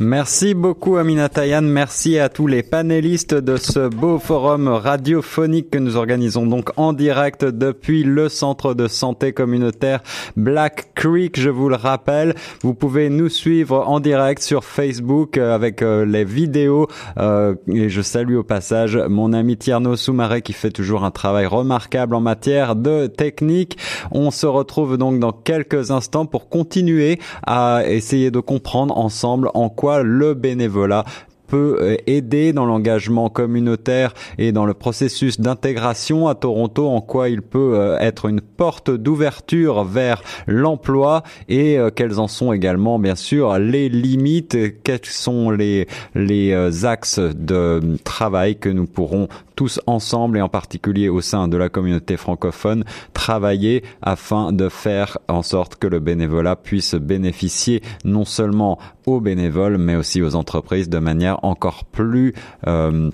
Merci 0.00 0.54
beaucoup 0.54 0.96
Amina 0.96 1.28
Tayan, 1.28 1.62
merci 1.62 2.18
à 2.18 2.28
tous 2.28 2.48
les 2.48 2.64
panélistes 2.64 3.32
de 3.32 3.56
ce 3.56 3.86
beau 3.86 4.18
forum 4.18 4.66
radiophonique 4.66 5.70
que 5.70 5.78
nous 5.78 5.96
organisons 5.96 6.46
donc 6.46 6.70
en 6.76 6.92
direct 6.92 7.44
depuis 7.44 8.02
le 8.02 8.28
centre 8.28 8.74
de 8.74 8.88
santé 8.88 9.32
communautaire 9.32 10.02
Black 10.36 10.90
Creek, 10.96 11.38
je 11.38 11.48
vous 11.48 11.68
le 11.68 11.76
rappelle. 11.76 12.34
Vous 12.62 12.74
pouvez 12.74 13.08
nous 13.08 13.28
suivre 13.28 13.84
en 13.86 14.00
direct 14.00 14.42
sur 14.42 14.64
Facebook 14.64 15.38
euh, 15.38 15.54
avec 15.54 15.80
euh, 15.80 16.04
les 16.04 16.24
vidéos 16.24 16.88
euh, 17.18 17.54
et 17.68 17.88
je 17.88 18.02
salue 18.02 18.34
au 18.34 18.42
passage 18.42 18.96
mon 18.96 19.32
ami 19.32 19.56
Tierno 19.56 19.94
Soumaré 19.94 20.42
qui 20.42 20.54
fait 20.54 20.72
toujours 20.72 21.04
un 21.04 21.12
travail 21.12 21.46
remarquable 21.46 22.16
en 22.16 22.20
matière 22.20 22.74
de 22.74 23.06
technique. 23.06 23.78
On 24.10 24.32
se 24.32 24.46
retrouve 24.46 24.98
donc 24.98 25.20
dans 25.20 25.32
quelques 25.32 25.92
instants 25.92 26.26
pour 26.26 26.48
continuer 26.48 27.20
à 27.46 27.82
essayer 27.86 28.32
de 28.32 28.40
comprendre 28.40 28.98
ensemble 28.98 29.52
en 29.54 29.68
quoi 29.68 29.83
le 29.92 30.34
bénévolat 30.34 31.04
peut 31.46 31.78
euh, 31.80 31.96
aider 32.06 32.52
dans 32.52 32.64
l'engagement 32.64 33.28
communautaire 33.28 34.14
et 34.38 34.52
dans 34.52 34.66
le 34.66 34.74
processus 34.74 35.40
d'intégration 35.40 36.28
à 36.28 36.34
Toronto, 36.34 36.88
en 36.88 37.00
quoi 37.00 37.28
il 37.28 37.42
peut 37.42 37.74
euh, 37.74 37.98
être 37.98 38.26
une 38.26 38.40
porte 38.40 38.90
d'ouverture 38.90 39.84
vers 39.84 40.22
l'emploi 40.46 41.22
et 41.48 41.78
euh, 41.78 41.90
quelles 41.94 42.18
en 42.18 42.28
sont 42.28 42.52
également 42.52 42.98
bien 42.98 43.14
sûr 43.14 43.58
les 43.58 43.88
limites, 43.88 44.56
quels 44.82 45.04
sont 45.04 45.50
les, 45.50 45.86
les 46.14 46.84
axes 46.84 47.18
de 47.18 47.98
travail 48.04 48.56
que 48.56 48.68
nous 48.68 48.86
pourrons 48.86 49.28
tous 49.56 49.80
ensemble 49.86 50.38
et 50.38 50.42
en 50.42 50.48
particulier 50.48 51.08
au 51.08 51.20
sein 51.20 51.48
de 51.48 51.56
la 51.56 51.68
communauté 51.68 52.16
francophone 52.16 52.84
travailler 53.12 53.84
afin 54.02 54.52
de 54.52 54.68
faire 54.68 55.18
en 55.28 55.42
sorte 55.42 55.76
que 55.76 55.86
le 55.86 56.00
bénévolat 56.00 56.56
puisse 56.56 56.94
bénéficier 56.94 57.82
non 58.04 58.24
seulement 58.24 58.78
aux 59.06 59.20
bénévoles 59.20 59.78
mais 59.78 59.96
aussi 59.96 60.22
aux 60.22 60.34
entreprises 60.34 60.88
de 60.88 60.98
manière 60.98 61.44
encore 61.44 61.84
plus 61.84 62.34
euh, 62.66 63.10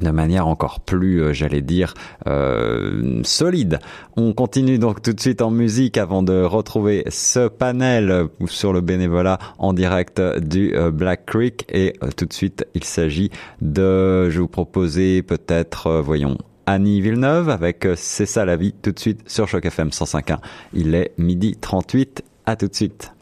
de 0.00 0.10
manière 0.10 0.46
encore 0.46 0.80
plus, 0.80 1.22
euh, 1.22 1.32
j'allais 1.32 1.60
dire, 1.60 1.94
euh, 2.26 3.20
solide. 3.24 3.78
On 4.16 4.32
continue 4.32 4.78
donc 4.78 5.02
tout 5.02 5.12
de 5.12 5.20
suite 5.20 5.42
en 5.42 5.50
musique 5.50 5.98
avant 5.98 6.22
de 6.22 6.42
retrouver 6.42 7.04
ce 7.08 7.48
panel 7.48 8.28
sur 8.46 8.72
le 8.72 8.80
bénévolat 8.80 9.38
en 9.58 9.72
direct 9.72 10.20
du 10.20 10.74
Black 10.92 11.26
Creek. 11.26 11.66
Et 11.72 11.94
tout 12.16 12.26
de 12.26 12.32
suite, 12.32 12.66
il 12.74 12.84
s'agit 12.84 13.30
de, 13.60 14.30
je 14.30 14.40
vous 14.40 14.48
proposer 14.48 15.22
peut-être, 15.22 16.00
voyons, 16.00 16.38
Annie 16.66 17.00
Villeneuve 17.00 17.48
avec 17.48 17.86
C'est 17.96 18.26
ça 18.26 18.44
la 18.44 18.56
vie, 18.56 18.72
tout 18.72 18.92
de 18.92 18.98
suite 18.98 19.28
sur 19.28 19.48
Choc 19.48 19.64
FM 19.64 19.88
105.1. 19.88 20.38
Il 20.72 20.94
est 20.94 21.12
midi 21.18 21.56
38, 21.60 22.22
à 22.46 22.56
tout 22.56 22.68
de 22.68 22.74
suite. 22.74 23.12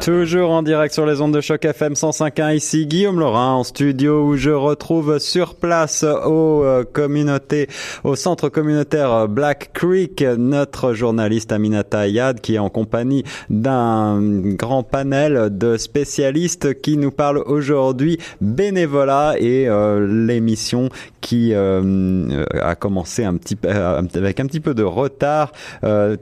Toujours 0.00 0.50
en 0.50 0.62
direct 0.62 0.92
sur 0.92 1.06
les 1.06 1.20
ondes 1.20 1.34
de 1.34 1.40
choc 1.40 1.64
FM 1.64 1.94
105.1 1.94 2.54
ici 2.54 2.86
Guillaume 2.86 3.18
Laurin 3.18 3.54
en 3.54 3.64
studio 3.64 4.24
où 4.24 4.36
je 4.36 4.50
retrouve 4.50 5.18
sur 5.18 5.54
place 5.54 6.04
aux 6.04 6.62
euh, 6.64 6.84
communautés, 6.84 7.68
au 8.04 8.14
centre 8.14 8.48
communautaire 8.48 9.26
Black 9.26 9.70
Creek 9.72 10.22
notre 10.36 10.92
journaliste 10.92 11.50
Aminata 11.50 12.00
Ayad 12.00 12.40
qui 12.40 12.56
est 12.56 12.58
en 12.58 12.68
compagnie 12.68 13.24
d'un 13.48 14.20
grand 14.20 14.82
panel 14.82 15.48
de 15.56 15.76
spécialistes 15.76 16.80
qui 16.80 16.96
nous 16.96 17.10
parlent 17.10 17.42
aujourd'hui 17.46 18.18
bénévolat 18.40 19.34
et 19.38 19.66
euh, 19.68 20.06
l'émission 20.26 20.88
qui 21.26 21.54
euh, 21.54 22.44
a 22.62 22.76
commencé 22.76 23.24
un 23.24 23.36
petit 23.36 23.56
avec 23.66 24.38
un 24.38 24.46
petit 24.46 24.60
peu 24.60 24.74
de 24.74 24.84
retard 24.84 25.50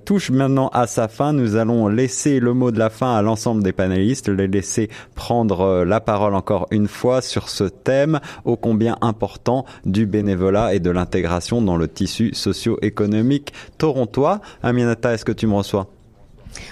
touche 0.06 0.30
maintenant 0.30 0.68
à 0.68 0.86
sa 0.86 1.08
fin. 1.08 1.34
Nous 1.34 1.56
allons 1.56 1.88
laisser 1.88 2.40
le 2.40 2.54
mot 2.54 2.70
de 2.70 2.78
la 2.78 2.88
fin 2.88 3.14
à 3.14 3.20
l'ensemble 3.20 3.62
des 3.62 3.72
panélistes, 3.72 4.30
les 4.30 4.48
laisser 4.48 4.88
prendre 5.14 5.60
euh, 5.60 5.84
la 5.84 6.00
parole 6.00 6.34
encore 6.34 6.66
une 6.70 6.88
fois 6.88 7.20
sur 7.20 7.50
ce 7.50 7.64
thème 7.64 8.20
ô 8.46 8.56
combien 8.56 8.96
important 9.02 9.66
du 9.84 10.06
bénévolat 10.06 10.74
et 10.74 10.80
de 10.80 10.90
l'intégration 10.90 11.60
dans 11.60 11.76
le 11.76 11.86
tissu 11.86 12.32
socio-économique 12.32 13.52
torontois. 13.76 14.40
Aminata, 14.62 15.12
est-ce 15.12 15.26
que 15.26 15.32
tu 15.32 15.46
me 15.46 15.54
reçois? 15.54 15.93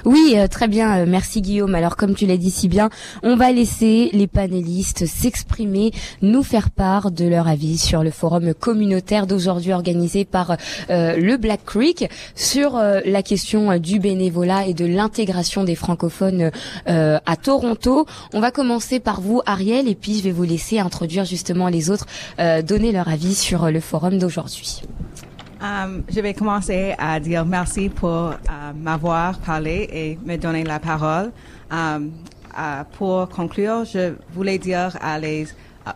Oui, 0.05 0.35
euh, 0.37 0.47
très 0.47 0.69
bien. 0.69 0.99
Euh, 0.99 1.07
merci 1.09 1.43
Guillaume. 1.43 1.75
Alors 1.75 1.97
comme 1.97 2.15
tu 2.15 2.27
l'as 2.27 2.37
dit 2.37 2.51
si 2.51 2.69
bien, 2.69 2.91
on 3.23 3.37
va 3.37 3.53
laisser 3.53 4.11
les 4.13 4.27
panélistes 4.27 5.07
s'exprimer, 5.07 5.93
nous 6.23 6.43
faire 6.43 6.71
part 6.71 7.11
de 7.11 7.27
leur 7.27 7.49
avis 7.49 7.79
sur 7.79 8.03
le 8.03 8.11
forum 8.11 8.55
communautaire 8.55 9.27
d'aujourd'hui 9.27 9.73
organisé 9.73 10.25
par 10.25 10.57
euh, 10.91 11.17
le 11.17 11.37
Black 11.37 11.65
Creek 11.65 12.09
sur 12.35 12.79
la 13.05 13.23
question 13.23 13.79
du 13.79 13.99
bénévolat 13.99 14.67
et 14.67 14.75
de 14.75 14.85
l'intégration 14.85 15.65
des 15.65 15.75
francophones 15.75 16.51
à 16.87 17.37
Toronto. 17.37 18.07
On 18.33 18.41
va 18.41 18.51
commencer 18.51 19.01
par 19.01 19.21
vous 19.21 19.41
Ariel 19.47 19.89
et 19.89 19.95
puis 19.95 20.19
je 20.19 20.23
vais 20.23 20.33
vous 20.33 20.45
laisser 20.45 20.79
introduire 20.79 21.25
justement 21.25 21.69
les 21.69 21.91
autres, 21.91 22.07
donner 22.65 22.93
leur 22.93 23.09
avis 23.09 23.35
sur 23.35 23.71
le 23.71 23.81
forum 23.81 24.19
d'aujourd'hui. 24.19 24.83
Um, 25.63 26.03
je 26.09 26.21
vais 26.21 26.35
commencer 26.35 26.93
à 26.99 27.21
dire 27.21 27.45
merci 27.45 27.89
pour 27.89 28.31
uh, 28.31 28.75
m'avoir 28.75 29.39
parlé 29.39 29.89
et 29.93 30.19
me 30.25 30.37
donner 30.37 30.65
la 30.65 30.81
parole. 30.81 31.31
pour 32.99 33.29
conclure, 33.29 33.85
je 33.85 34.15
voulais 34.35 34.59
dire 34.59 34.97
à 35.01 35.21
les 35.21 35.47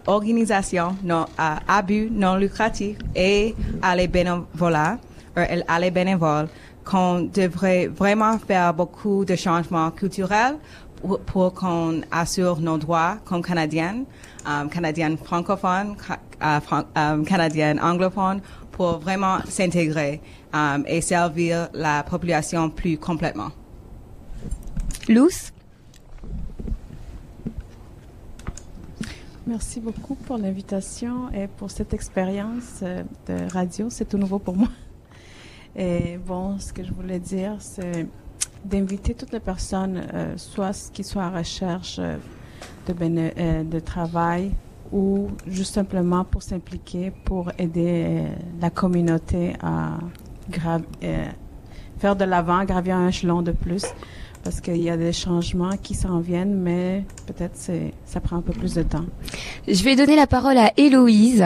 organisations 0.07 0.97
non, 1.03 1.27
à 1.37 1.59
abus 1.67 2.09
non 2.13 2.37
lucratifs 2.37 2.99
et 3.17 3.57
à 3.83 3.97
les 3.97 4.07
bénévolats, 4.07 4.99
à 5.35 5.81
les 5.81 5.91
bénévoles, 5.91 6.49
qu'on 6.85 7.23
devrait 7.23 7.89
vraiment 7.89 8.39
faire 8.39 8.73
beaucoup 8.73 9.25
de 9.25 9.35
changements 9.35 9.91
culturels 9.91 10.59
pour, 11.27 11.53
qu'on 11.55 12.03
assure 12.11 12.61
nos 12.61 12.79
droits 12.79 13.17
comme 13.25 13.43
Canadiens, 13.43 14.05
um, 14.47 14.69
Canadiennes 14.69 15.19
francophones, 15.19 15.97
uh, 16.41 16.61
um, 16.95 17.25
Canadiennes 17.25 17.81
anglophones, 17.81 18.41
pour 18.77 18.99
vraiment 18.99 19.39
s'intégrer 19.49 20.21
um, 20.53 20.85
et 20.87 21.01
servir 21.01 21.69
la 21.73 22.03
population 22.03 22.69
plus 22.69 22.99
complètement. 22.99 23.49
Luce 25.09 25.53
Merci 29.47 29.81
beaucoup 29.81 30.17
pour 30.17 30.39
l'invitation 30.39 31.33
et 31.33 31.47
pour 31.47 31.71
cette 31.71 31.95
expérience 31.95 32.81
euh, 32.83 33.05
de 33.29 33.51
radio. 33.53 33.89
C'est 33.91 34.05
tout 34.05 34.19
nouveau 34.19 34.41
pour 34.41 34.57
moi. 34.57 34.69
Et 35.77 36.19
bon, 36.19 36.59
ce 36.59 36.73
que 36.73 36.83
je 36.83 36.93
voulais 36.93 37.21
dire, 37.21 37.55
c'est 37.61 38.09
d'inviter 38.65 39.15
toutes 39.15 39.33
les 39.33 39.41
personnes, 39.41 40.03
euh, 40.15 40.37
soit 40.37 40.91
qui 40.93 41.05
soient 41.05 41.25
en 41.25 41.33
recherche 41.33 41.99
euh, 42.01 42.17
de, 42.89 42.95
euh, 43.01 43.63
de 43.63 43.81
travail 43.81 44.53
ou 44.93 45.29
juste 45.47 45.75
simplement 45.75 46.25
pour 46.25 46.43
s'impliquer, 46.43 47.13
pour 47.25 47.53
aider 47.59 48.23
la 48.61 48.71
communauté 48.71 49.55
à 49.63 49.99
faire 51.99 52.17
de 52.17 52.25
l'avant, 52.25 52.65
gravir 52.65 52.97
un 52.97 53.09
échelon 53.09 53.43
de 53.43 53.53
plus, 53.53 53.85
parce 54.45 54.61
qu'il 54.61 54.77
y 54.83 54.91
a 54.91 54.97
des 54.97 55.13
changements 55.13 55.77
qui 55.77 55.95
s'en 55.95 56.21
viennent, 56.21 56.55
mais 56.55 57.05
peut-être 57.27 57.57
ça 58.05 58.21
prend 58.21 58.37
un 58.37 58.43
peu 58.43 58.53
plus 58.53 58.75
de 58.75 58.83
temps. 58.83 59.05
Je 59.67 59.83
vais 59.83 59.97
donner 59.97 60.17
la 60.17 60.27
parole 60.27 60.59
à 60.59 60.73
Héloïse. 60.77 61.45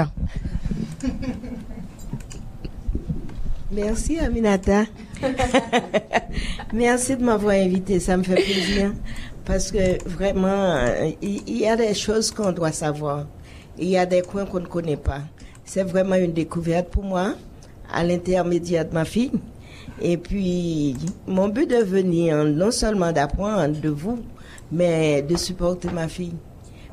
Merci 3.73 4.19
Aminata. 4.19 4.85
Merci 6.73 7.17
de 7.17 7.25
m'avoir 7.25 7.55
invité, 7.55 8.01
ça 8.01 8.17
me 8.17 8.23
fait 8.25 8.35
plaisir. 8.35 8.93
Parce 9.45 9.73
que 9.73 10.03
vraiment, 10.09 10.79
il 11.23 11.59
y, 11.59 11.67
a 11.67 11.77
des 11.77 11.95
choses 11.95 12.31
qu'on 12.31 12.53
doit 12.53 12.73
savoir. 12.73 13.27
Il 13.79 13.89
y 13.89 13.97
a 13.97 14.07
des 14.07 14.23
coins 14.23 14.45
qu'on 14.45 14.61
ne 14.61 14.67
connaît 14.67 14.97
pas. 14.97 15.21
C'est 15.65 15.83
vraiment 15.83 16.17
une 16.17 16.33
découverte 16.33 16.89
pour 16.89 17.05
moi, 17.05 17.35
à 17.93 18.05
l'intermédiaire 18.05 18.89
de 18.89 18.95
ma 18.95 19.05
fille. 19.05 19.33
Et 20.01 20.17
puis, 20.17 20.97
mon 21.27 21.49
but 21.49 21.69
de 21.69 21.77
venir, 21.77 22.45
non 22.45 22.71
seulement 22.71 23.13
d'apprendre 23.13 23.81
de 23.81 23.89
vous, 23.89 24.19
mais 24.71 25.23
de 25.23 25.37
supporter 25.37 25.91
ma 25.91 26.09
fille 26.09 26.35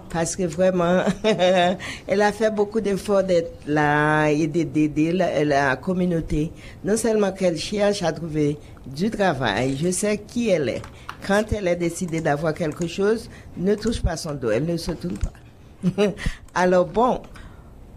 parce 0.10 0.36
que 0.36 0.44
vraiment, 0.44 1.04
elle 2.08 2.22
a 2.22 2.32
fait 2.32 2.52
beaucoup 2.52 2.82
d'efforts 2.82 3.24
d'être 3.24 3.52
là 3.68 4.28
et 4.30 4.48
d'aider 4.48 5.12
la, 5.12 5.76
communauté. 5.76 6.52
Non 6.84 6.98
seulement 6.98 7.32
qu'elle 7.32 7.58
cherche 7.58 8.04
à 8.04 8.12
trouver 8.12 8.58
du 8.86 9.10
travail, 9.10 9.78
je 9.82 9.92
sais 9.92 10.18
qui 10.18 10.50
elle 10.50 10.70
est. 10.70 10.82
Quand 11.26 11.52
elle 11.52 11.68
a 11.68 11.76
décidé 11.76 12.22
d'avoir 12.22 12.54
quelque 12.54 12.88
chose, 12.88 13.30
ne 13.58 13.76
touche 13.76 14.02
pas 14.02 14.18
son 14.18 14.34
dos, 14.34 14.52
elle 14.52 14.66
ne 14.66 14.78
se 14.78 14.92
tourne 14.92 15.18
pas. 15.18 16.04
alors 16.56 16.86
bon, 16.86 17.22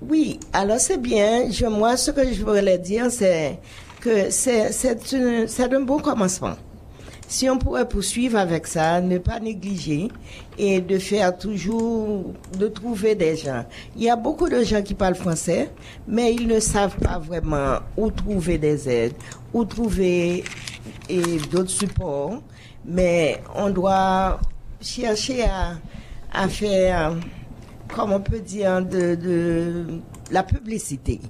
oui, 0.02 0.40
alors 0.52 0.78
c'est 0.78 1.00
bien. 1.00 1.48
Moi, 1.68 1.96
ce 1.96 2.10
que 2.10 2.32
je 2.32 2.42
voulais 2.42 2.78
dire, 2.78 3.10
c'est 3.10 3.58
que 4.00 4.30
c'est 4.30 5.72
un 5.72 5.80
bon 5.80 5.98
commencement 5.98 6.56
si 7.30 7.48
on 7.48 7.58
pourrait 7.58 7.88
poursuivre 7.88 8.36
avec 8.36 8.66
ça, 8.66 9.00
ne 9.00 9.16
pas 9.18 9.38
négliger 9.38 10.08
et 10.58 10.80
de 10.80 10.98
faire 10.98 11.38
toujours, 11.38 12.34
de 12.58 12.66
trouver 12.66 13.14
des 13.14 13.36
gens. 13.36 13.64
Il 13.96 14.02
y 14.02 14.10
a 14.10 14.16
beaucoup 14.16 14.48
de 14.48 14.64
gens 14.64 14.82
qui 14.82 14.94
parlent 14.94 15.14
français, 15.14 15.70
mais 16.08 16.34
ils 16.34 16.48
ne 16.48 16.58
savent 16.58 16.96
pas 16.96 17.20
vraiment 17.20 17.78
où 17.96 18.10
trouver 18.10 18.58
des 18.58 18.88
aides, 18.88 19.14
où 19.54 19.64
trouver 19.64 20.42
d'autres 21.50 21.70
supports. 21.70 22.42
Mais 22.84 23.42
on 23.54 23.70
doit 23.70 24.40
chercher 24.80 25.44
à, 26.32 26.48
faire, 26.48 27.16
comme 27.94 28.12
on 28.12 28.20
peut 28.20 28.40
dire, 28.40 28.82
de, 28.82 29.14
de 29.14 29.84
la 30.30 30.42
publicité. 30.42 31.20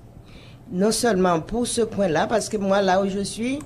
Non 0.71 0.93
seulement 0.93 1.41
pour 1.41 1.67
ce 1.67 1.83
coin-là, 1.83 2.27
parce 2.27 2.49
que 2.49 2.57
moi, 2.57 2.81
là 2.81 3.03
où 3.03 3.09
je 3.09 3.21
suis, 3.21 3.59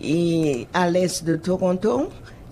et 0.00 0.66
à 0.72 0.88
l'est 0.90 1.24
de 1.24 1.36
Toronto, 1.36 2.08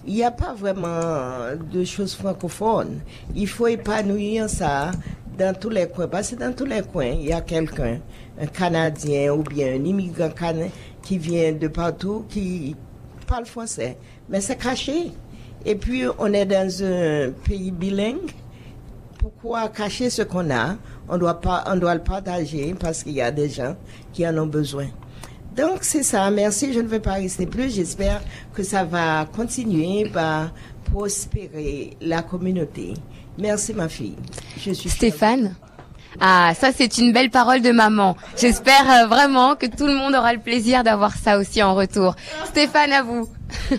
il 0.06 0.14
n'y 0.14 0.24
a 0.24 0.30
pas 0.30 0.54
vraiment 0.54 1.54
de 1.72 1.84
choses 1.84 2.14
francophones. 2.14 3.00
Il 3.34 3.48
faut 3.48 3.68
épanouir 3.68 4.48
ça 4.50 4.90
dans 5.38 5.54
tous 5.54 5.70
les 5.70 5.86
coins. 5.86 6.08
Parce 6.08 6.30
que 6.30 6.36
dans 6.36 6.52
tous 6.52 6.64
les 6.64 6.82
coins, 6.82 7.06
il 7.06 7.26
y 7.26 7.32
a 7.32 7.40
quelqu'un, 7.40 7.98
un 8.40 8.46
Canadien 8.46 9.32
ou 9.32 9.42
bien 9.42 9.74
un 9.74 9.84
immigrant 9.84 10.30
qui 11.02 11.18
vient 11.18 11.52
de 11.52 11.68
partout, 11.68 12.24
qui 12.28 12.76
parle 13.32 13.46
français. 13.46 13.96
Mais 14.28 14.42
c'est 14.42 14.56
caché. 14.56 15.10
Et 15.64 15.74
puis, 15.74 16.02
on 16.18 16.32
est 16.34 16.44
dans 16.44 16.70
un 16.84 17.30
pays 17.48 17.70
bilingue. 17.70 18.30
Pourquoi 19.18 19.68
cacher 19.68 20.10
ce 20.10 20.22
qu'on 20.22 20.50
a? 20.50 20.76
On 21.08 21.16
doit, 21.16 21.40
pas, 21.40 21.64
on 21.66 21.76
doit 21.76 21.94
le 21.94 22.02
partager 22.02 22.74
parce 22.78 23.02
qu'il 23.02 23.14
y 23.14 23.22
a 23.22 23.30
des 23.30 23.48
gens 23.48 23.74
qui 24.12 24.26
en 24.26 24.36
ont 24.36 24.46
besoin. 24.46 24.88
Donc 25.56 25.78
c'est 25.82 26.02
ça, 26.02 26.30
merci, 26.30 26.72
je 26.72 26.80
ne 26.80 26.88
vais 26.88 27.00
pas 27.00 27.14
rester 27.14 27.44
plus, 27.44 27.74
j'espère 27.74 28.22
que 28.54 28.62
ça 28.62 28.84
va 28.84 29.26
continuer 29.26 30.10
à 30.14 30.50
prospérer 30.90 31.90
la 32.00 32.22
communauté. 32.22 32.94
Merci 33.38 33.74
ma 33.74 33.88
fille. 33.88 34.16
Je 34.58 34.72
suis 34.72 34.88
Stéphane? 34.88 35.54
Ah, 36.20 36.52
ça 36.54 36.72
c'est 36.72 36.98
une 36.98 37.12
belle 37.12 37.30
parole 37.30 37.62
de 37.62 37.70
maman. 37.70 38.16
J'espère 38.36 38.90
euh, 38.90 39.06
vraiment 39.06 39.56
que 39.56 39.66
tout 39.66 39.86
le 39.86 39.94
monde 39.94 40.14
aura 40.14 40.32
le 40.32 40.40
plaisir 40.40 40.84
d'avoir 40.84 41.14
ça 41.16 41.38
aussi 41.38 41.62
en 41.62 41.74
retour. 41.74 42.16
Stéphane, 42.44 42.92
à 42.92 43.02
vous. 43.02 43.28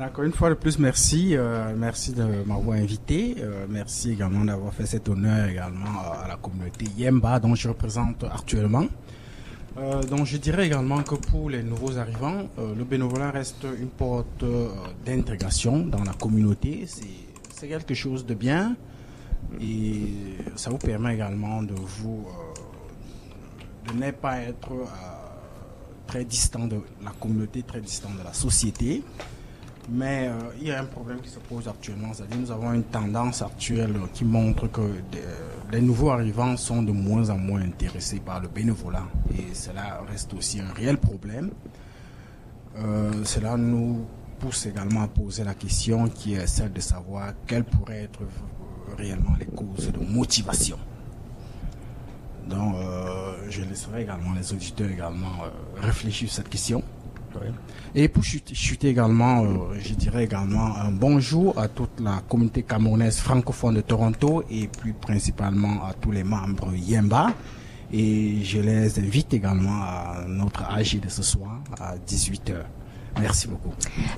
Encore 0.00 0.24
une 0.24 0.32
fois 0.32 0.48
de 0.48 0.54
plus, 0.54 0.78
merci. 0.78 1.36
Euh, 1.36 1.74
merci 1.76 2.12
de 2.12 2.24
m'avoir 2.46 2.76
invité. 2.76 3.36
Euh, 3.38 3.66
merci 3.68 4.12
également 4.12 4.44
d'avoir 4.44 4.72
fait 4.72 4.86
cet 4.86 5.08
honneur 5.08 5.48
également 5.48 6.00
à 6.24 6.26
la 6.28 6.36
communauté 6.36 6.86
Yemba 6.96 7.38
dont 7.38 7.54
je 7.54 7.68
représente 7.68 8.24
actuellement. 8.24 8.86
Donc 10.10 10.26
je 10.26 10.36
dirais 10.36 10.66
également 10.66 11.02
que 11.02 11.14
pour 11.14 11.48
les 11.48 11.62
nouveaux 11.62 11.96
arrivants, 11.96 12.42
le 12.58 12.84
bénévolat 12.84 13.30
reste 13.30 13.64
une 13.80 13.88
porte 13.88 14.44
d'intégration 15.06 15.78
dans 15.78 16.04
la 16.04 16.12
communauté. 16.12 16.86
C'est 17.54 17.68
quelque 17.68 17.94
chose 17.94 18.26
de 18.26 18.34
bien 18.34 18.76
et 19.60 20.36
ça 20.56 20.70
vous 20.70 20.78
permet 20.78 21.14
également 21.14 21.62
de 21.62 21.74
vous 21.74 22.26
de 23.88 23.92
ne 23.94 24.10
pas 24.12 24.38
être 24.38 24.72
très 26.06 26.24
distant 26.24 26.66
de 26.66 26.80
la 27.02 27.10
communauté, 27.10 27.62
très 27.62 27.80
distant 27.80 28.10
de 28.10 28.22
la 28.24 28.32
société. 28.32 29.02
Mais 29.90 30.30
il 30.60 30.68
y 30.68 30.70
a 30.70 30.80
un 30.80 30.84
problème 30.84 31.20
qui 31.20 31.28
se 31.28 31.40
pose 31.40 31.66
actuellement, 31.66 32.14
c'est-à-dire 32.14 32.38
nous 32.38 32.52
avons 32.52 32.72
une 32.72 32.84
tendance 32.84 33.42
actuelle 33.42 33.94
qui 34.14 34.24
montre 34.24 34.68
que 34.68 34.82
les 35.72 35.80
nouveaux 35.80 36.10
arrivants 36.10 36.56
sont 36.56 36.82
de 36.82 36.92
moins 36.92 37.30
en 37.30 37.38
moins 37.38 37.62
intéressés 37.62 38.20
par 38.20 38.40
le 38.40 38.48
bénévolat 38.48 39.04
et 39.36 39.54
cela 39.54 40.02
reste 40.08 40.34
aussi 40.34 40.60
un 40.60 40.72
réel 40.72 40.98
problème. 40.98 41.50
Euh, 42.76 43.24
cela 43.24 43.56
nous 43.56 44.04
pousse 44.38 44.66
également 44.66 45.02
à 45.02 45.08
poser 45.08 45.44
la 45.44 45.54
question 45.54 46.08
qui 46.08 46.34
est 46.34 46.46
celle 46.46 46.72
de 46.72 46.80
savoir 46.80 47.32
quelles 47.46 47.64
pourraient 47.64 48.02
être 48.02 48.20
réellement 48.96 49.34
les 49.38 49.46
causes 49.46 49.90
de 49.92 49.98
motivation. 49.98 50.78
Donc, 52.48 52.74
euh, 52.76 53.34
je 53.50 53.62
laisserai 53.62 54.02
également 54.02 54.32
les 54.34 54.52
auditeurs 54.52 54.90
également 54.90 55.44
euh, 55.44 55.80
réfléchir 55.80 56.28
sur 56.28 56.36
cette 56.36 56.48
question. 56.48 56.82
Et 57.94 58.08
pour 58.08 58.24
chuter, 58.24 58.88
également, 58.88 59.44
euh, 59.44 59.48
je 59.78 59.94
dirais 59.94 60.24
également 60.24 60.76
un 60.76 60.90
bonjour 60.90 61.58
à 61.58 61.68
toute 61.68 62.00
la 62.00 62.22
communauté 62.28 62.62
camerounaise 62.62 63.18
francophone 63.18 63.76
de 63.76 63.80
Toronto 63.80 64.44
et 64.50 64.68
plus 64.68 64.92
principalement 64.92 65.84
à 65.84 65.94
tous 65.94 66.10
les 66.10 66.24
membres 66.24 66.74
Yemba. 66.74 67.32
Et 67.92 68.42
je 68.42 68.58
les 68.60 68.98
invite 68.98 69.34
également 69.34 69.82
à 69.82 70.24
notre 70.26 70.62
AG 70.64 71.00
de 71.00 71.08
ce 71.08 71.22
soir 71.22 71.62
à 71.78 71.96
18h. 71.96 72.64
Merci 73.20 73.46
beaucoup. 73.46 73.70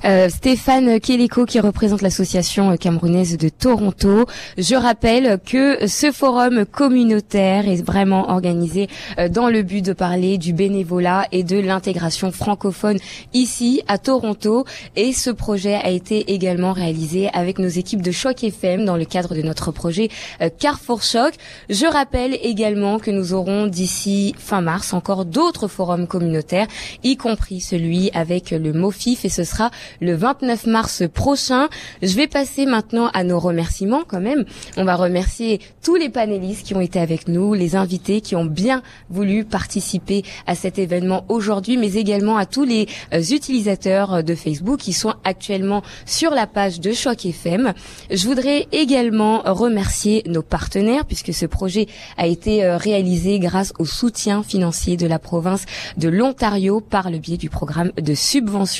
Euh, 0.05 0.29
Stéphane 0.29 0.99
Kéliko 0.99 1.45
qui 1.45 1.59
représente 1.59 2.01
l'association 2.01 2.75
camerounaise 2.77 3.37
de 3.37 3.49
Toronto. 3.49 4.25
Je 4.57 4.75
rappelle 4.75 5.39
que 5.45 5.87
ce 5.87 6.11
forum 6.11 6.65
communautaire 6.65 7.67
est 7.67 7.83
vraiment 7.83 8.29
organisé 8.29 8.87
euh, 9.19 9.27
dans 9.27 9.49
le 9.49 9.63
but 9.63 9.83
de 9.83 9.93
parler 9.93 10.37
du 10.37 10.53
bénévolat 10.53 11.27
et 11.31 11.43
de 11.43 11.59
l'intégration 11.59 12.31
francophone 12.31 12.97
ici 13.33 13.83
à 13.87 13.97
Toronto. 13.97 14.65
Et 14.95 15.11
ce 15.11 15.29
projet 15.29 15.75
a 15.75 15.89
été 15.89 16.33
également 16.33 16.71
réalisé 16.71 17.29
avec 17.33 17.59
nos 17.59 17.67
équipes 17.67 18.01
de 18.01 18.11
Choc 18.11 18.43
FM 18.43 18.85
dans 18.85 18.97
le 18.97 19.05
cadre 19.05 19.35
de 19.35 19.41
notre 19.41 19.71
projet 19.71 20.09
euh, 20.41 20.49
Carrefour 20.57 21.03
Choc. 21.03 21.33
Je 21.69 21.85
rappelle 21.85 22.37
également 22.41 22.99
que 22.99 23.11
nous 23.11 23.33
aurons 23.33 23.67
d'ici 23.67 24.35
fin 24.37 24.61
mars 24.61 24.93
encore 24.93 25.25
d'autres 25.25 25.67
forums 25.67 26.07
communautaires, 26.07 26.67
y 27.03 27.17
compris 27.17 27.59
celui 27.59 28.09
avec 28.13 28.51
le 28.51 28.73
MOFIF 28.85 29.25
et 29.25 29.29
ce 29.29 29.43
sera 29.43 29.71
le 29.99 30.13
29 30.13 30.67
mars 30.67 31.03
prochain. 31.11 31.69
Je 32.03 32.15
vais 32.15 32.27
passer 32.27 32.67
maintenant 32.67 33.09
à 33.13 33.23
nos 33.23 33.39
remerciements 33.39 34.03
quand 34.07 34.21
même. 34.21 34.45
On 34.77 34.85
va 34.85 34.95
remercier 34.95 35.59
tous 35.83 35.95
les 35.95 36.09
panélistes 36.09 36.67
qui 36.67 36.75
ont 36.75 36.81
été 36.81 36.99
avec 36.99 37.27
nous, 37.27 37.55
les 37.55 37.75
invités 37.75 38.21
qui 38.21 38.35
ont 38.35 38.45
bien 38.45 38.83
voulu 39.09 39.43
participer 39.43 40.23
à 40.45 40.53
cet 40.53 40.77
événement 40.77 41.25
aujourd'hui, 41.29 41.77
mais 41.77 41.93
également 41.93 42.37
à 42.37 42.45
tous 42.45 42.63
les 42.63 42.87
euh, 43.13 43.21
utilisateurs 43.21 44.23
de 44.23 44.35
Facebook 44.35 44.79
qui 44.79 44.93
sont 44.93 45.15
actuellement 45.23 45.81
sur 46.05 46.31
la 46.31 46.45
page 46.45 46.79
de 46.79 46.91
Choc 46.91 47.25
FM. 47.25 47.73
Je 48.11 48.27
voudrais 48.27 48.67
également 48.71 49.41
remercier 49.45 50.21
nos 50.27 50.43
partenaires 50.43 51.05
puisque 51.05 51.33
ce 51.33 51.47
projet 51.47 51.87
a 52.17 52.27
été 52.27 52.63
euh, 52.63 52.77
réalisé 52.77 53.39
grâce 53.39 53.73
au 53.79 53.85
soutien 53.85 54.43
financier 54.43 54.95
de 54.95 55.07
la 55.07 55.17
province 55.17 55.65
de 55.97 56.07
l'Ontario 56.07 56.81
par 56.81 57.09
le 57.09 57.17
biais 57.17 57.37
du 57.37 57.49
programme 57.49 57.91
de 57.97 58.13
subvention 58.13 58.74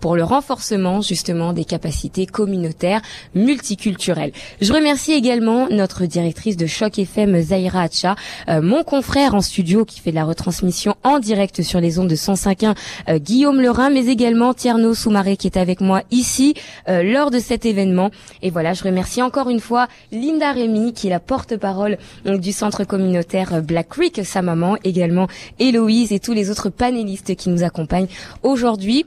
pour 0.00 0.16
le 0.16 0.24
renforcement 0.24 1.00
justement 1.00 1.52
des 1.52 1.64
capacités 1.64 2.26
communautaires 2.26 3.02
multiculturelles. 3.34 4.32
Je 4.60 4.72
remercie 4.72 5.12
également 5.12 5.68
notre 5.68 6.06
directrice 6.06 6.56
de 6.56 6.66
Choc 6.66 6.98
FM, 6.98 7.40
Zaira 7.40 7.82
Hacha, 7.82 8.16
euh, 8.48 8.62
mon 8.62 8.82
confrère 8.84 9.34
en 9.34 9.40
studio 9.40 9.84
qui 9.84 10.00
fait 10.00 10.10
de 10.10 10.16
la 10.16 10.24
retransmission 10.24 10.94
en 11.02 11.18
direct 11.18 11.62
sur 11.62 11.80
les 11.80 11.98
ondes 11.98 12.08
de 12.08 12.16
105.1, 12.16 12.74
euh, 13.08 13.18
Guillaume 13.18 13.60
Lerin, 13.60 13.90
mais 13.90 14.06
également 14.06 14.54
Tierno 14.54 14.94
Soumaré 14.94 15.36
qui 15.36 15.46
est 15.46 15.56
avec 15.56 15.80
moi 15.80 16.02
ici 16.10 16.54
euh, 16.88 17.02
lors 17.02 17.30
de 17.30 17.38
cet 17.38 17.66
événement. 17.66 18.10
Et 18.42 18.50
voilà, 18.50 18.74
je 18.74 18.84
remercie 18.84 19.22
encore 19.22 19.50
une 19.50 19.60
fois 19.60 19.88
Linda 20.12 20.52
Rémy 20.52 20.92
qui 20.92 21.08
est 21.08 21.10
la 21.10 21.20
porte-parole 21.20 21.98
du 22.24 22.52
centre 22.52 22.84
communautaire 22.84 23.62
Black 23.62 23.88
Creek, 23.88 24.20
sa 24.24 24.42
maman 24.42 24.76
également 24.84 25.28
Héloïse 25.58 26.12
et 26.12 26.20
tous 26.20 26.32
les 26.32 26.50
autres 26.50 26.68
panélistes 26.68 27.34
qui 27.36 27.48
nous 27.48 27.62
accompagnent 27.62 28.08
aujourd'hui. 28.42 29.06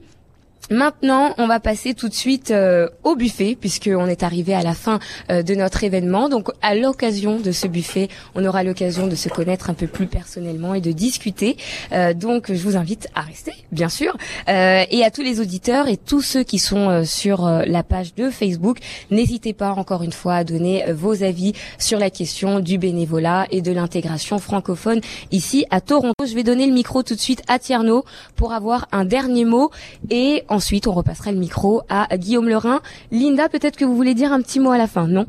Maintenant, 0.70 1.34
on 1.38 1.47
va 1.47 1.61
passer 1.61 1.93
tout 1.93 2.09
de 2.09 2.13
suite 2.13 2.51
euh, 2.51 2.89
au 3.05 3.15
buffet 3.15 3.55
puisqu'on 3.57 4.07
est 4.07 4.22
arrivé 4.22 4.53
à 4.53 4.61
la 4.61 4.74
fin 4.74 4.99
euh, 5.30 5.41
de 5.41 5.55
notre 5.55 5.86
événement. 5.86 6.28
Donc, 6.28 6.49
à 6.61 6.76
l'occasion 6.76 7.39
de 7.39 7.53
ce 7.53 7.68
buffet, 7.68 8.09
on 8.36 8.43
aura 8.45 8.63
l'occasion 8.63 9.07
de 9.07 9.15
se 9.15 9.30
connaître 9.30 9.70
un 9.70 9.74
peu 9.74 9.88
plus 9.88 10.07
personnellement 10.07 10.74
et 10.74 10.82
de 10.82 10.91
discuter. 10.91 11.55
Euh, 11.93 12.13
donc, 12.13 12.51
je 12.51 12.61
vous 12.61 12.76
invite 12.76 13.07
à 13.15 13.22
rester, 13.22 13.53
bien 13.72 13.88
sûr, 13.88 14.18
et 14.47 15.03
à 15.03 15.11
tous 15.11 15.22
les 15.22 15.39
auditeurs 15.39 15.88
et 15.88 15.95
tous 15.95 16.22
ceux 16.22 16.43
qui 16.43 16.59
sont 16.59 17.03
sur 17.05 17.45
la 17.45 17.84
page 17.84 18.13
de 18.15 18.30
Facebook, 18.30 18.80
n'hésitez 19.11 19.53
pas 19.53 19.72
encore 19.72 20.03
une 20.03 20.11
fois 20.11 20.36
à 20.36 20.43
donner 20.43 20.86
vos 20.91 21.24
avis 21.24 21.53
sur 21.78 21.99
la 21.99 22.09
question 22.09 22.59
du 22.59 22.78
bénévolat 22.78 23.47
et 23.51 23.61
de 23.61 23.72
l'intégration 23.72 24.39
francophone 24.39 25.01
ici 25.32 25.65
à 25.70 25.82
Toronto. 25.82 26.26
Je 26.26 26.34
vais 26.34 26.43
donner 26.43 26.65
le 26.65 26.74
micro 26.74 27.03
tout 27.03 27.15
de 27.15 27.20
suite 27.20 27.43
à 27.47 27.59
Tierno 27.59 28.03
pour 28.36 28.53
avoir 28.53 28.88
un 28.91 29.05
dernier 29.05 29.45
mot 29.45 29.72
et 30.09 30.43
Ensuite, 30.58 30.88
on 30.88 30.93
repassera 30.93 31.32
le 31.32 31.38
micro 31.38 31.84
à 31.88 32.18
Guillaume 32.18 32.49
Lerin. 32.49 32.82
Linda, 33.12 33.47
peut-être 33.47 33.78
que 33.78 33.86
vous 33.86 33.95
voulez 33.95 34.16
dire 34.16 34.34
un 34.34 34.41
petit 34.41 34.60
mot 34.60 34.72
à 34.72 34.80
la 34.80 34.88
fin, 34.88 35.05
non? 35.05 35.28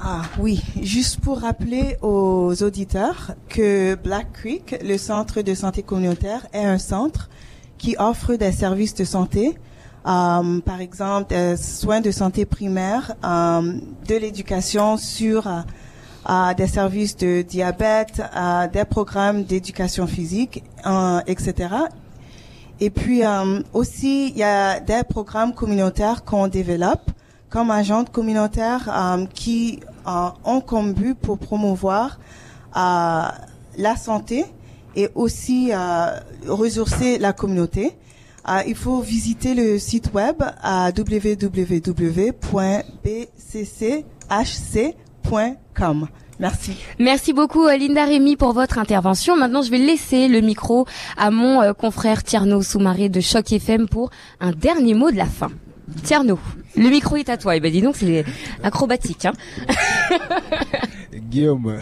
Ah 0.00 0.22
oui, 0.38 0.62
juste 0.80 1.18
pour 1.18 1.40
rappeler 1.40 1.96
aux 2.00 2.54
auditeurs 2.62 3.32
que 3.48 3.96
Black 3.96 4.32
Creek, 4.34 4.76
le 4.84 4.98
centre 4.98 5.42
de 5.42 5.52
santé 5.52 5.82
communautaire, 5.82 6.46
est 6.52 6.64
un 6.64 6.78
centre 6.78 7.28
qui 7.76 7.96
offre 7.98 8.36
des 8.36 8.52
services 8.52 8.94
de 8.94 9.02
santé, 9.02 9.58
euh, 10.06 10.60
par 10.60 10.80
exemple 10.80 11.30
des 11.30 11.56
soins 11.56 12.00
de 12.00 12.12
santé 12.12 12.44
primaires, 12.44 13.16
euh, 13.24 13.80
de 14.06 14.14
l'éducation 14.14 14.96
sur 14.96 15.48
euh, 15.48 16.54
des 16.56 16.68
services 16.68 17.16
de 17.16 17.42
diabète, 17.42 18.22
des 18.72 18.84
programmes 18.84 19.42
d'éducation 19.42 20.06
physique, 20.06 20.62
etc. 21.26 21.88
Et 22.80 22.90
puis 22.90 23.24
euh, 23.24 23.60
aussi, 23.72 24.28
il 24.28 24.36
y 24.36 24.44
a 24.44 24.78
des 24.80 25.02
programmes 25.08 25.52
communautaires 25.52 26.24
qu'on 26.24 26.48
développe 26.48 27.10
comme 27.50 27.70
agents 27.70 28.04
communautaires 28.04 28.88
euh, 28.92 29.24
qui 29.32 29.80
euh, 30.06 30.28
ont 30.44 30.60
comme 30.60 30.92
but 30.92 31.14
pour 31.14 31.38
promouvoir 31.38 32.20
la 32.74 33.96
santé 33.96 34.44
et 34.94 35.08
aussi 35.14 35.72
ressourcer 36.46 37.18
la 37.18 37.32
communauté. 37.32 37.96
il 38.66 38.76
faut 38.76 39.00
visiter 39.00 39.54
le 39.54 39.78
site 39.80 40.12
web 40.14 40.42
à 40.62 40.90
www.bcchc.com. 40.96 41.58
Merci. 46.40 46.76
Merci 46.98 47.32
beaucoup 47.32 47.66
euh, 47.66 47.76
Linda 47.76 48.04
Rémy 48.04 48.36
pour 48.36 48.52
votre 48.52 48.78
intervention. 48.78 49.36
Maintenant, 49.36 49.62
je 49.62 49.70
vais 49.70 49.78
laisser 49.78 50.28
le 50.28 50.40
micro 50.40 50.86
à 51.16 51.30
mon 51.30 51.62
euh, 51.62 51.72
confrère 51.72 52.22
Tierno 52.22 52.62
Soumaré 52.62 53.08
de 53.08 53.20
Choc 53.20 53.52
FM 53.52 53.88
pour 53.88 54.10
un 54.40 54.52
dernier 54.52 54.94
mot 54.94 55.10
de 55.10 55.16
la 55.16 55.26
fin. 55.26 55.50
Tierno, 56.04 56.38
le 56.78 56.90
micro 56.90 57.16
est 57.16 57.28
à 57.28 57.36
toi. 57.36 57.54
Et 57.54 57.58
eh 57.58 57.60
ben 57.60 57.72
dis 57.72 57.82
donc, 57.82 57.96
c'est 57.96 58.24
acrobatique. 58.62 59.26
Hein 59.26 59.32
Guillaume. 61.30 61.74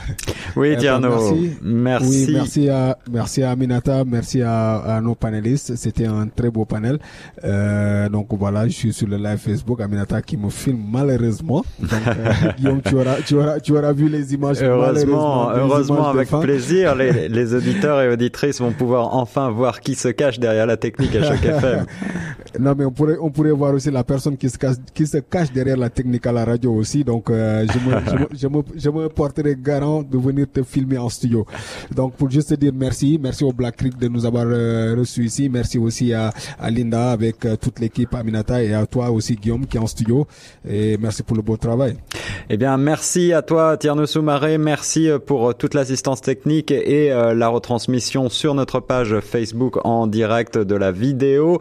Oui, 0.57 0.69
eh 0.73 0.77
ben, 0.77 1.01
merci. 1.01 1.57
merci. 1.63 2.25
Oui, 2.27 2.35
merci 2.35 2.69
à, 2.69 2.99
merci 3.11 3.43
à 3.43 3.51
Aminata, 3.51 4.05
merci 4.05 4.43
à, 4.43 4.77
à 4.77 5.01
nos 5.01 5.15
panélistes. 5.15 5.77
C'était 5.77 6.07
un 6.07 6.27
très 6.27 6.51
beau 6.51 6.65
panel. 6.65 6.99
Euh, 7.45 8.09
donc 8.09 8.29
voilà, 8.31 8.67
je 8.67 8.73
suis 8.73 8.93
sur 8.93 9.07
le 9.07 9.17
live 9.17 9.39
Facebook. 9.39 9.81
Aminata 9.81 10.23
qui 10.23 10.37
me 10.37 10.51
filme 10.51 10.83
malheureusement. 10.91 11.65
Donc, 11.79 11.91
euh, 12.07 12.53
Guillaume, 12.59 12.81
tu 12.83 12.95
auras, 12.95 13.17
tu 13.25 13.35
auras, 13.37 13.61
tu 13.61 13.73
auras 13.77 13.93
vu 13.93 14.09
les 14.09 14.35
images. 14.35 14.63
Heureusement, 14.63 15.51
heureusement, 15.51 16.09
avec 16.09 16.29
plaisir, 16.29 16.95
les, 16.95 17.29
les 17.29 17.55
auditeurs 17.55 18.01
et 18.01 18.09
auditrices 18.09 18.61
vont 18.61 18.73
pouvoir 18.73 19.15
enfin 19.15 19.51
voir 19.51 19.81
qui 19.81 19.95
se 19.95 20.09
cache 20.09 20.39
derrière 20.39 20.67
la 20.67 20.77
technique 20.77 21.15
à 21.17 21.23
chaque 21.23 21.45
FM. 21.45 21.87
non, 22.59 22.75
mais 22.77 22.85
on 22.85 22.93
pourrait, 22.93 23.19
on 23.21 23.31
pourrait 23.31 23.51
voir 23.51 23.75
aussi 23.75 23.91
la 23.91 24.05
personne 24.05 24.37
qui 24.37 24.49
se 24.49 24.59
cache, 24.59 24.77
qui 24.93 25.07
se 25.07 25.19
cache 25.19 25.53
derrière 25.53 25.77
la 25.77 25.91
technique 25.91 26.27
à 26.27 26.33
la 26.33 26.45
radio 26.45 26.75
aussi. 26.75 27.05
Donc, 27.05 27.31
euh, 27.31 27.67
je 27.73 27.79
me, 27.79 27.97
je 28.37 28.47
me, 28.49 28.63
je 28.77 28.89
me, 28.91 29.09
porterai 29.09 29.57
garant 29.57 30.03
de 30.03 30.19
venir 30.19 30.47
te 30.53 30.63
filmer 30.63 30.99
en 30.99 31.09
studio. 31.09 31.47
Donc 31.95 32.15
pour 32.15 32.31
juste 32.31 32.51
te 32.51 32.55
dire 32.55 32.73
merci, 32.75 33.19
merci 33.23 33.45
au 33.45 33.53
Black 33.53 33.77
Creek 33.77 33.99
de 33.99 34.09
nous 34.09 34.27
avoir 34.27 34.45
euh, 34.47 34.95
reçus 34.99 35.25
ici, 35.25 35.49
merci 35.49 35.79
aussi 35.79 36.13
à, 36.13 36.33
à 36.59 36.71
Linda 36.71 37.11
avec 37.11 37.45
euh, 37.45 37.57
toute 37.57 37.81
l'équipe 37.81 38.15
Aminata 38.15 38.63
et 38.63 38.75
à 38.75 38.87
toi 38.87 39.11
aussi 39.11 39.37
Guillaume 39.37 39.67
qui 39.67 39.77
est 39.77 39.81
en 39.81 39.87
studio 39.87 40.27
et 40.69 40.97
merci 40.99 41.23
pour 41.23 41.37
le 41.37 41.43
beau 41.43 41.57
travail. 41.57 41.97
Eh 42.49 42.57
bien 42.57 42.77
merci 42.77 43.33
à 43.33 43.43
toi 43.43 43.77
Tierno 43.77 44.07
Soumaré, 44.07 44.59
merci 44.59 45.09
euh, 45.09 45.19
pour 45.19 45.55
toute 45.55 45.75
l'assistance 45.75 46.21
technique 46.21 46.71
et 46.71 47.09
la 47.09 47.49
retransmission 47.49 48.29
sur 48.29 48.55
notre 48.55 48.81
page 48.81 49.21
Facebook 49.21 49.79
en 49.85 50.07
direct 50.07 50.59
de 50.59 50.75
la 50.75 50.93
vidéo. 50.93 51.59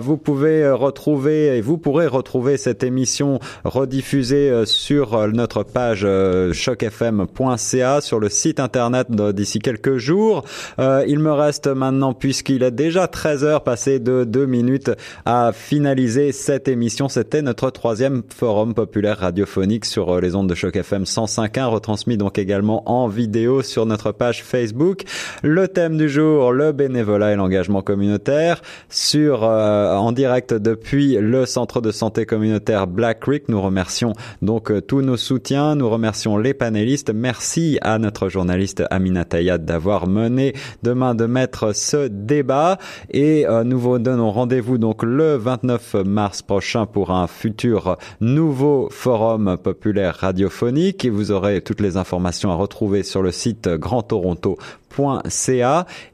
vous 0.00 0.16
pouvez 0.16 0.70
retrouver 0.70 1.56
et 1.56 1.60
vous 1.60 1.78
pourrez 1.78 2.06
retrouver 2.06 2.56
cette 2.62 2.84
émission 2.84 3.40
rediffusée 3.64 4.62
sur 4.66 5.28
notre 5.32 5.62
page 5.62 6.06
chocfm.ca 6.52 8.00
sur 8.00 8.20
le 8.20 8.28
site 8.28 8.60
internet 8.60 9.10
d'ici 9.10 9.58
quelques 9.58 9.96
jours. 9.96 10.44
Euh, 10.78 11.04
il 11.06 11.18
me 11.18 11.32
reste 11.32 11.66
maintenant, 11.66 12.14
puisqu'il 12.14 12.62
est 12.62 12.70
déjà 12.70 13.08
13 13.08 13.44
heures 13.44 13.64
passé 13.64 13.98
de 13.98 14.24
2 14.24 14.46
minutes, 14.46 14.90
à 15.24 15.52
finaliser 15.52 16.32
cette 16.32 16.68
émission. 16.68 17.08
C'était 17.08 17.42
notre 17.42 17.70
troisième 17.70 18.22
forum 18.34 18.74
populaire 18.74 19.18
radiophonique 19.18 19.84
sur 19.84 20.10
euh, 20.10 20.20
les 20.20 20.34
ondes 20.34 20.48
de 20.48 20.54
choc 20.54 20.76
FM 20.76 21.04
105.1, 21.04 21.64
retransmis 21.66 22.16
donc 22.16 22.38
également 22.38 22.88
en 22.90 23.08
vidéo 23.08 23.62
sur 23.62 23.86
notre 23.86 24.12
page 24.12 24.42
Facebook. 24.42 25.02
Le 25.42 25.68
thème 25.68 25.96
du 25.96 26.08
jour, 26.08 26.52
le 26.52 26.72
bénévolat 26.72 27.32
et 27.32 27.36
l'engagement 27.36 27.82
communautaire, 27.82 28.62
sur 28.88 29.44
euh, 29.44 29.94
en 29.94 30.12
direct 30.12 30.54
depuis 30.54 31.16
le 31.16 31.46
centre 31.46 31.80
de 31.80 31.90
santé 31.90 32.26
communautaire 32.26 32.41
Black 32.86 33.20
Creek. 33.20 33.48
Nous 33.48 33.60
remercions 33.60 34.12
donc 34.40 34.70
euh, 34.70 34.80
tous 34.80 35.00
nos 35.00 35.16
soutiens, 35.16 35.74
nous 35.74 35.88
remercions 35.88 36.36
les 36.36 36.54
panélistes. 36.54 37.10
Merci 37.14 37.78
à 37.82 37.98
notre 37.98 38.28
journaliste 38.28 38.82
Amina 38.90 39.24
Tayad 39.24 39.64
d'avoir 39.64 40.06
mené 40.06 40.54
de 40.82 40.92
main 40.92 41.14
de 41.14 41.26
maître 41.26 41.74
ce 41.74 42.08
débat 42.08 42.78
et 43.10 43.46
euh, 43.46 43.64
nous 43.64 43.78
vous 43.78 43.98
donnons 43.98 44.30
rendez-vous 44.30 44.78
donc 44.78 45.02
le 45.02 45.36
29 45.36 45.96
mars 46.04 46.42
prochain 46.42 46.86
pour 46.86 47.10
un 47.10 47.26
futur 47.26 47.96
nouveau 48.20 48.88
forum 48.90 49.56
populaire 49.62 50.16
radiophonique 50.16 51.04
et 51.04 51.10
vous 51.10 51.30
aurez 51.30 51.60
toutes 51.60 51.80
les 51.80 51.96
informations 51.96 52.50
à 52.50 52.54
retrouver 52.54 53.02
sur 53.02 53.22
le 53.22 53.30
site 53.30 53.68
Grand 53.68 54.02
Toronto 54.02 54.58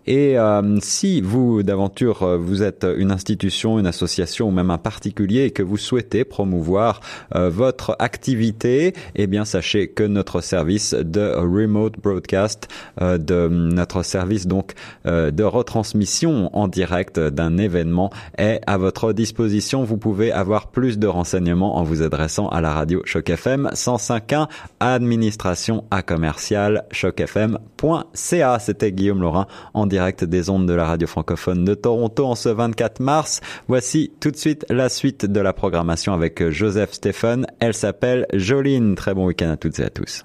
et 0.07 0.39
euh, 0.39 0.79
si 0.81 1.21
vous 1.21 1.63
d'aventure 1.63 2.23
euh, 2.23 2.39
vous 2.39 2.63
êtes 2.63 2.87
une 2.97 3.11
institution, 3.11 3.79
une 3.79 3.87
association 3.87 4.49
ou 4.49 4.51
même 4.51 4.71
un 4.71 4.79
particulier 4.79 5.45
et 5.45 5.51
que 5.51 5.63
vous 5.63 5.77
souhaitez 5.77 6.25
promouvoir 6.25 7.01
euh, 7.35 7.51
votre 7.51 7.97
activité, 7.99 8.95
eh 9.17 9.27
bien 9.27 9.45
sachez 9.45 9.89
que 9.89 10.05
notre 10.05 10.41
service 10.41 10.95
de 10.95 11.35
remote 11.37 11.99
broadcast, 12.01 12.69
de 13.01 13.49
notre 13.49 14.03
service 14.03 14.47
donc 14.47 14.73
de 15.05 15.43
retransmission 15.43 16.51
en 16.57 16.69
direct 16.69 17.19
d'un 17.19 17.59
événement 17.59 18.11
est 18.37 18.61
à 18.67 18.77
votre 18.77 19.13
disposition. 19.13 19.85
Vous 19.85 19.99
pouvez 19.99 20.33
avoir 20.33 20.69
plus 20.69 20.99
de 20.99 21.07
renseignements 21.07 21.77
en 21.77 21.83
vous 21.83 22.03
adressant 22.03 22.49
à 22.49 22.61
la 22.61 22.73
radio 22.73 23.03
Choc 23.05 23.31
FM 23.31 23.71
105.1 23.73 24.49
administration 24.81 25.85
à 25.91 26.03
commercial 26.03 26.85
chocfm.ca. 26.93 28.59
c'était 28.69 28.93
Guillaume 28.93 29.23
Laurin 29.23 29.47
en 29.73 29.87
direct 29.87 30.25
des 30.25 30.51
ondes 30.51 30.69
de 30.69 30.75
la 30.75 30.85
radio 30.85 31.09
francophone 31.09 31.65
de 31.65 31.73
Toronto 31.73 32.27
en 32.27 32.35
ce 32.35 32.51
24 32.51 33.01
mars. 33.01 33.41
Voici 33.67 34.13
tout 34.21 34.31
de 34.31 34.37
suite 34.37 34.67
la 34.69 34.91
suite 34.91 35.25
de 35.25 35.41
la 35.41 35.55
programmation 35.55 36.13
avec 36.13 36.51
Joseph 36.51 36.93
Stephen. 36.93 37.47
Elle 37.61 37.73
s'appelle 37.73 38.27
Joline. 38.35 38.95
Très 38.95 39.15
bon 39.15 39.27
week-end 39.27 39.49
à 39.49 39.57
toutes 39.57 39.79
et 39.79 39.85
à 39.85 39.91
tous. 39.91 40.17